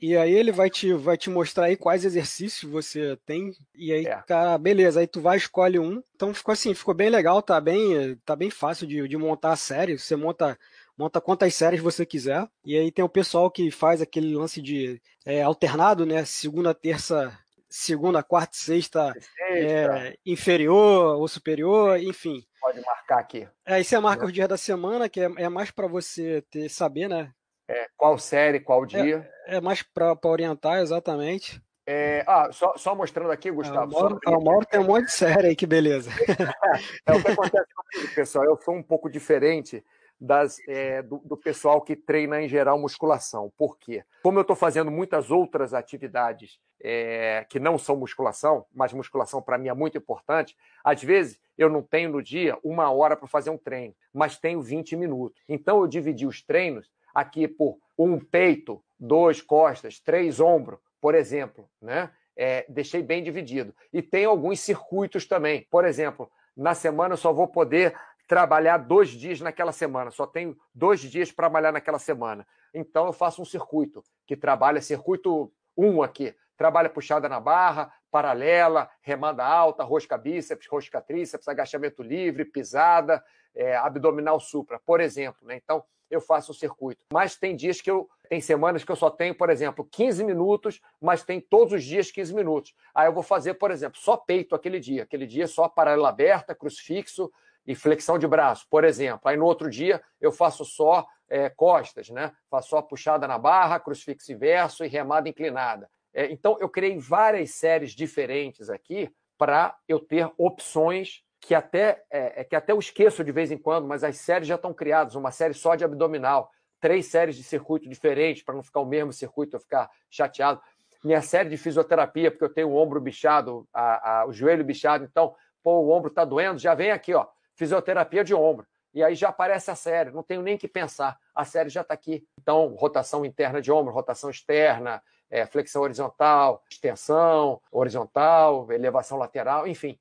e 0.00 0.16
aí 0.16 0.32
ele 0.32 0.50
vai 0.50 0.70
te, 0.70 0.94
vai 0.94 1.18
te 1.18 1.28
mostrar 1.28 1.66
aí 1.66 1.76
quais 1.76 2.04
exercícios 2.04 2.70
você 2.70 3.18
tem, 3.26 3.52
e 3.74 3.92
aí, 3.92 4.06
é. 4.06 4.22
cara, 4.26 4.56
beleza, 4.56 5.00
aí 5.00 5.06
tu 5.06 5.20
vai 5.20 5.36
escolhe 5.36 5.78
um. 5.78 6.02
Então 6.16 6.32
ficou 6.32 6.52
assim, 6.52 6.72
ficou 6.72 6.94
bem 6.94 7.10
legal, 7.10 7.42
tá 7.42 7.60
bem, 7.60 8.16
tá 8.24 8.34
bem 8.34 8.48
fácil 8.48 8.86
de, 8.86 9.06
de 9.06 9.16
montar 9.16 9.52
a 9.52 9.56
série, 9.56 9.98
você 9.98 10.16
monta 10.16 10.58
monta 10.96 11.20
quantas 11.20 11.54
séries 11.54 11.80
você 11.80 12.06
quiser. 12.06 12.46
E 12.64 12.76
aí 12.76 12.92
tem 12.92 13.04
o 13.04 13.08
pessoal 13.08 13.50
que 13.50 13.70
faz 13.70 14.00
aquele 14.00 14.34
lance 14.34 14.60
de 14.62 15.00
é, 15.24 15.42
alternado, 15.42 16.06
né? 16.06 16.24
Segunda, 16.24 16.74
terça, 16.74 17.36
segunda, 17.72 18.22
quarta, 18.22 18.54
sexta, 18.54 19.12
sexta. 19.14 19.28
É, 19.50 20.16
inferior 20.24 21.16
ou 21.16 21.26
superior, 21.26 21.98
enfim. 21.98 22.44
Pode 22.60 22.80
marcar 22.82 23.18
aqui. 23.18 23.48
É, 23.66 23.74
aí 23.74 23.84
você 23.84 23.98
marca 23.98 24.24
é. 24.24 24.26
os 24.26 24.32
dias 24.32 24.48
da 24.48 24.56
semana, 24.56 25.08
que 25.08 25.20
é, 25.20 25.30
é 25.38 25.48
mais 25.48 25.70
para 25.70 25.88
você 25.88 26.42
ter, 26.50 26.68
saber, 26.68 27.08
né? 27.08 27.32
É, 27.66 27.88
qual 27.96 28.18
série, 28.18 28.60
qual 28.60 28.84
dia. 28.84 29.28
É, 29.46 29.56
é 29.56 29.60
mais 29.60 29.82
para 29.82 30.16
orientar, 30.24 30.80
exatamente. 30.80 31.60
É, 31.86 32.22
ah, 32.28 32.48
só, 32.52 32.76
só, 32.76 32.94
mostrando 32.94 33.32
aqui, 33.32 33.50
Gustavo. 33.50 33.90
o 33.90 34.00
Mauro, 34.00 34.20
o 34.24 34.44
Mauro 34.44 34.66
tem 34.66 34.78
um 34.78 34.86
monte 34.86 35.06
de 35.06 35.12
série 35.12 35.48
aí, 35.48 35.56
que 35.56 35.66
beleza. 35.66 36.10
é 37.06 37.12
o 37.12 37.20
que 37.20 37.30
acontece 37.32 37.74
comigo, 37.74 38.14
pessoal. 38.14 38.44
Eu 38.44 38.56
sou 38.56 38.74
um 38.74 38.82
pouco 38.82 39.10
diferente 39.10 39.84
das, 40.22 40.56
é, 40.68 41.02
do, 41.02 41.18
do, 41.24 41.36
pessoal 41.36 41.80
que 41.80 41.96
treina 41.96 42.40
em 42.40 42.48
geral 42.48 42.78
musculação. 42.78 43.52
Por 43.58 43.76
quê? 43.76 44.04
Como 44.22 44.38
eu 44.38 44.42
estou 44.42 44.54
fazendo 44.54 44.90
muitas 44.90 45.32
outras 45.32 45.74
atividades 45.74 46.60
é, 46.82 47.46
que 47.48 47.60
não 47.60 47.78
são 47.78 47.96
musculação, 47.96 48.66
mas 48.74 48.92
musculação 48.92 49.40
para 49.40 49.56
mim 49.56 49.68
é 49.68 49.74
muito 49.74 49.96
importante, 49.96 50.56
às 50.82 51.02
vezes 51.02 51.40
eu 51.56 51.68
não 51.68 51.82
tenho 51.82 52.10
no 52.10 52.22
dia 52.22 52.58
uma 52.64 52.90
hora 52.90 53.16
para 53.16 53.28
fazer 53.28 53.50
um 53.50 53.58
treino, 53.58 53.94
mas 54.12 54.38
tenho 54.38 54.60
20 54.60 54.96
minutos. 54.96 55.40
Então 55.48 55.80
eu 55.80 55.86
dividi 55.86 56.26
os 56.26 56.42
treinos 56.42 56.90
aqui 57.14 57.46
por 57.46 57.78
um 57.96 58.18
peito, 58.18 58.82
dois 58.98 59.40
costas, 59.40 60.00
três 60.00 60.40
ombros, 60.40 60.80
por 61.00 61.14
exemplo, 61.14 61.68
né? 61.80 62.10
É, 62.34 62.64
deixei 62.68 63.02
bem 63.02 63.22
dividido. 63.22 63.74
E 63.92 64.00
tem 64.00 64.24
alguns 64.24 64.60
circuitos 64.60 65.26
também. 65.26 65.66
Por 65.70 65.84
exemplo, 65.84 66.30
na 66.56 66.74
semana 66.74 67.12
eu 67.12 67.18
só 67.18 67.30
vou 67.30 67.46
poder 67.46 67.94
trabalhar 68.26 68.78
dois 68.78 69.10
dias 69.10 69.40
naquela 69.42 69.72
semana, 69.72 70.10
só 70.10 70.26
tenho 70.26 70.56
dois 70.74 71.00
dias 71.00 71.30
para 71.30 71.44
trabalhar 71.44 71.72
naquela 71.72 71.98
semana. 71.98 72.46
Então 72.72 73.06
eu 73.06 73.12
faço 73.12 73.42
um 73.42 73.44
circuito 73.44 74.02
que 74.26 74.34
trabalha 74.34 74.80
circuito 74.80 75.52
1 75.76 75.86
um 75.86 76.02
aqui, 76.02 76.34
trabalha 76.56 76.88
puxada 76.88 77.28
na 77.28 77.40
barra, 77.40 77.92
paralela, 78.10 78.90
remada 79.00 79.44
alta, 79.44 79.84
rosca 79.84 80.16
bíceps, 80.18 80.66
rosca 80.66 81.00
tríceps, 81.00 81.48
agachamento 81.48 82.02
livre, 82.02 82.44
pisada, 82.44 83.22
é, 83.54 83.76
abdominal 83.76 84.38
supra, 84.40 84.80
por 84.84 85.00
exemplo. 85.00 85.46
Né? 85.46 85.56
Então 85.56 85.84
eu 86.10 86.20
faço 86.20 86.52
um 86.52 86.54
circuito. 86.54 87.04
Mas 87.12 87.36
tem 87.36 87.56
dias 87.56 87.80
que 87.80 87.90
eu 87.90 88.08
tem 88.28 88.40
semanas 88.40 88.82
que 88.82 88.90
eu 88.90 88.96
só 88.96 89.10
tenho, 89.10 89.34
por 89.34 89.50
exemplo, 89.50 89.86
15 89.90 90.24
minutos, 90.24 90.80
mas 90.98 91.22
tem 91.22 91.38
todos 91.38 91.74
os 91.74 91.84
dias 91.84 92.10
15 92.10 92.34
minutos. 92.34 92.74
Aí 92.94 93.06
eu 93.06 93.12
vou 93.12 93.22
fazer, 93.22 93.54
por 93.54 93.70
exemplo, 93.70 94.00
só 94.00 94.16
peito 94.16 94.54
aquele 94.54 94.80
dia. 94.80 95.02
Aquele 95.02 95.26
dia 95.26 95.46
só 95.46 95.68
paralela 95.68 96.08
aberta, 96.08 96.54
crucifixo, 96.54 97.30
e 97.66 97.74
flexão 97.74 98.18
de 98.18 98.26
braço, 98.26 98.66
por 98.68 98.84
exemplo. 98.84 99.20
Aí 99.24 99.36
no 99.36 99.44
outro 99.44 99.70
dia 99.70 100.02
eu 100.20 100.32
faço 100.32 100.64
só 100.64 101.06
é, 101.28 101.48
costas, 101.48 102.10
né? 102.10 102.32
Faço 102.50 102.70
só 102.70 102.82
puxada 102.82 103.26
na 103.26 103.38
barra, 103.38 103.80
crucifixo 103.80 104.32
inverso 104.32 104.84
e 104.84 104.88
remada 104.88 105.28
inclinada. 105.28 105.88
É, 106.14 106.30
então 106.30 106.56
eu 106.60 106.68
criei 106.68 106.98
várias 106.98 107.52
séries 107.52 107.92
diferentes 107.92 108.68
aqui 108.68 109.10
para 109.38 109.76
eu 109.88 109.98
ter 109.98 110.30
opções 110.36 111.22
que 111.40 111.54
até 111.54 112.04
é, 112.10 112.40
é, 112.40 112.44
que 112.44 112.54
até 112.54 112.72
eu 112.72 112.78
esqueço 112.78 113.24
de 113.24 113.32
vez 113.32 113.50
em 113.50 113.58
quando, 113.58 113.86
mas 113.86 114.04
as 114.04 114.16
séries 114.16 114.46
já 114.46 114.54
estão 114.54 114.72
criadas, 114.72 115.16
uma 115.16 115.32
série 115.32 115.54
só 115.54 115.74
de 115.74 115.84
abdominal, 115.84 116.50
três 116.80 117.06
séries 117.06 117.36
de 117.36 117.42
circuito 117.42 117.88
diferentes 117.88 118.44
para 118.44 118.54
não 118.54 118.62
ficar 118.62 118.80
o 118.80 118.86
mesmo 118.86 119.12
circuito, 119.12 119.56
eu 119.56 119.60
ficar 119.60 119.90
chateado. 120.08 120.60
Minha 121.02 121.20
série 121.20 121.48
de 121.48 121.56
fisioterapia, 121.56 122.30
porque 122.30 122.44
eu 122.44 122.52
tenho 122.52 122.68
o 122.68 122.76
ombro 122.76 123.00
bichado, 123.00 123.66
a, 123.72 124.20
a, 124.20 124.26
o 124.26 124.32
joelho 124.32 124.64
bichado, 124.64 125.04
então, 125.04 125.34
pô, 125.62 125.80
o 125.80 125.90
ombro 125.90 126.08
está 126.08 126.24
doendo, 126.24 126.60
já 126.60 126.74
vem 126.74 126.92
aqui, 126.92 127.12
ó, 127.12 127.26
fisioterapia 127.56 128.22
de 128.22 128.34
ombro. 128.34 128.64
E 128.94 129.02
aí 129.02 129.14
já 129.14 129.30
aparece 129.30 129.70
a 129.70 129.74
série, 129.74 130.12
não 130.12 130.22
tenho 130.22 130.42
nem 130.42 130.56
que 130.56 130.68
pensar, 130.68 131.18
a 131.34 131.44
série 131.44 131.70
já 131.70 131.80
está 131.80 131.94
aqui. 131.94 132.24
Então, 132.40 132.68
rotação 132.76 133.24
interna 133.24 133.60
de 133.60 133.72
ombro, 133.72 133.92
rotação 133.92 134.30
externa, 134.30 135.02
é, 135.32 135.46
flexão 135.46 135.82
horizontal, 135.82 136.62
extensão 136.70 137.58
horizontal, 137.72 138.70
elevação 138.70 139.16
lateral, 139.16 139.66
enfim. 139.66 139.98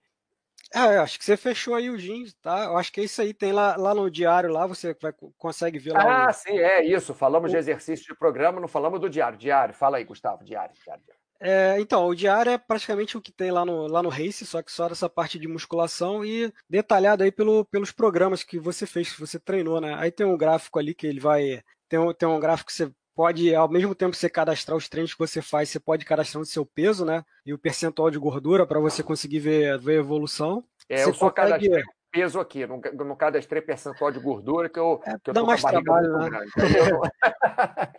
É, 0.73 0.97
acho 0.97 1.17
que 1.17 1.25
você 1.25 1.35
fechou 1.35 1.73
aí 1.73 1.89
o 1.89 1.97
jeans, 1.97 2.33
tá? 2.41 2.65
Eu 2.65 2.77
acho 2.77 2.91
que 2.91 3.01
é 3.01 3.03
isso 3.03 3.21
aí, 3.21 3.33
tem 3.33 3.51
lá, 3.51 3.75
lá 3.77 3.95
no 3.95 4.11
diário, 4.11 4.51
lá 4.51 4.67
você 4.67 4.95
vai, 5.01 5.13
consegue 5.37 5.79
ver 5.79 5.93
lá. 5.93 6.23
Ah, 6.23 6.27
no... 6.27 6.33
sim, 6.33 6.57
é 6.57 6.83
isso. 6.83 7.13
Falamos 7.13 7.49
o... 7.49 7.53
de 7.53 7.57
exercício 7.57 8.05
de 8.05 8.17
programa, 8.17 8.59
não 8.59 8.67
falamos 8.67 8.99
do 8.99 9.09
diário. 9.09 9.37
Diário, 9.37 9.73
fala 9.73 9.97
aí, 9.97 10.03
Gustavo, 10.03 10.43
diário, 10.43 10.73
diário. 10.83 11.03
diário. 11.03 11.21
É, 11.43 11.79
então, 11.79 12.05
o 12.05 12.15
diário 12.15 12.51
é 12.51 12.57
praticamente 12.57 13.17
o 13.17 13.21
que 13.21 13.31
tem 13.31 13.51
lá 13.51 13.65
no, 13.65 13.87
lá 13.87 14.03
no 14.03 14.09
Race, 14.09 14.45
só 14.45 14.61
que 14.61 14.71
só 14.71 14.87
dessa 14.87 15.09
parte 15.09 15.39
de 15.39 15.47
musculação 15.47 16.23
e 16.23 16.53
detalhado 16.69 17.23
aí 17.23 17.31
pelo, 17.31 17.65
pelos 17.65 17.91
programas 17.91 18.43
que 18.43 18.59
você 18.59 18.85
fez, 18.85 19.11
que 19.11 19.19
você 19.19 19.39
treinou, 19.39 19.81
né? 19.81 19.95
Aí 19.97 20.11
tem 20.11 20.25
um 20.25 20.37
gráfico 20.37 20.77
ali 20.77 20.93
que 20.93 21.07
ele 21.07 21.19
vai. 21.19 21.63
Tem 21.89 21.99
um, 21.99 22.13
tem 22.13 22.29
um 22.29 22.39
gráfico 22.39 22.67
que 22.67 22.75
você 22.75 22.91
pode, 23.15 23.53
ao 23.53 23.69
mesmo 23.69 23.95
tempo 23.95 24.11
que 24.11 24.17
você 24.17 24.29
cadastrar 24.29 24.77
os 24.77 24.89
treinos 24.89 25.13
que 25.13 25.19
você 25.19 25.41
faz, 25.41 25.69
você 25.69 25.79
pode 25.79 26.05
cadastrar 26.05 26.41
o 26.41 26.45
seu 26.45 26.65
peso, 26.65 27.05
né? 27.05 27.23
E 27.45 27.53
o 27.53 27.59
percentual 27.59 28.09
de 28.09 28.17
gordura 28.17 28.65
para 28.65 28.79
você 28.79 29.03
conseguir 29.03 29.39
ver, 29.39 29.79
ver 29.79 29.97
a 29.97 29.99
evolução. 29.99 30.63
É, 30.89 30.97
você 30.97 31.09
eu 31.09 31.13
só 31.13 31.29
consegue... 31.29 31.69
cadastrei 31.69 31.83
peso 32.11 32.39
aqui, 32.39 32.67
no, 32.67 32.81
no 33.05 33.15
cadastrei 33.15 33.61
percentual 33.61 34.11
de 34.11 34.19
gordura 34.19 34.67
que 34.69 34.77
eu, 34.77 35.01
é, 35.05 35.17
que 35.23 35.29
eu 35.29 35.33
dá 35.33 35.43
mais 35.43 35.61
trabalho, 35.61 36.17
né? 36.17 36.45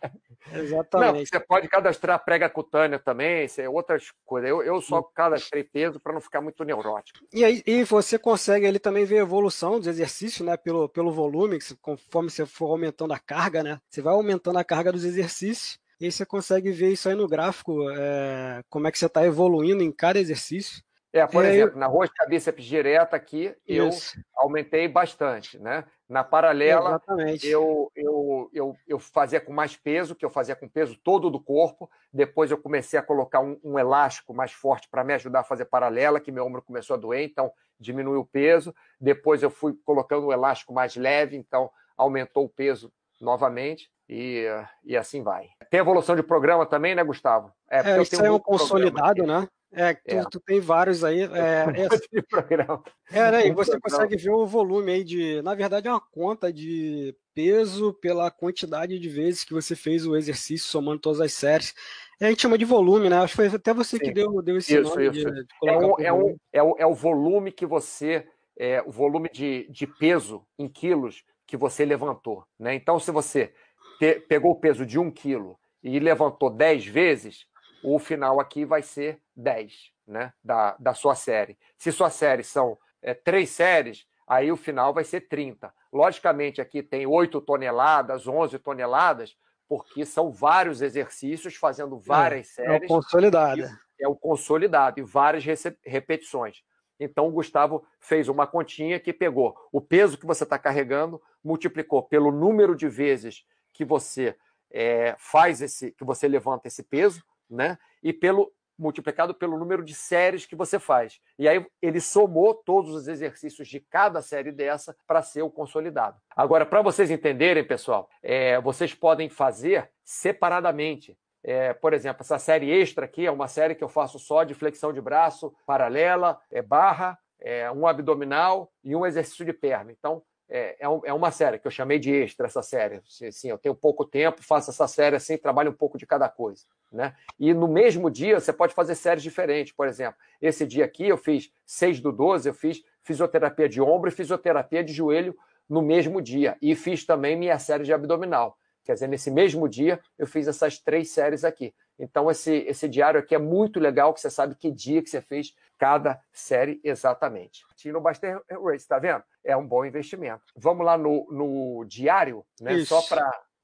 Exatamente. 0.54 1.18
Não, 1.18 1.26
você 1.26 1.40
pode 1.40 1.68
cadastrar 1.68 2.24
prega 2.24 2.48
cutânea 2.48 2.98
também, 2.98 3.44
isso 3.44 3.60
é 3.60 3.68
outras 3.68 4.12
coisas. 4.24 4.50
Eu, 4.50 4.62
eu 4.62 4.80
só 4.80 5.02
cadastrei 5.02 5.64
peso 5.64 6.00
para 6.00 6.12
não 6.12 6.20
ficar 6.20 6.40
muito 6.40 6.64
neurótico. 6.64 7.18
E 7.32 7.44
aí 7.44 7.62
e 7.66 7.84
você 7.84 8.18
consegue 8.18 8.66
ali 8.66 8.78
também 8.78 9.04
ver 9.04 9.18
a 9.18 9.22
evolução 9.22 9.78
dos 9.78 9.86
exercícios, 9.86 10.46
né? 10.46 10.56
Pelo, 10.56 10.88
pelo 10.88 11.12
volume, 11.12 11.58
conforme 11.80 12.30
você 12.30 12.46
for 12.46 12.70
aumentando 12.70 13.12
a 13.12 13.18
carga, 13.18 13.62
né? 13.62 13.78
Você 13.88 14.00
vai 14.02 14.14
aumentando 14.14 14.58
a 14.58 14.64
carga 14.64 14.92
dos 14.92 15.04
exercícios. 15.04 15.78
E 16.00 16.06
aí 16.06 16.12
você 16.12 16.26
consegue 16.26 16.72
ver 16.72 16.90
isso 16.90 17.08
aí 17.08 17.14
no 17.14 17.28
gráfico, 17.28 17.88
é, 17.90 18.60
como 18.68 18.88
é 18.88 18.90
que 18.90 18.98
você 18.98 19.06
está 19.06 19.24
evoluindo 19.24 19.84
em 19.84 19.92
cada 19.92 20.18
exercício. 20.18 20.82
É, 21.12 21.26
por 21.26 21.44
é, 21.44 21.50
exemplo, 21.50 21.76
eu... 21.76 21.80
na 21.80 21.86
rosca 21.86 22.26
bíceps 22.26 22.64
direta 22.64 23.14
aqui, 23.14 23.54
Isso. 23.68 24.16
eu 24.16 24.22
aumentei 24.34 24.88
bastante, 24.88 25.58
né? 25.58 25.84
Na 26.08 26.24
paralela, 26.24 27.00
eu, 27.42 27.90
eu, 27.94 28.50
eu, 28.52 28.76
eu 28.86 28.98
fazia 28.98 29.40
com 29.40 29.52
mais 29.52 29.76
peso, 29.76 30.14
que 30.14 30.24
eu 30.24 30.30
fazia 30.30 30.56
com 30.56 30.68
peso 30.68 30.96
todo 31.02 31.30
do 31.30 31.40
corpo. 31.40 31.90
Depois 32.12 32.50
eu 32.50 32.58
comecei 32.58 32.98
a 32.98 33.02
colocar 33.02 33.40
um, 33.40 33.58
um 33.62 33.78
elástico 33.78 34.34
mais 34.34 34.52
forte 34.52 34.88
para 34.90 35.04
me 35.04 35.14
ajudar 35.14 35.40
a 35.40 35.44
fazer 35.44 35.66
paralela, 35.66 36.20
que 36.20 36.32
meu 36.32 36.44
ombro 36.44 36.62
começou 36.62 36.94
a 36.94 36.98
doer, 36.98 37.22
então 37.22 37.50
diminuiu 37.78 38.20
o 38.20 38.26
peso. 38.26 38.74
Depois 39.00 39.42
eu 39.42 39.50
fui 39.50 39.74
colocando 39.84 40.26
um 40.26 40.32
elástico 40.32 40.72
mais 40.72 40.96
leve, 40.96 41.36
então 41.36 41.70
aumentou 41.96 42.44
o 42.44 42.48
peso 42.48 42.92
novamente. 43.20 43.90
E, 44.08 44.44
e 44.84 44.94
assim 44.94 45.22
vai. 45.22 45.48
Tem 45.70 45.80
evolução 45.80 46.14
de 46.14 46.22
programa 46.22 46.66
também, 46.66 46.94
né, 46.94 47.02
Gustavo? 47.02 47.50
É, 47.70 47.78
é 47.78 48.02
isso 48.02 48.22
é 48.22 48.30
um 48.30 48.38
consolidado, 48.38 49.26
né? 49.26 49.48
É, 49.72 49.94
tu, 49.94 50.16
é. 50.16 50.24
tu, 50.30 50.40
tem 50.40 50.60
vários 50.60 51.02
aí. 51.02 51.22
É, 51.32 51.64
é, 51.82 53.18
é 53.18 53.30
né, 53.30 53.46
e 53.46 53.52
você 53.52 53.78
consegue 53.80 54.16
ver 54.16 54.30
o 54.30 54.46
volume 54.46 54.92
aí 54.92 55.04
de. 55.04 55.40
Na 55.42 55.54
verdade, 55.54 55.88
é 55.88 55.90
uma 55.90 56.00
conta 56.00 56.52
de 56.52 57.16
peso 57.34 57.94
pela 57.94 58.30
quantidade 58.30 58.98
de 58.98 59.08
vezes 59.08 59.44
que 59.44 59.54
você 59.54 59.74
fez 59.74 60.06
o 60.06 60.14
exercício, 60.14 60.68
somando 60.68 61.00
todas 61.00 61.20
as 61.20 61.32
séries. 61.32 61.74
É, 62.20 62.26
a 62.26 62.28
gente 62.28 62.42
chama 62.42 62.58
de 62.58 62.64
volume, 62.64 63.08
né? 63.08 63.16
Acho 63.16 63.32
que 63.32 63.36
foi 63.36 63.46
até 63.46 63.72
você 63.72 63.96
Sim. 63.96 64.04
que 64.04 64.12
deu, 64.12 64.42
deu 64.42 64.58
esse 64.58 64.78
isso, 64.78 64.90
nome 64.90 65.04
isso. 65.04 65.12
De, 65.12 65.44
de 65.44 65.68
é, 65.68 65.76
um, 65.76 65.94
é, 65.98 66.12
um, 66.12 66.36
é, 66.52 66.62
o, 66.62 66.76
é 66.78 66.86
o 66.86 66.94
volume 66.94 67.50
que 67.50 67.66
você. 67.66 68.26
É, 68.58 68.82
o 68.82 68.90
volume 68.90 69.30
de, 69.32 69.66
de 69.70 69.86
peso 69.86 70.44
em 70.58 70.68
quilos 70.68 71.24
que 71.46 71.56
você 71.56 71.84
levantou. 71.84 72.44
Né? 72.58 72.74
Então, 72.74 73.00
se 73.00 73.10
você 73.10 73.52
te, 73.98 74.20
pegou 74.20 74.52
o 74.52 74.60
peso 74.60 74.84
de 74.84 74.98
um 74.98 75.10
quilo 75.10 75.58
e 75.82 75.98
levantou 75.98 76.50
10 76.50 76.86
vezes, 76.86 77.46
o 77.82 77.98
final 77.98 78.40
aqui 78.40 78.64
vai 78.64 78.82
ser 78.82 79.20
10, 79.36 79.92
né? 80.06 80.32
Da, 80.42 80.76
da 80.78 80.94
sua 80.94 81.14
série. 81.14 81.58
Se 81.76 81.90
sua 81.90 82.10
série 82.10 82.44
são 82.44 82.78
é, 83.00 83.14
três 83.14 83.50
séries, 83.50 84.06
aí 84.26 84.52
o 84.52 84.56
final 84.56 84.94
vai 84.94 85.04
ser 85.04 85.22
30. 85.22 85.72
Logicamente, 85.92 86.60
aqui 86.60 86.82
tem 86.82 87.06
8 87.06 87.40
toneladas, 87.40 88.26
11 88.26 88.58
toneladas, 88.58 89.36
porque 89.68 90.04
são 90.04 90.30
vários 90.30 90.82
exercícios 90.82 91.56
fazendo 91.56 91.98
várias 91.98 92.50
é, 92.58 92.64
séries. 92.64 92.82
É 92.82 92.84
o 92.84 92.88
consolidado. 92.88 93.62
É 94.00 94.08
o 94.08 94.16
consolidado 94.16 95.00
e 95.00 95.02
várias 95.02 95.44
repetições. 95.84 96.62
Então 96.98 97.26
o 97.26 97.32
Gustavo 97.32 97.84
fez 97.98 98.28
uma 98.28 98.46
continha 98.46 99.00
que 99.00 99.12
pegou 99.12 99.56
o 99.72 99.80
peso 99.80 100.18
que 100.18 100.26
você 100.26 100.44
está 100.44 100.58
carregando, 100.58 101.20
multiplicou 101.42 102.02
pelo 102.02 102.30
número 102.30 102.76
de 102.76 102.88
vezes 102.88 103.44
que 103.72 103.84
você 103.84 104.36
é, 104.70 105.16
faz 105.18 105.60
esse, 105.60 105.92
que 105.92 106.04
você 106.04 106.28
levanta 106.28 106.68
esse 106.68 106.82
peso, 106.82 107.22
né? 107.54 107.78
E 108.02 108.12
pelo 108.12 108.52
multiplicado 108.78 109.34
pelo 109.34 109.58
número 109.58 109.84
de 109.84 109.94
séries 109.94 110.44
que 110.44 110.56
você 110.56 110.78
faz. 110.78 111.20
E 111.38 111.48
aí 111.48 111.64
ele 111.80 112.00
somou 112.00 112.54
todos 112.54 112.92
os 112.92 113.06
exercícios 113.06 113.68
de 113.68 113.78
cada 113.78 114.20
série 114.20 114.50
dessa 114.50 114.96
para 115.06 115.22
ser 115.22 115.42
o 115.42 115.50
consolidado. 115.50 116.20
Agora, 116.34 116.66
para 116.66 116.82
vocês 116.82 117.10
entenderem, 117.10 117.64
pessoal, 117.64 118.10
é, 118.22 118.60
vocês 118.60 118.94
podem 118.94 119.28
fazer 119.28 119.88
separadamente. 120.02 121.16
É, 121.44 121.72
por 121.72 121.92
exemplo, 121.92 122.22
essa 122.22 122.38
série 122.38 122.70
extra 122.70 123.04
aqui 123.04 123.26
é 123.26 123.30
uma 123.30 123.48
série 123.48 123.74
que 123.74 123.84
eu 123.84 123.88
faço 123.88 124.18
só 124.18 124.44
de 124.44 124.54
flexão 124.54 124.92
de 124.92 125.00
braço 125.00 125.54
paralela, 125.66 126.40
é 126.50 126.62
barra, 126.62 127.18
é 127.40 127.70
um 127.70 127.86
abdominal 127.86 128.70
e 128.84 128.94
um 128.94 129.04
exercício 129.04 129.44
de 129.44 129.52
perna. 129.52 129.90
Então, 129.90 130.22
é, 130.54 130.76
é, 130.78 130.84
é, 130.84 131.12
uma 131.14 131.30
série 131.30 131.58
que 131.58 131.66
eu 131.66 131.70
chamei 131.70 131.98
de 131.98 132.12
extra, 132.12 132.46
essa 132.46 132.60
série. 132.60 133.00
Assim, 133.26 133.48
eu 133.48 133.56
tenho 133.56 133.74
pouco 133.74 134.04
tempo, 134.04 134.42
faço 134.42 134.70
essa 134.70 134.86
série 134.86 135.16
assim, 135.16 135.38
trabalho 135.38 135.70
um 135.70 135.74
pouco 135.74 135.96
de 135.96 136.06
cada 136.06 136.28
coisa. 136.28 136.64
Né? 136.92 137.14
E 137.40 137.54
no 137.54 137.66
mesmo 137.66 138.10
dia 138.10 138.38
você 138.38 138.52
pode 138.52 138.74
fazer 138.74 138.94
séries 138.94 139.22
diferentes. 139.22 139.72
Por 139.72 139.88
exemplo, 139.88 140.20
esse 140.42 140.66
dia 140.66 140.84
aqui 140.84 141.08
eu 141.08 141.16
fiz 141.16 141.50
6 141.64 142.00
do 142.00 142.12
12, 142.12 142.50
eu 142.50 142.54
fiz 142.54 142.82
fisioterapia 143.02 143.66
de 143.66 143.80
ombro 143.80 144.10
e 144.10 144.12
fisioterapia 144.12 144.84
de 144.84 144.92
joelho 144.92 145.34
no 145.66 145.80
mesmo 145.80 146.20
dia. 146.20 146.58
E 146.60 146.74
fiz 146.74 147.06
também 147.06 147.34
minha 147.34 147.58
série 147.58 147.84
de 147.84 147.92
abdominal. 147.94 148.58
Quer 148.84 148.92
dizer, 148.92 149.06
nesse 149.06 149.30
mesmo 149.30 149.66
dia 149.66 149.98
eu 150.18 150.26
fiz 150.26 150.46
essas 150.46 150.78
três 150.78 151.10
séries 151.12 151.44
aqui. 151.44 151.74
Então, 151.98 152.30
esse, 152.30 152.52
esse 152.66 152.88
diário 152.88 153.20
aqui 153.20 153.34
é 153.34 153.38
muito 153.38 153.78
legal, 153.78 154.12
que 154.12 154.20
você 154.20 154.30
sabe 154.30 154.54
que 154.54 154.70
dia 154.70 155.02
que 155.02 155.10
você 155.10 155.20
fez 155.20 155.54
cada 155.78 156.20
série 156.32 156.80
exatamente. 156.84 157.64
E 157.84 157.90
no 157.90 158.00
Buster 158.00 158.40
Race, 158.64 158.86
tá 158.86 158.98
vendo? 158.98 159.22
É 159.44 159.56
um 159.56 159.66
bom 159.66 159.84
investimento. 159.84 160.42
Vamos 160.56 160.86
lá 160.86 160.96
no, 160.96 161.26
no 161.30 161.84
diário, 161.84 162.44
né? 162.60 162.74
Isso. 162.74 162.86
Só 162.86 163.02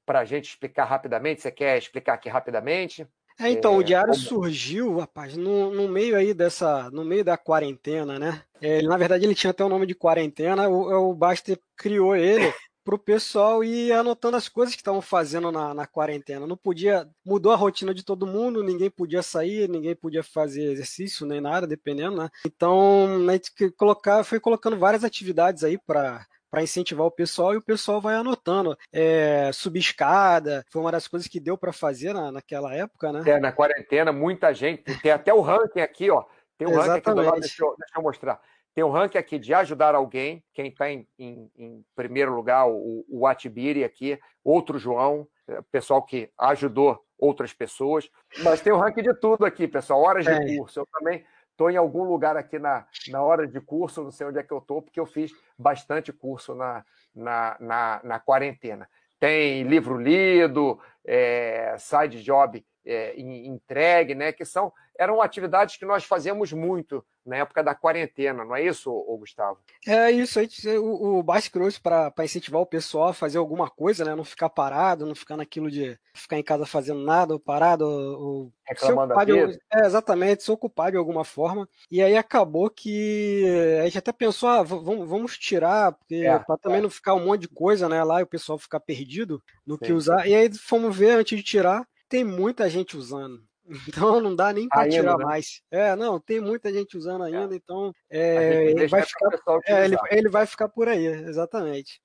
para 0.05 0.19
a 0.19 0.25
gente 0.25 0.49
explicar 0.49 0.85
rapidamente. 0.85 1.41
Você 1.41 1.51
quer 1.51 1.77
explicar 1.77 2.13
aqui 2.13 2.27
rapidamente? 2.27 3.07
É, 3.39 3.49
então, 3.49 3.75
é, 3.75 3.77
o 3.77 3.83
diário 3.83 4.11
como... 4.11 4.25
surgiu, 4.25 4.97
rapaz, 4.97 5.37
no, 5.37 5.71
no, 5.71 5.87
meio 5.87 6.17
aí 6.17 6.33
dessa, 6.33 6.91
no 6.91 7.05
meio 7.05 7.23
da 7.23 7.37
quarentena, 7.37 8.19
né? 8.19 8.43
É, 8.61 8.81
na 8.81 8.97
verdade, 8.97 9.23
ele 9.23 9.33
tinha 9.33 9.51
até 9.51 9.63
o 9.63 9.69
nome 9.69 9.85
de 9.85 9.95
quarentena, 9.95 10.67
o, 10.67 11.11
o 11.11 11.15
Baster 11.15 11.57
criou 11.77 12.17
ele 12.17 12.53
para 12.89 12.95
o 12.95 12.99
pessoal 12.99 13.63
ir 13.63 13.91
anotando 13.91 14.35
as 14.35 14.49
coisas 14.49 14.73
que 14.73 14.81
estavam 14.81 14.99
fazendo 14.99 15.51
na, 15.51 15.75
na, 15.75 15.85
quarentena. 15.85 16.47
Não 16.47 16.57
podia, 16.57 17.07
mudou 17.23 17.51
a 17.51 17.55
rotina 17.55 17.93
de 17.93 18.03
todo 18.03 18.25
mundo, 18.25 18.63
ninguém 18.63 18.89
podia 18.89 19.21
sair, 19.21 19.69
ninguém 19.69 19.95
podia 19.95 20.23
fazer 20.23 20.71
exercício 20.71 21.23
nem 21.23 21.39
nada, 21.39 21.67
dependendo, 21.67 22.17
né? 22.17 22.29
Então, 22.43 23.05
a 23.29 23.33
gente 23.33 23.51
colocar, 23.77 24.23
foi 24.23 24.39
colocando 24.39 24.75
várias 24.75 25.03
atividades 25.03 25.63
aí 25.63 25.77
para 25.77 26.25
para 26.49 26.63
incentivar 26.63 27.05
o 27.05 27.11
pessoal 27.11 27.53
e 27.53 27.57
o 27.57 27.61
pessoal 27.61 28.01
vai 28.01 28.15
anotando. 28.15 28.75
É, 28.91 29.51
subir 29.53 29.81
escada 29.81 30.65
foi 30.71 30.81
uma 30.81 30.91
das 30.91 31.07
coisas 31.07 31.27
que 31.27 31.39
deu 31.39 31.55
para 31.55 31.71
fazer 31.71 32.11
na, 32.11 32.31
naquela 32.31 32.73
época, 32.73 33.13
né? 33.13 33.21
É, 33.23 33.39
na 33.39 33.51
quarentena, 33.51 34.11
muita 34.11 34.51
gente. 34.51 34.81
Tem 34.99 35.11
até 35.11 35.31
o 35.31 35.41
ranking 35.41 35.81
aqui, 35.81 36.09
ó. 36.09 36.23
Tem 36.57 36.67
Exatamente. 36.67 36.87
ranking 36.89 37.09
aqui 37.11 37.21
do 37.21 37.23
lado, 37.23 37.39
deixa 37.39 37.63
eu, 37.63 37.75
deixa 37.77 37.99
eu 37.99 38.01
mostrar. 38.01 38.41
Tem 38.79 38.83
um 38.85 38.91
ranking 38.91 39.17
aqui 39.17 39.37
de 39.37 39.53
ajudar 39.53 39.93
alguém, 39.93 40.41
quem 40.53 40.69
está 40.69 40.89
em, 40.89 41.05
em, 41.19 41.51
em, 41.57 41.85
primeiro 41.93 42.33
lugar, 42.33 42.65
o, 42.65 43.03
o 43.09 43.27
Atibiri 43.27 43.83
aqui, 43.83 44.17
outro 44.41 44.79
João, 44.79 45.27
é, 45.49 45.61
pessoal 45.69 46.01
que 46.01 46.31
ajudou 46.39 46.97
outras 47.17 47.51
pessoas. 47.51 48.09
Mas 48.41 48.61
tem 48.61 48.71
um 48.71 48.77
ranking 48.77 49.01
de 49.01 49.13
tudo 49.15 49.45
aqui, 49.45 49.67
pessoal, 49.67 50.01
horas 50.01 50.25
é. 50.25 50.39
de 50.39 50.55
curso. 50.55 50.79
Eu 50.79 50.87
também 50.93 51.25
estou 51.51 51.69
em 51.69 51.75
algum 51.75 52.03
lugar 52.03 52.37
aqui 52.37 52.57
na, 52.57 52.87
na 53.09 53.21
hora 53.21 53.45
de 53.45 53.59
curso, 53.59 54.01
não 54.01 54.11
sei 54.11 54.27
onde 54.27 54.39
é 54.39 54.43
que 54.43 54.53
eu 54.53 54.59
estou, 54.59 54.81
porque 54.81 55.01
eu 55.01 55.05
fiz 55.05 55.29
bastante 55.57 56.13
curso 56.13 56.55
na, 56.55 56.85
na, 57.13 57.57
na, 57.59 58.01
na 58.01 58.17
quarentena. 58.17 58.87
Tem 59.19 59.63
livro 59.63 59.97
lido, 59.97 60.79
é, 61.03 61.75
side 61.77 62.23
job 62.23 62.65
é, 62.85 63.19
entregue, 63.19 64.15
né? 64.15 64.31
Que 64.31 64.45
são 64.45 64.71
eram 64.99 65.21
atividades 65.21 65.77
que 65.77 65.85
nós 65.85 66.03
fazíamos 66.03 66.51
muito 66.51 67.05
na 67.25 67.37
época 67.37 67.63
da 67.63 67.73
quarentena, 67.73 68.43
não 68.43 68.53
é 68.53 68.63
isso, 68.65 68.91
Gustavo? 69.17 69.59
É 69.87 70.11
isso. 70.11 70.39
O, 70.81 71.19
o 71.19 71.23
criou 71.49 71.69
isso 71.69 71.81
para 71.81 72.13
incentivar 72.21 72.61
o 72.61 72.65
pessoal 72.65 73.09
a 73.09 73.13
fazer 73.13 73.37
alguma 73.37 73.69
coisa, 73.69 74.03
né? 74.03 74.13
Não 74.13 74.25
ficar 74.25 74.49
parado, 74.49 75.05
não 75.05 75.15
ficar 75.15 75.37
naquilo 75.37 75.71
de 75.71 75.97
ficar 76.13 76.37
em 76.37 76.43
casa 76.43 76.65
fazendo 76.65 76.99
nada, 76.99 77.33
ou 77.33 77.39
parado, 77.39 77.85
ou 77.85 78.51
reclamando 78.67 79.13
se 79.17 79.25
de, 79.25 79.59
é, 79.71 79.85
exatamente, 79.85 80.43
se 80.43 80.51
ocupar 80.51 80.91
de 80.91 80.97
alguma 80.97 81.23
forma. 81.23 81.69
E 81.89 82.01
aí 82.01 82.17
acabou 82.17 82.69
que 82.69 83.45
a 83.81 83.85
gente 83.85 83.99
até 83.99 84.11
pensou, 84.11 84.49
ah, 84.49 84.63
vamos, 84.63 85.07
vamos 85.07 85.37
tirar, 85.37 85.93
porque 85.93 86.25
é, 86.25 86.39
para 86.39 86.57
também 86.57 86.79
é. 86.79 86.81
não 86.81 86.89
ficar 86.89 87.13
um 87.13 87.25
monte 87.25 87.41
de 87.41 87.47
coisa, 87.47 87.87
né? 87.87 88.03
Lá 88.03 88.19
e 88.19 88.23
o 88.23 88.27
pessoal 88.27 88.57
ficar 88.57 88.81
perdido 88.81 89.41
no 89.65 89.75
Sim. 89.75 89.85
que 89.85 89.93
usar. 89.93 90.27
E 90.27 90.35
aí 90.35 90.53
fomos 90.53 90.93
ver 90.93 91.11
antes 91.11 91.37
de 91.37 91.43
tirar, 91.43 91.87
tem 92.09 92.23
muita 92.23 92.69
gente 92.69 92.97
usando. 92.97 93.41
Então 93.87 94.19
não 94.19 94.35
dá 94.35 94.51
nem 94.51 94.67
para 94.67 94.89
tirar 94.89 95.15
né? 95.15 95.23
mais. 95.23 95.61
É, 95.69 95.95
não, 95.95 96.19
tem 96.19 96.41
muita 96.41 96.73
gente 96.73 96.97
usando 96.97 97.23
é. 97.23 97.27
ainda, 97.27 97.53
é. 97.53 97.57
então 97.57 97.93
é, 98.09 98.65
ele, 98.71 98.87
vai 98.87 99.03
ficar, 99.03 99.29
é, 99.67 99.85
ele, 99.85 99.97
ele, 100.09 100.29
vai 100.29 100.45
ficar 100.47 100.67
por 100.67 100.87
aí, 100.87 101.05
exatamente. 101.05 102.01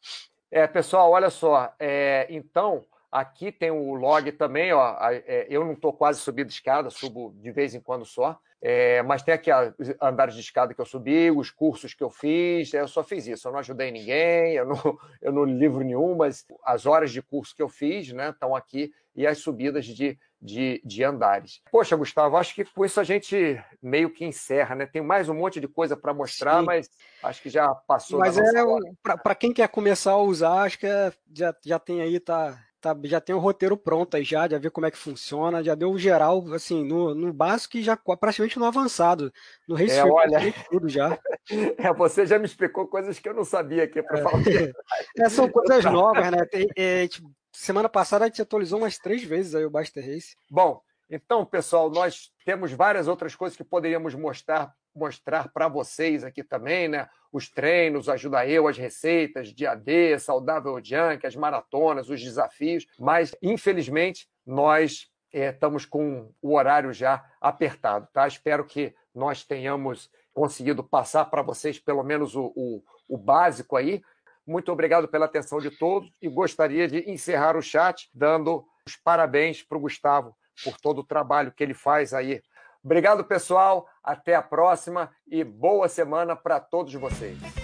É, 0.50 0.66
pessoal, 0.66 1.11
olha 1.11 1.30
só. 1.30 1.72
É, 1.80 2.26
então, 2.28 2.84
aqui 3.14 3.52
tem 3.52 3.70
o 3.70 3.94
log 3.94 4.32
também, 4.32 4.72
ó. 4.72 4.96
É, 5.00 5.46
eu 5.48 5.64
não 5.64 5.74
estou 5.74 5.92
quase 5.92 6.18
subindo 6.18 6.50
escada, 6.50 6.90
subo 6.90 7.32
de 7.36 7.52
vez 7.52 7.72
em 7.72 7.80
quando 7.80 8.04
só. 8.04 8.36
É, 8.60 9.02
mas 9.02 9.22
tem 9.22 9.34
aqui 9.34 9.50
os 9.78 9.94
andares 10.00 10.34
de 10.34 10.40
escada 10.40 10.74
que 10.74 10.80
eu 10.80 10.86
subi, 10.86 11.30
os 11.30 11.50
cursos 11.50 11.92
que 11.94 12.02
eu 12.02 12.10
fiz, 12.10 12.72
eu 12.72 12.88
só 12.88 13.04
fiz 13.04 13.26
isso. 13.26 13.46
Eu 13.46 13.52
não 13.52 13.60
ajudei 13.60 13.92
ninguém, 13.92 14.54
eu 14.54 14.66
não, 14.66 14.76
eu 15.22 15.32
não 15.32 15.44
livro 15.44 15.84
nenhum, 15.84 16.16
mas 16.16 16.44
as 16.64 16.86
horas 16.86 17.12
de 17.12 17.22
curso 17.22 17.54
que 17.54 17.62
eu 17.62 17.68
fiz 17.68 18.10
né, 18.10 18.30
estão 18.30 18.56
aqui 18.56 18.92
e 19.14 19.26
as 19.26 19.38
subidas 19.38 19.84
de, 19.84 20.18
de, 20.42 20.82
de 20.84 21.04
andares. 21.04 21.60
Poxa, 21.70 21.94
Gustavo, 21.94 22.36
acho 22.36 22.54
que 22.54 22.64
com 22.64 22.84
isso 22.84 22.98
a 22.98 23.04
gente 23.04 23.62
meio 23.80 24.10
que 24.10 24.24
encerra, 24.24 24.74
né? 24.74 24.86
Tem 24.86 25.02
mais 25.02 25.28
um 25.28 25.34
monte 25.34 25.60
de 25.60 25.68
coisa 25.68 25.96
para 25.96 26.12
mostrar, 26.12 26.60
Sim. 26.60 26.66
mas 26.66 26.90
acho 27.22 27.42
que 27.42 27.50
já 27.50 27.72
passou. 27.72 28.18
Mas 28.18 28.36
é 28.38 28.42
para 29.22 29.34
quem 29.34 29.52
quer 29.52 29.68
começar 29.68 30.12
a 30.12 30.18
usar, 30.18 30.62
acho 30.62 30.78
que 30.78 30.86
é, 30.86 31.12
já, 31.32 31.54
já 31.64 31.78
tem 31.78 32.00
aí, 32.00 32.18
tá, 32.18 32.58
tá, 32.85 32.97
já 33.05 33.20
tem 33.20 33.35
o 33.35 33.39
roteiro 33.39 33.76
pronto 33.76 34.16
aí 34.16 34.22
já, 34.22 34.47
já 34.47 34.59
ver 34.59 34.70
como 34.70 34.87
é 34.87 34.91
que 34.91 34.99
funciona, 34.99 35.64
já 35.64 35.74
deu 35.74 35.91
o 35.91 35.99
geral, 35.99 36.45
assim, 36.53 36.85
no, 36.85 37.14
no 37.14 37.32
básico 37.32 37.78
e 37.78 37.82
já 37.82 37.97
praticamente 37.97 38.59
no 38.59 38.66
avançado. 38.66 39.32
No 39.66 39.74
Race 39.74 39.97
é, 39.97 40.05
olha... 40.05 40.53
tudo 40.70 40.89
já. 40.89 41.18
É, 41.76 41.93
você 41.93 42.24
já 42.24 42.39
me 42.39 42.47
explicou 42.47 42.87
coisas 42.87 43.18
que 43.18 43.28
eu 43.28 43.35
não 43.35 43.45
sabia 43.45 43.85
aqui, 43.85 44.03
para 44.03 44.18
é. 44.18 44.22
falar. 44.22 44.43
É, 45.18 45.28
são 45.28 45.49
coisas 45.49 45.85
novas, 45.85 46.30
né? 46.30 46.45
Tem, 46.47 46.66
é, 46.74 47.07
tipo, 47.07 47.30
Semana 47.55 47.89
passada 47.89 48.24
a 48.24 48.28
gente 48.28 48.43
atualizou 48.43 48.80
umas 48.80 48.99
três 48.99 49.22
vezes 49.22 49.55
aí 49.55 49.64
o 49.64 49.70
Baster 49.70 50.05
Race. 50.05 50.37
Bom, 50.51 50.80
então, 51.14 51.46
pessoal, 51.46 51.88
nós 51.90 52.32
temos 52.44 52.72
várias 52.72 53.06
outras 53.06 53.36
coisas 53.36 53.56
que 53.56 53.62
poderíamos 53.62 54.14
mostrar 54.14 54.74
mostrar 54.94 55.48
para 55.48 55.66
vocês 55.66 56.22
aqui 56.22 56.44
também, 56.44 56.88
né? 56.88 57.08
Os 57.32 57.48
treinos, 57.48 58.08
ajuda 58.08 58.46
eu, 58.46 58.68
as 58.68 58.78
receitas, 58.78 59.52
dia 59.52 59.74
D, 59.74 60.16
saudável 60.20 60.80
junk, 60.82 61.26
as 61.26 61.34
maratonas, 61.34 62.08
os 62.08 62.22
desafios, 62.22 62.86
mas 62.98 63.34
infelizmente 63.42 64.28
nós 64.46 65.10
é, 65.32 65.50
estamos 65.50 65.84
com 65.84 66.32
o 66.40 66.54
horário 66.54 66.92
já 66.92 67.24
apertado, 67.40 68.08
tá? 68.12 68.26
Espero 68.28 68.64
que 68.64 68.94
nós 69.12 69.44
tenhamos 69.44 70.08
conseguido 70.32 70.84
passar 70.84 71.24
para 71.24 71.42
vocês 71.42 71.78
pelo 71.78 72.04
menos 72.04 72.36
o, 72.36 72.52
o, 72.54 72.82
o 73.08 73.18
básico 73.18 73.76
aí, 73.76 74.00
muito 74.46 74.70
obrigado 74.70 75.08
pela 75.08 75.24
atenção 75.24 75.58
de 75.58 75.70
todos 75.70 76.12
e 76.20 76.28
gostaria 76.28 76.86
de 76.86 77.10
encerrar 77.10 77.56
o 77.56 77.62
chat 77.62 78.10
dando 78.14 78.64
os 78.86 78.96
parabéns 78.96 79.62
para 79.62 79.78
o 79.78 79.80
Gustavo 79.80 80.36
por 80.62 80.78
todo 80.78 81.00
o 81.00 81.05
trabalho 81.05 81.52
que 81.52 81.62
ele 81.62 81.74
faz 81.74 82.12
aí. 82.12 82.42
Obrigado, 82.82 83.24
pessoal. 83.24 83.88
Até 84.02 84.34
a 84.34 84.42
próxima 84.42 85.11
e 85.26 85.42
boa 85.42 85.88
semana 85.88 86.36
para 86.36 86.61
todos 86.61 86.92
vocês. 86.94 87.63